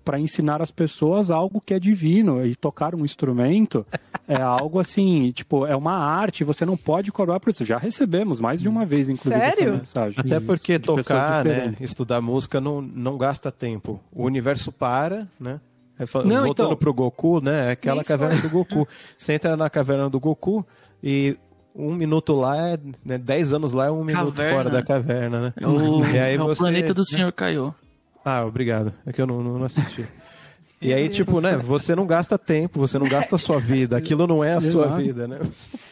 [0.04, 3.86] para ensinar as pessoas algo que é divino e tocar um instrumento
[4.28, 7.64] é algo assim, tipo, é uma arte, você não pode cobrar por isso.
[7.64, 9.68] Já recebemos mais de uma vez, inclusive, Sério?
[9.68, 10.14] essa mensagem.
[10.18, 13.98] Até Isso, porque tocar, né, estudar música não, não gasta tempo.
[14.12, 15.60] O universo para, né?
[15.98, 17.68] É, Não, voltando então- pro Goku, né?
[17.68, 18.08] É aquela Isso.
[18.08, 18.86] caverna do Goku.
[19.16, 20.66] Você entra na caverna do Goku
[21.00, 21.36] e
[21.72, 22.78] um minuto lá é.
[23.04, 24.56] Né, dez anos lá é um minuto Caverna.
[24.56, 25.52] fora da caverna, né?
[25.56, 27.72] É o, E aí é o você- planeta do Senhor Kaiô.
[28.24, 28.92] Ah, obrigado.
[29.04, 30.04] É que eu não, não assisti.
[30.82, 31.56] E aí, tipo, né?
[31.56, 33.96] Você não gasta tempo, você não gasta a sua vida.
[33.96, 35.02] Aquilo não é a sua Exato.
[35.02, 35.40] vida, né?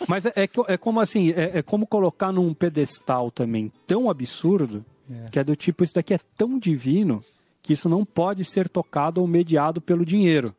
[0.07, 4.85] Mas é, é, é como assim, é, é como colocar num pedestal também tão absurdo,
[5.11, 5.31] É.
[5.31, 7.25] que é do tipo, isso daqui é tão divino
[7.63, 10.55] que isso não pode ser tocado ou mediado pelo dinheiro.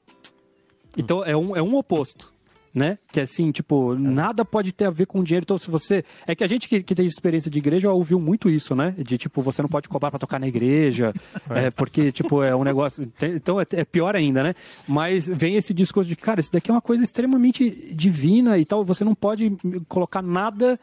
[0.98, 2.33] Então é um, é um oposto.
[2.74, 2.98] Né?
[3.12, 5.44] Que é assim, tipo, nada pode ter a ver com dinheiro.
[5.44, 6.04] Então, se você.
[6.26, 8.96] É que a gente que, que tem experiência de igreja ouviu muito isso, né?
[8.98, 11.14] De tipo, você não pode cobrar pra tocar na igreja,
[11.52, 13.08] é, porque, tipo, é um negócio.
[13.22, 14.56] Então é, é pior ainda, né?
[14.88, 18.84] Mas vem esse discurso de, cara, isso daqui é uma coisa extremamente divina e tal,
[18.84, 19.56] você não pode
[19.88, 20.80] colocar nada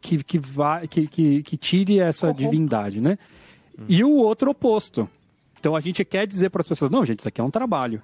[0.00, 3.18] que, que, vá, que, que, que tire essa divindade, né?
[3.88, 5.08] E o outro oposto.
[5.58, 8.02] Então a gente quer dizer para as pessoas, não, gente, isso aqui é um trabalho.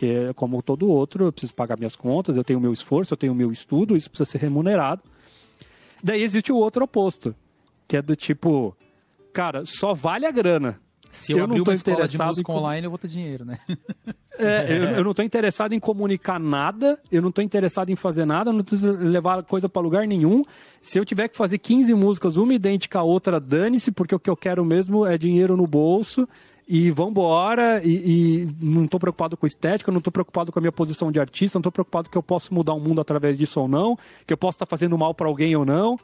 [0.00, 3.16] É como todo outro, eu preciso pagar minhas contas, eu tenho o meu esforço, eu
[3.16, 5.02] tenho o meu estudo, isso precisa ser remunerado.
[6.02, 7.34] Daí existe o outro oposto,
[7.86, 8.76] que é do tipo,
[9.32, 10.80] cara, só vale a grana.
[11.10, 13.06] Se eu, Eu abrir não tô uma escola de música em- online, eu vou ter
[13.08, 13.58] dinheiro, né?
[14.38, 18.24] É, eu, eu não estou interessado em comunicar nada, eu não estou interessado em fazer
[18.24, 20.42] nada, eu não preciso levar coisa para lugar nenhum.
[20.80, 24.30] Se eu tiver que fazer 15 músicas, uma idêntica à outra, dane-se, porque o que
[24.30, 26.26] eu quero mesmo é dinheiro no bolso.
[26.74, 30.72] E vambora, e, e não estou preocupado com estética, não estou preocupado com a minha
[30.72, 33.68] posição de artista, não estou preocupado que eu posso mudar o mundo através disso ou
[33.68, 33.94] não,
[34.26, 35.98] que eu posso estar fazendo mal para alguém ou não.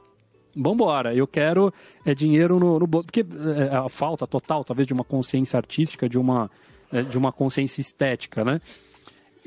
[0.55, 1.73] Vambora, eu quero
[2.05, 3.07] é, dinheiro no, no bolso.
[3.07, 3.24] Porque
[3.57, 6.51] é, a falta total, talvez, de uma consciência artística, de uma,
[6.93, 8.61] é, de uma consciência estética, né?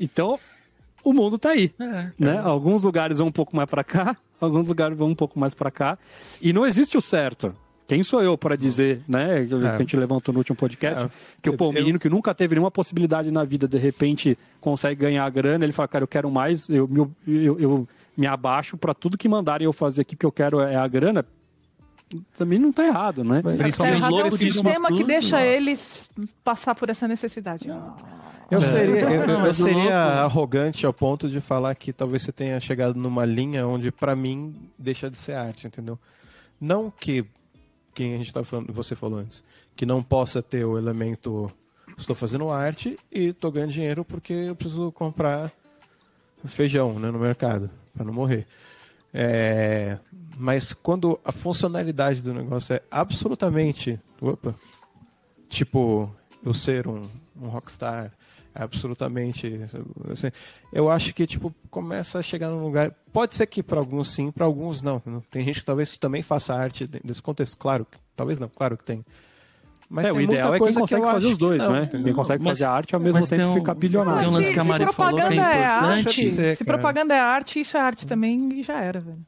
[0.00, 0.40] Então,
[1.04, 1.72] o mundo tá aí.
[1.78, 2.10] É.
[2.18, 2.40] Né?
[2.40, 5.70] Alguns lugares vão um pouco mais para cá, alguns lugares vão um pouco mais para
[5.70, 5.96] cá.
[6.40, 7.54] E não existe o certo.
[7.86, 9.44] Quem sou eu para dizer, né?
[9.44, 11.10] Que a gente levantou no último podcast, É.
[11.42, 15.00] que o pô, Eu- menino que nunca teve nenhuma possibilidade na vida, de repente consegue
[15.02, 18.94] ganhar grana, ele fala, cara, eu quero mais, eu, me- eu, eu me abaixo para
[18.94, 21.24] tudo que mandarem eu fazer aqui, porque eu quero é a grana.
[22.36, 23.40] Também não tá errado, né?
[23.42, 26.10] Tá Principalmente errado é o sistema que deixa eles
[26.44, 27.68] passar por essa necessidade.
[28.50, 29.90] Eu seria, eu, Não, eu mas seria louco-
[30.20, 34.54] arrogante ao ponto de falar que talvez você tenha chegado numa linha onde, pra mim,
[34.78, 35.98] deixa de ser arte, entendeu?
[36.60, 37.24] Não que
[37.94, 39.44] quem a gente tá falando, você falou antes,
[39.76, 41.50] que não possa ter o elemento
[41.96, 45.52] estou fazendo arte e estou ganhando dinheiro porque eu preciso comprar
[46.44, 48.46] feijão né, no mercado para não morrer.
[49.14, 49.98] É,
[50.38, 54.54] mas quando a funcionalidade do negócio é absolutamente, opa,
[55.48, 56.10] tipo
[56.44, 57.08] eu ser um,
[57.40, 58.10] um rockstar,
[58.54, 59.60] absolutamente,
[60.12, 60.30] assim,
[60.72, 62.92] eu acho que tipo começa a chegar num lugar.
[63.12, 65.00] Pode ser que para alguns sim, para alguns não.
[65.30, 68.84] Tem gente que talvez também faça arte desse contexto, claro, que- talvez não, claro que
[68.84, 69.04] tem.
[69.88, 71.38] Mas é, tem o ideal muita é quem coisa que consegue eu fazer os que
[71.38, 71.86] dois, não, né?
[71.86, 74.20] Quem consegue Mas- fazer arte ao mesmo mas tempo tem um- ficar bilionário.
[74.20, 76.24] Tem um lance se, que a se Mari falou que é propaganda é arte.
[76.30, 76.78] Ser, se cara.
[76.78, 79.18] propaganda é arte, isso é arte também e já era, velho.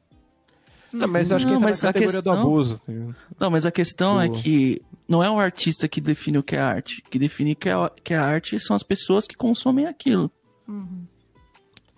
[0.91, 2.81] Não, mas acho que Não, entra mas na a categoria do questão- abuso.
[2.87, 3.13] entendeu?
[3.39, 4.39] Não, mas a questão é Boa.
[4.41, 7.03] que não é o artista que define o que é arte.
[7.05, 7.73] O que define o que é,
[8.03, 10.31] que é arte são as pessoas que consomem aquilo.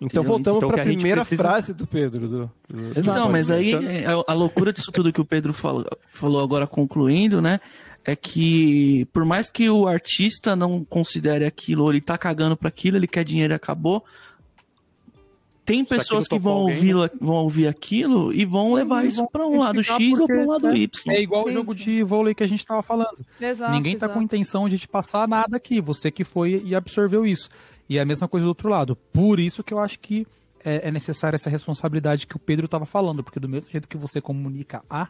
[0.00, 0.22] Então Entendeu?
[0.24, 2.28] voltamos Então, para a primeira precisa- frase do Pedro.
[2.28, 2.50] Do.
[2.96, 6.66] Então, mas aí Então- a, a loucura disso tudo que o Pedro falou, falou agora
[6.66, 7.58] concluindo, né?
[8.04, 12.68] É que por mais que o artista não considere aquilo, ou ele tá cagando para
[12.68, 14.04] aquilo, ele quer dinheiro e acabou.
[15.68, 19.58] Tem pessoas que vão ouvir, vão ouvir aquilo e vão levar E isso para um
[19.58, 21.14] lado X ou para um lado né, Y.
[21.14, 23.24] É igual o jogo de vôlei que a gente tava falando.
[23.40, 24.18] Exato, Ninguém tá exato.
[24.18, 25.80] com intenção de te passar nada aqui.
[25.80, 27.48] Você que foi e absorveu isso.
[27.88, 28.96] E é a mesma coisa do outro lado.
[28.96, 30.26] Por isso que eu acho que
[30.64, 33.22] é, é necessária essa responsabilidade que o Pedro tava falando.
[33.22, 35.08] Porque do mesmo jeito que você comunica A,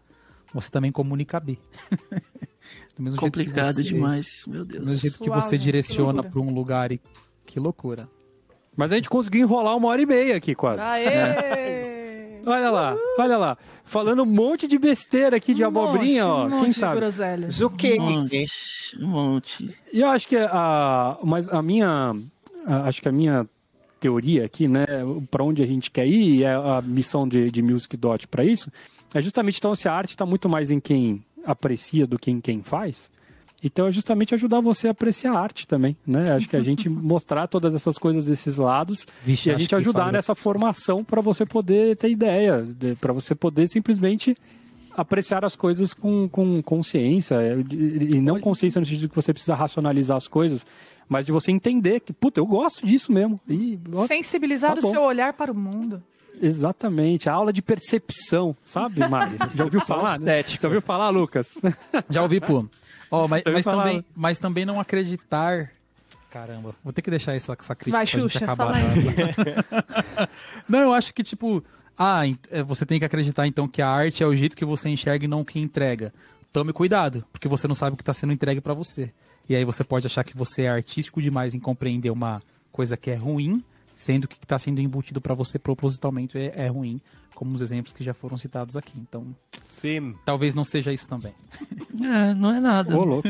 [0.52, 1.56] você também comunica B.
[2.96, 5.00] do mesmo jeito que Complicado você- demais, meu Do mesmo Deus.
[5.00, 7.00] jeito que Suave, você que direciona para um lugar e.
[7.46, 8.08] Que loucura.
[8.78, 10.80] Mas a gente conseguiu enrolar uma hora e meia aqui quase.
[10.80, 12.40] Aê!
[12.46, 13.58] Olha lá, olha lá.
[13.84, 16.46] Falando um monte de besteira aqui de Um abobrinha, monte, ó.
[16.46, 16.96] um Quem monte sabe?
[17.00, 17.60] groselhas.
[17.60, 17.98] O que?
[18.00, 18.46] Um monte.
[19.00, 19.70] Um monte.
[19.92, 22.14] E eu acho que a, mas a minha,
[22.64, 23.46] a- acho que a minha
[24.00, 24.86] teoria aqui, né,
[25.30, 28.44] para onde a gente quer ir, e é a missão de, de Music Dot para
[28.44, 28.70] isso,
[29.12, 32.40] é justamente então se a arte está muito mais em quem aprecia do que em
[32.40, 33.10] quem faz.
[33.62, 36.30] Então é justamente ajudar você a apreciar a arte também, né?
[36.32, 40.12] Acho que a gente mostrar todas essas coisas, esses lados, Vixe, e a gente ajudar
[40.12, 42.64] nessa formação para você poder ter ideia,
[43.00, 44.36] para você poder simplesmente
[44.96, 49.14] apreciar as coisas com, com consciência, é, e e não consciência no sentido de que
[49.16, 50.66] você precisa racionalizar as coisas,
[51.08, 53.40] mas de você entender que, puta, eu gosto disso mesmo.
[53.48, 54.90] E, ó, Sensibilizar Tá o bom.
[54.90, 56.02] seu olhar para o mundo.
[56.40, 59.36] exatamente, a aula de percepção, sabe, Mari?
[59.54, 60.18] Já ouviu falar?
[60.20, 60.42] Né?
[60.44, 61.60] Já ouviu falar, Lucas?
[62.10, 62.64] Já ouvi, pô.
[63.12, 65.70] Ó, mas, mas também, mas também não acreditar.
[66.30, 68.74] Caramba, vou ter que deixar essa, essa crítica Vai, pra gente Xuxa, acabar.
[68.74, 70.28] fala aí.
[70.68, 71.64] Não, eu acho que, tipo,
[71.98, 74.88] ah, é, você tem que acreditar então que a arte é o jeito que você
[74.90, 76.12] enxerga e não o que entrega.
[76.52, 79.10] Tome cuidado, porque você não sabe o que está sendo entregue para você.
[79.48, 83.10] E aí você pode achar que você é artístico demais em compreender uma coisa que
[83.10, 83.64] é ruim,
[83.96, 87.00] sendo que o que está sendo embutido para você propositalmente é, é ruim,
[87.38, 88.94] como os exemplos que já foram citados aqui.
[88.98, 89.24] Então,
[89.64, 90.12] Sim.
[90.24, 91.32] talvez não seja isso também.
[92.02, 92.98] É, não é nada.
[92.98, 93.28] Ô, louco.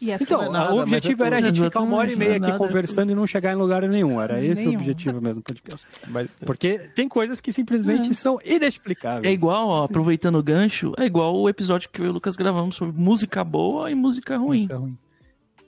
[0.00, 1.52] E é Então, é nada, o objetivo é era a tudo.
[1.54, 3.56] gente ficar uma hora e meia é aqui nada, é conversando e não chegar em
[3.56, 4.20] lugar nenhum.
[4.20, 4.80] Era esse o Nenhum.
[4.80, 5.86] objetivo mesmo do podcast.
[6.08, 9.24] Mas Porque tem coisas que simplesmente são inexplicáveis.
[9.24, 12.34] É igual, ó, aproveitando o gancho, é igual o episódio que eu e o Lucas
[12.34, 14.66] gravamos sobre música boa e música ruim.
[14.68, 14.98] É ruim.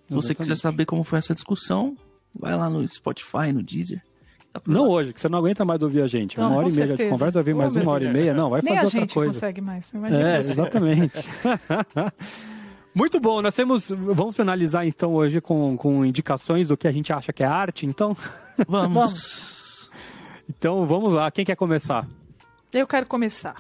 [0.09, 0.60] Se você quiser Exatamente.
[0.62, 1.97] saber como foi essa discussão,
[2.35, 4.02] vai lá no Spotify, no Deezer.
[4.61, 6.39] Tá Não hoje, que você não aguenta mais ouvir a gente.
[6.39, 8.35] Não, uma hora e meia de conversa, vem Oh, mais uma hora e meia.
[8.35, 9.33] Não, vai Nem fazer a outra gente coisa.
[9.33, 9.93] consegue mais.
[10.11, 11.28] É, exatamente.
[12.95, 13.91] Muito bom, nós temos.
[13.91, 17.87] Vamos finalizar então hoje com, com indicações do que a gente acha que é arte,
[17.87, 18.16] então?
[18.69, 19.91] Vamos.
[20.49, 22.07] Então vamos lá, quem quer começar?
[22.73, 23.57] Eu quero começar.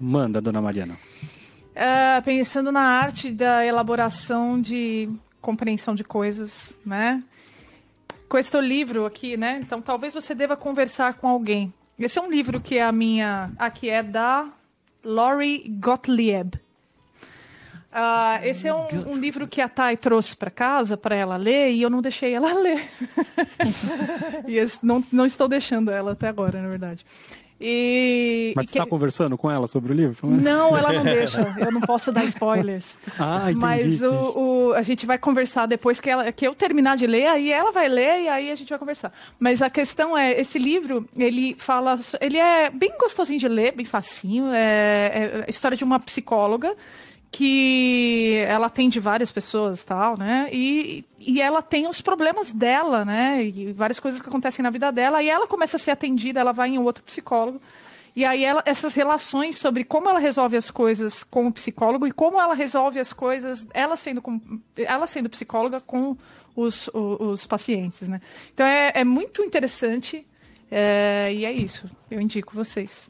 [0.00, 0.96] Manda, dona Mariana.
[1.74, 5.08] É, pensando na arte da elaboração de
[5.40, 7.22] compreensão de coisas, né?
[8.28, 9.60] Com este livro aqui, né?
[9.62, 11.72] Então talvez você deva conversar com alguém.
[11.98, 13.50] Esse é um livro que é a minha.
[13.58, 14.48] Aqui é da
[15.02, 16.60] Lori Gottlieb.
[17.90, 21.70] Ah, esse é um, um livro que a Thay trouxe para casa para ela ler
[21.70, 22.86] e eu não deixei ela ler.
[24.46, 27.04] e não, não estou deixando ela até agora, na verdade.
[27.60, 30.28] E, Mas e você está que- conversando com ela sobre o livro?
[30.28, 31.54] não, ela não deixa.
[31.58, 32.96] Eu não posso dar spoilers.
[33.18, 33.58] Ah, entendi.
[33.58, 34.12] Mas o,
[34.70, 37.72] o- a gente vai conversar depois que, ela, que eu terminar de ler, aí ela
[37.72, 39.12] vai ler e aí a gente vai conversar.
[39.40, 43.86] Mas a questão é, esse livro, ele fala, ele é bem gostosinho de ler, bem
[43.86, 44.46] facinho.
[44.52, 44.58] É,
[45.40, 46.74] é a história de uma psicóloga
[47.30, 50.48] que ela atende várias pessoas tal, né?
[50.52, 53.44] E, e ela tem os problemas dela, né?
[53.44, 55.22] E várias coisas que acontecem na vida dela.
[55.22, 57.60] E ela começa a ser atendida, ela vai em outro psicólogo.
[58.16, 62.10] E aí ela, essas relações sobre como ela resolve as coisas com o psicólogo e
[62.12, 64.40] como ela resolve as coisas, ela sendo, com,
[64.76, 66.16] ela sendo psicóloga com
[66.56, 68.20] os, o- os, pacientes, né?
[68.52, 70.26] Então é, é muito interessante
[70.68, 71.88] é, e é isso.
[72.10, 73.08] Eu indico vocês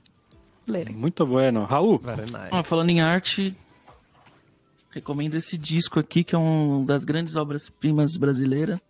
[0.66, 0.94] lerem.
[0.94, 1.64] Muito bueno.
[1.64, 2.48] Raul, Very nice.
[2.50, 3.56] Ah, falando em arte,
[4.98, 8.80] recomendo esse disco aqui, que é uma das grandes obras-primas brasileiras.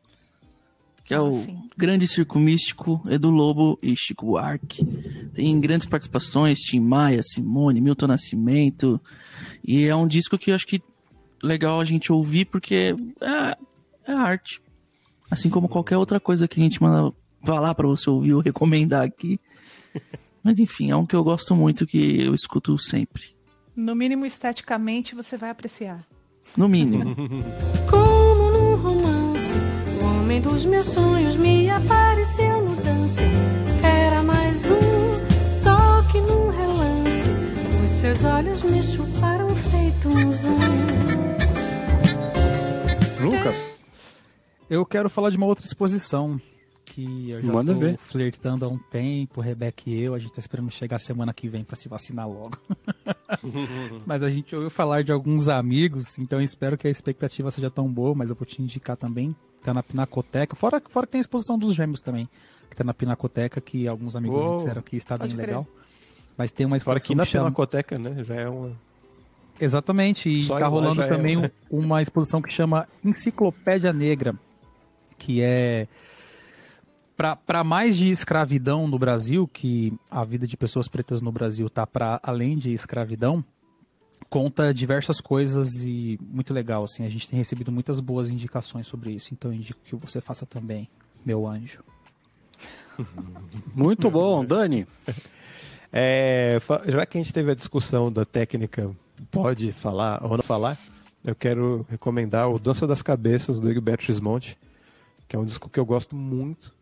[1.04, 1.58] Que é o sim.
[1.76, 4.84] Grande Circo Místico, Edu Lobo e Chico Buarque.
[5.32, 9.00] Tem grandes participações, Tim Maia, Simone, Milton Nascimento.
[9.64, 10.82] E é um disco que eu acho que
[11.42, 13.56] legal a gente ouvir, porque é,
[14.06, 14.60] é arte.
[15.30, 19.02] Assim como qualquer outra coisa que a gente manda falar pra você ouvir ou recomendar
[19.04, 19.40] aqui.
[20.42, 23.37] Mas enfim, é um que eu gosto muito, que eu escuto sempre.
[23.78, 26.04] No mínimo, esteticamente, você vai apreciar.
[26.56, 27.14] No mínimo.
[27.88, 29.54] Como num romance,
[30.00, 33.22] o homem dos meus sonhos me apareceu no dance.
[33.80, 37.30] Era mais um, só que num relance.
[37.84, 40.58] Os seus olhos me chuparam feito um zoom.
[43.22, 43.78] Lucas.
[44.68, 46.40] Eu quero falar de uma outra exposição
[46.98, 47.96] que eu já Manda tô ver.
[47.96, 51.62] flertando há um tempo, Rebeca e eu, a gente tá esperando chegar semana que vem
[51.62, 52.58] para se vacinar logo.
[54.04, 57.88] mas a gente ouviu falar de alguns amigos, então espero que a expectativa seja tão
[57.88, 59.34] boa, mas eu vou te indicar também.
[59.62, 62.28] Tá na Pinacoteca, fora, fora que tem a exposição dos gêmeos também,
[62.68, 64.56] que tá na Pinacoteca, que alguns amigos me Uou.
[64.56, 65.66] disseram que está bem legal.
[66.36, 67.44] Mas tem uma Fora exposição aqui na que chama...
[67.46, 68.24] Pinacoteca, né?
[68.24, 68.72] Já é uma.
[69.60, 74.34] Exatamente, e tá lá rolando é também um- um- uma exposição que chama Enciclopédia Negra,
[75.18, 75.88] que é
[77.18, 81.84] para mais de escravidão no Brasil, que a vida de pessoas pretas no Brasil tá
[81.84, 83.44] para além de escravidão,
[84.30, 87.04] conta diversas coisas e muito legal assim.
[87.04, 90.46] A gente tem recebido muitas boas indicações sobre isso, então eu indico que você faça
[90.46, 90.88] também,
[91.26, 91.82] meu anjo.
[93.74, 94.86] Muito bom, Dani.
[95.92, 98.94] É, já que a gente teve a discussão da técnica
[99.28, 100.78] pode falar ou não falar,
[101.24, 104.56] eu quero recomendar o Dança das Cabeças do Egberto Gismonti,
[105.26, 106.77] que é um disco que eu gosto muito.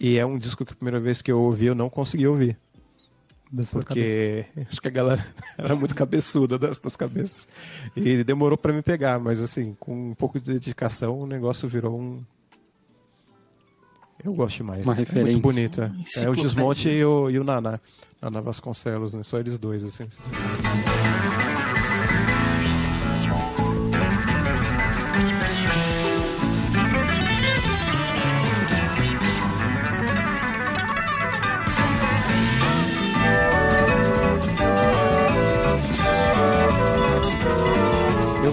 [0.00, 2.56] E é um disco que a primeira vez que eu ouvi eu não consegui ouvir.
[3.52, 4.44] Dessa cabeça.
[4.54, 5.26] Porque acho que a galera
[5.58, 7.46] era muito cabeçuda das, das cabeças.
[7.94, 12.00] E demorou pra me pegar, mas assim, com um pouco de dedicação, o negócio virou
[12.00, 12.24] um.
[14.24, 14.84] Eu gosto mais.
[14.84, 15.32] Uma É referência.
[15.32, 15.94] muito bonita.
[16.22, 16.34] É o.
[16.36, 17.80] Desmonte e o, e o Naná.
[18.22, 19.22] Naná Vasconcelos, né?
[19.24, 20.04] Só eles dois, assim.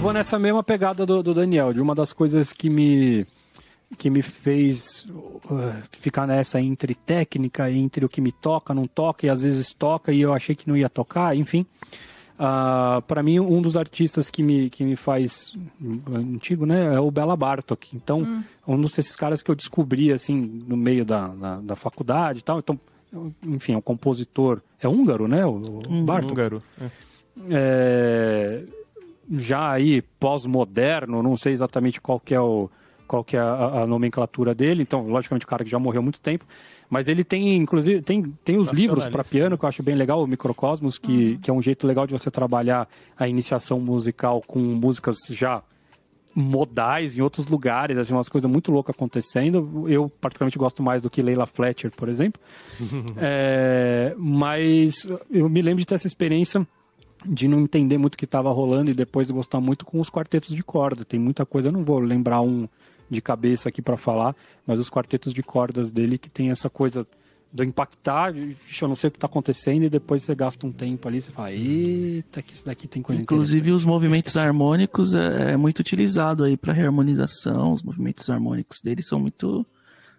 [0.07, 3.27] Vou nessa mesma pegada do, do Daniel, de uma das coisas que me
[3.97, 9.25] que me fez uh, ficar nessa entre técnica, entre o que me toca, não toca,
[9.25, 11.65] e às vezes toca e eu achei que não ia tocar, enfim.
[12.35, 16.99] Uh, para mim, um dos artistas que me, que me faz uh, antigo, né, é
[16.99, 17.95] o Bela Bartok.
[17.95, 20.35] Então, um desses caras que eu descobri, assim,
[20.67, 22.59] no meio da, da, da faculdade e tal.
[22.59, 22.77] Então,
[23.45, 26.31] enfim, é um compositor, é húngaro, né, o, o Bartok?
[26.31, 26.63] Húngaro.
[26.79, 26.89] É.
[27.51, 28.63] é,
[29.31, 32.69] já aí pós-moderno, não sei exatamente qual que é, o,
[33.07, 36.03] qual que é a, a nomenclatura dele, então, logicamente, o cara que já morreu há
[36.03, 36.45] muito tempo,
[36.89, 39.35] mas ele tem, inclusive, tem, tem os livros para Nacionalista.
[39.35, 42.13] piano, que eu acho bem legal, o Microcosmos, que, que é um jeito legal de
[42.13, 42.87] você trabalhar
[43.17, 45.61] a iniciação musical com músicas já
[46.33, 49.85] modais em outros lugares, assim, umas coisas muito loucas acontecendo.
[49.89, 52.39] Eu, particularmente, gosto mais do que Leila Fletcher, por exemplo.
[53.19, 56.67] É, mas eu me lembro de ter essa experiência
[57.25, 60.55] de não entender muito o que estava rolando e depois gostar muito com os quartetos
[60.55, 61.03] de corda.
[61.03, 62.67] Tem muita coisa, eu não vou lembrar um
[63.09, 64.35] de cabeça aqui para falar,
[64.65, 67.07] mas os quartetos de cordas dele que tem essa coisa
[67.51, 71.07] do impactar, eu não sei o que está acontecendo e depois você gasta um tempo
[71.07, 75.57] ali, você fala, eita, que isso daqui tem coisa Inclusive os movimentos harmônicos é, é
[75.57, 77.71] muito utilizado aí para reharmonização.
[77.71, 79.65] Os movimentos harmônicos dele são muito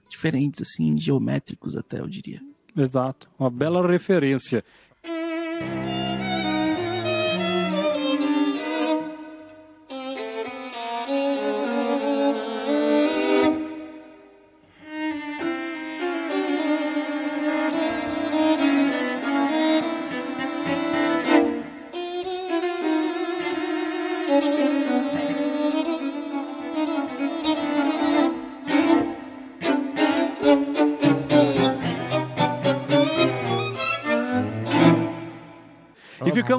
[0.09, 2.41] diferentes, assim, geométricos até, eu diria.
[2.75, 4.65] Exato, uma bela referência.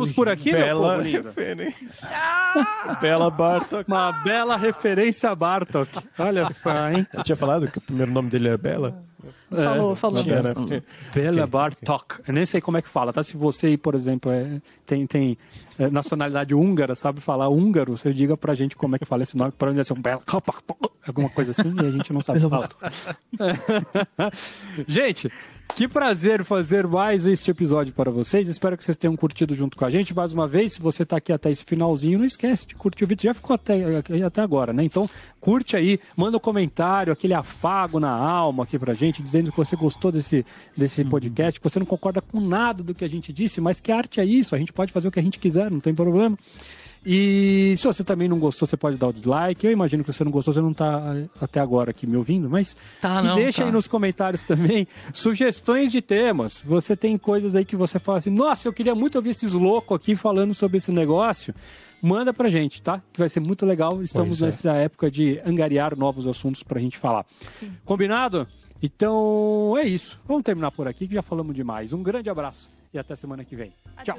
[0.07, 1.23] Ficamos por aqui, meu Bela povo lindo?
[1.29, 2.09] referência.
[3.01, 3.87] Bela Bartok.
[3.87, 5.89] Uma bela referência a Bartok.
[6.17, 7.05] Olha só, hein?
[7.11, 9.03] Você tinha falado que o primeiro nome dele era Bela?
[9.51, 10.23] Falou, falou.
[10.23, 10.53] Tinha, né?
[11.13, 12.21] Bela Bartok.
[12.27, 13.21] Eu nem sei como é que fala, tá?
[13.23, 15.37] Se você, por exemplo, é- tem, tem
[15.77, 19.35] é, nacionalidade húngara, sabe falar húngaro, você diga pra gente como é que fala esse
[19.35, 22.21] nome, para onde é ser um Bela Bartok, alguma coisa assim, e a gente não
[22.21, 22.69] sabe falar.
[24.87, 25.31] gente,
[25.75, 28.49] que prazer fazer mais este episódio para vocês.
[28.49, 30.13] Espero que vocês tenham curtido junto com a gente.
[30.13, 33.07] Mais uma vez, se você tá aqui até esse finalzinho, não esquece de curtir o
[33.07, 33.23] vídeo.
[33.23, 34.83] Já ficou até, até agora, né?
[34.83, 35.09] Então,
[35.39, 39.75] curte aí, manda um comentário, aquele afago na alma aqui pra gente, dizendo que você
[39.75, 43.61] gostou desse, desse podcast, que você não concorda com nada do que a gente disse,
[43.61, 45.79] mas que arte é isso, a gente pode fazer o que a gente quiser, não
[45.79, 46.37] tem problema.
[47.05, 49.65] E se você também não gostou, você pode dar o dislike.
[49.65, 52.49] Eu imagino que você não gostou, você não tá eh, até agora aqui me ouvindo,
[52.49, 53.67] mas Tá, e não, deixa tá.
[53.67, 56.61] aí nos comentários também sugestões de temas.
[56.65, 59.95] Você tem coisas aí que você fala assim: nossa, eu queria muito ouvir esses loucos
[59.95, 61.53] aqui falando sobre esse negócio.
[62.01, 63.01] Manda pra gente, tá?
[63.11, 64.01] Que vai ser muito legal.
[64.01, 64.45] Estamos é.
[64.45, 67.25] nessa época de angariar novos assuntos pra gente falar.
[67.83, 68.47] Combinado?
[68.81, 70.19] Então é isso.
[70.25, 71.91] Vamos terminar por aqui que já falamos demais.
[71.91, 73.73] Um grande abraço e até semana que vem.
[74.03, 74.15] Tchau.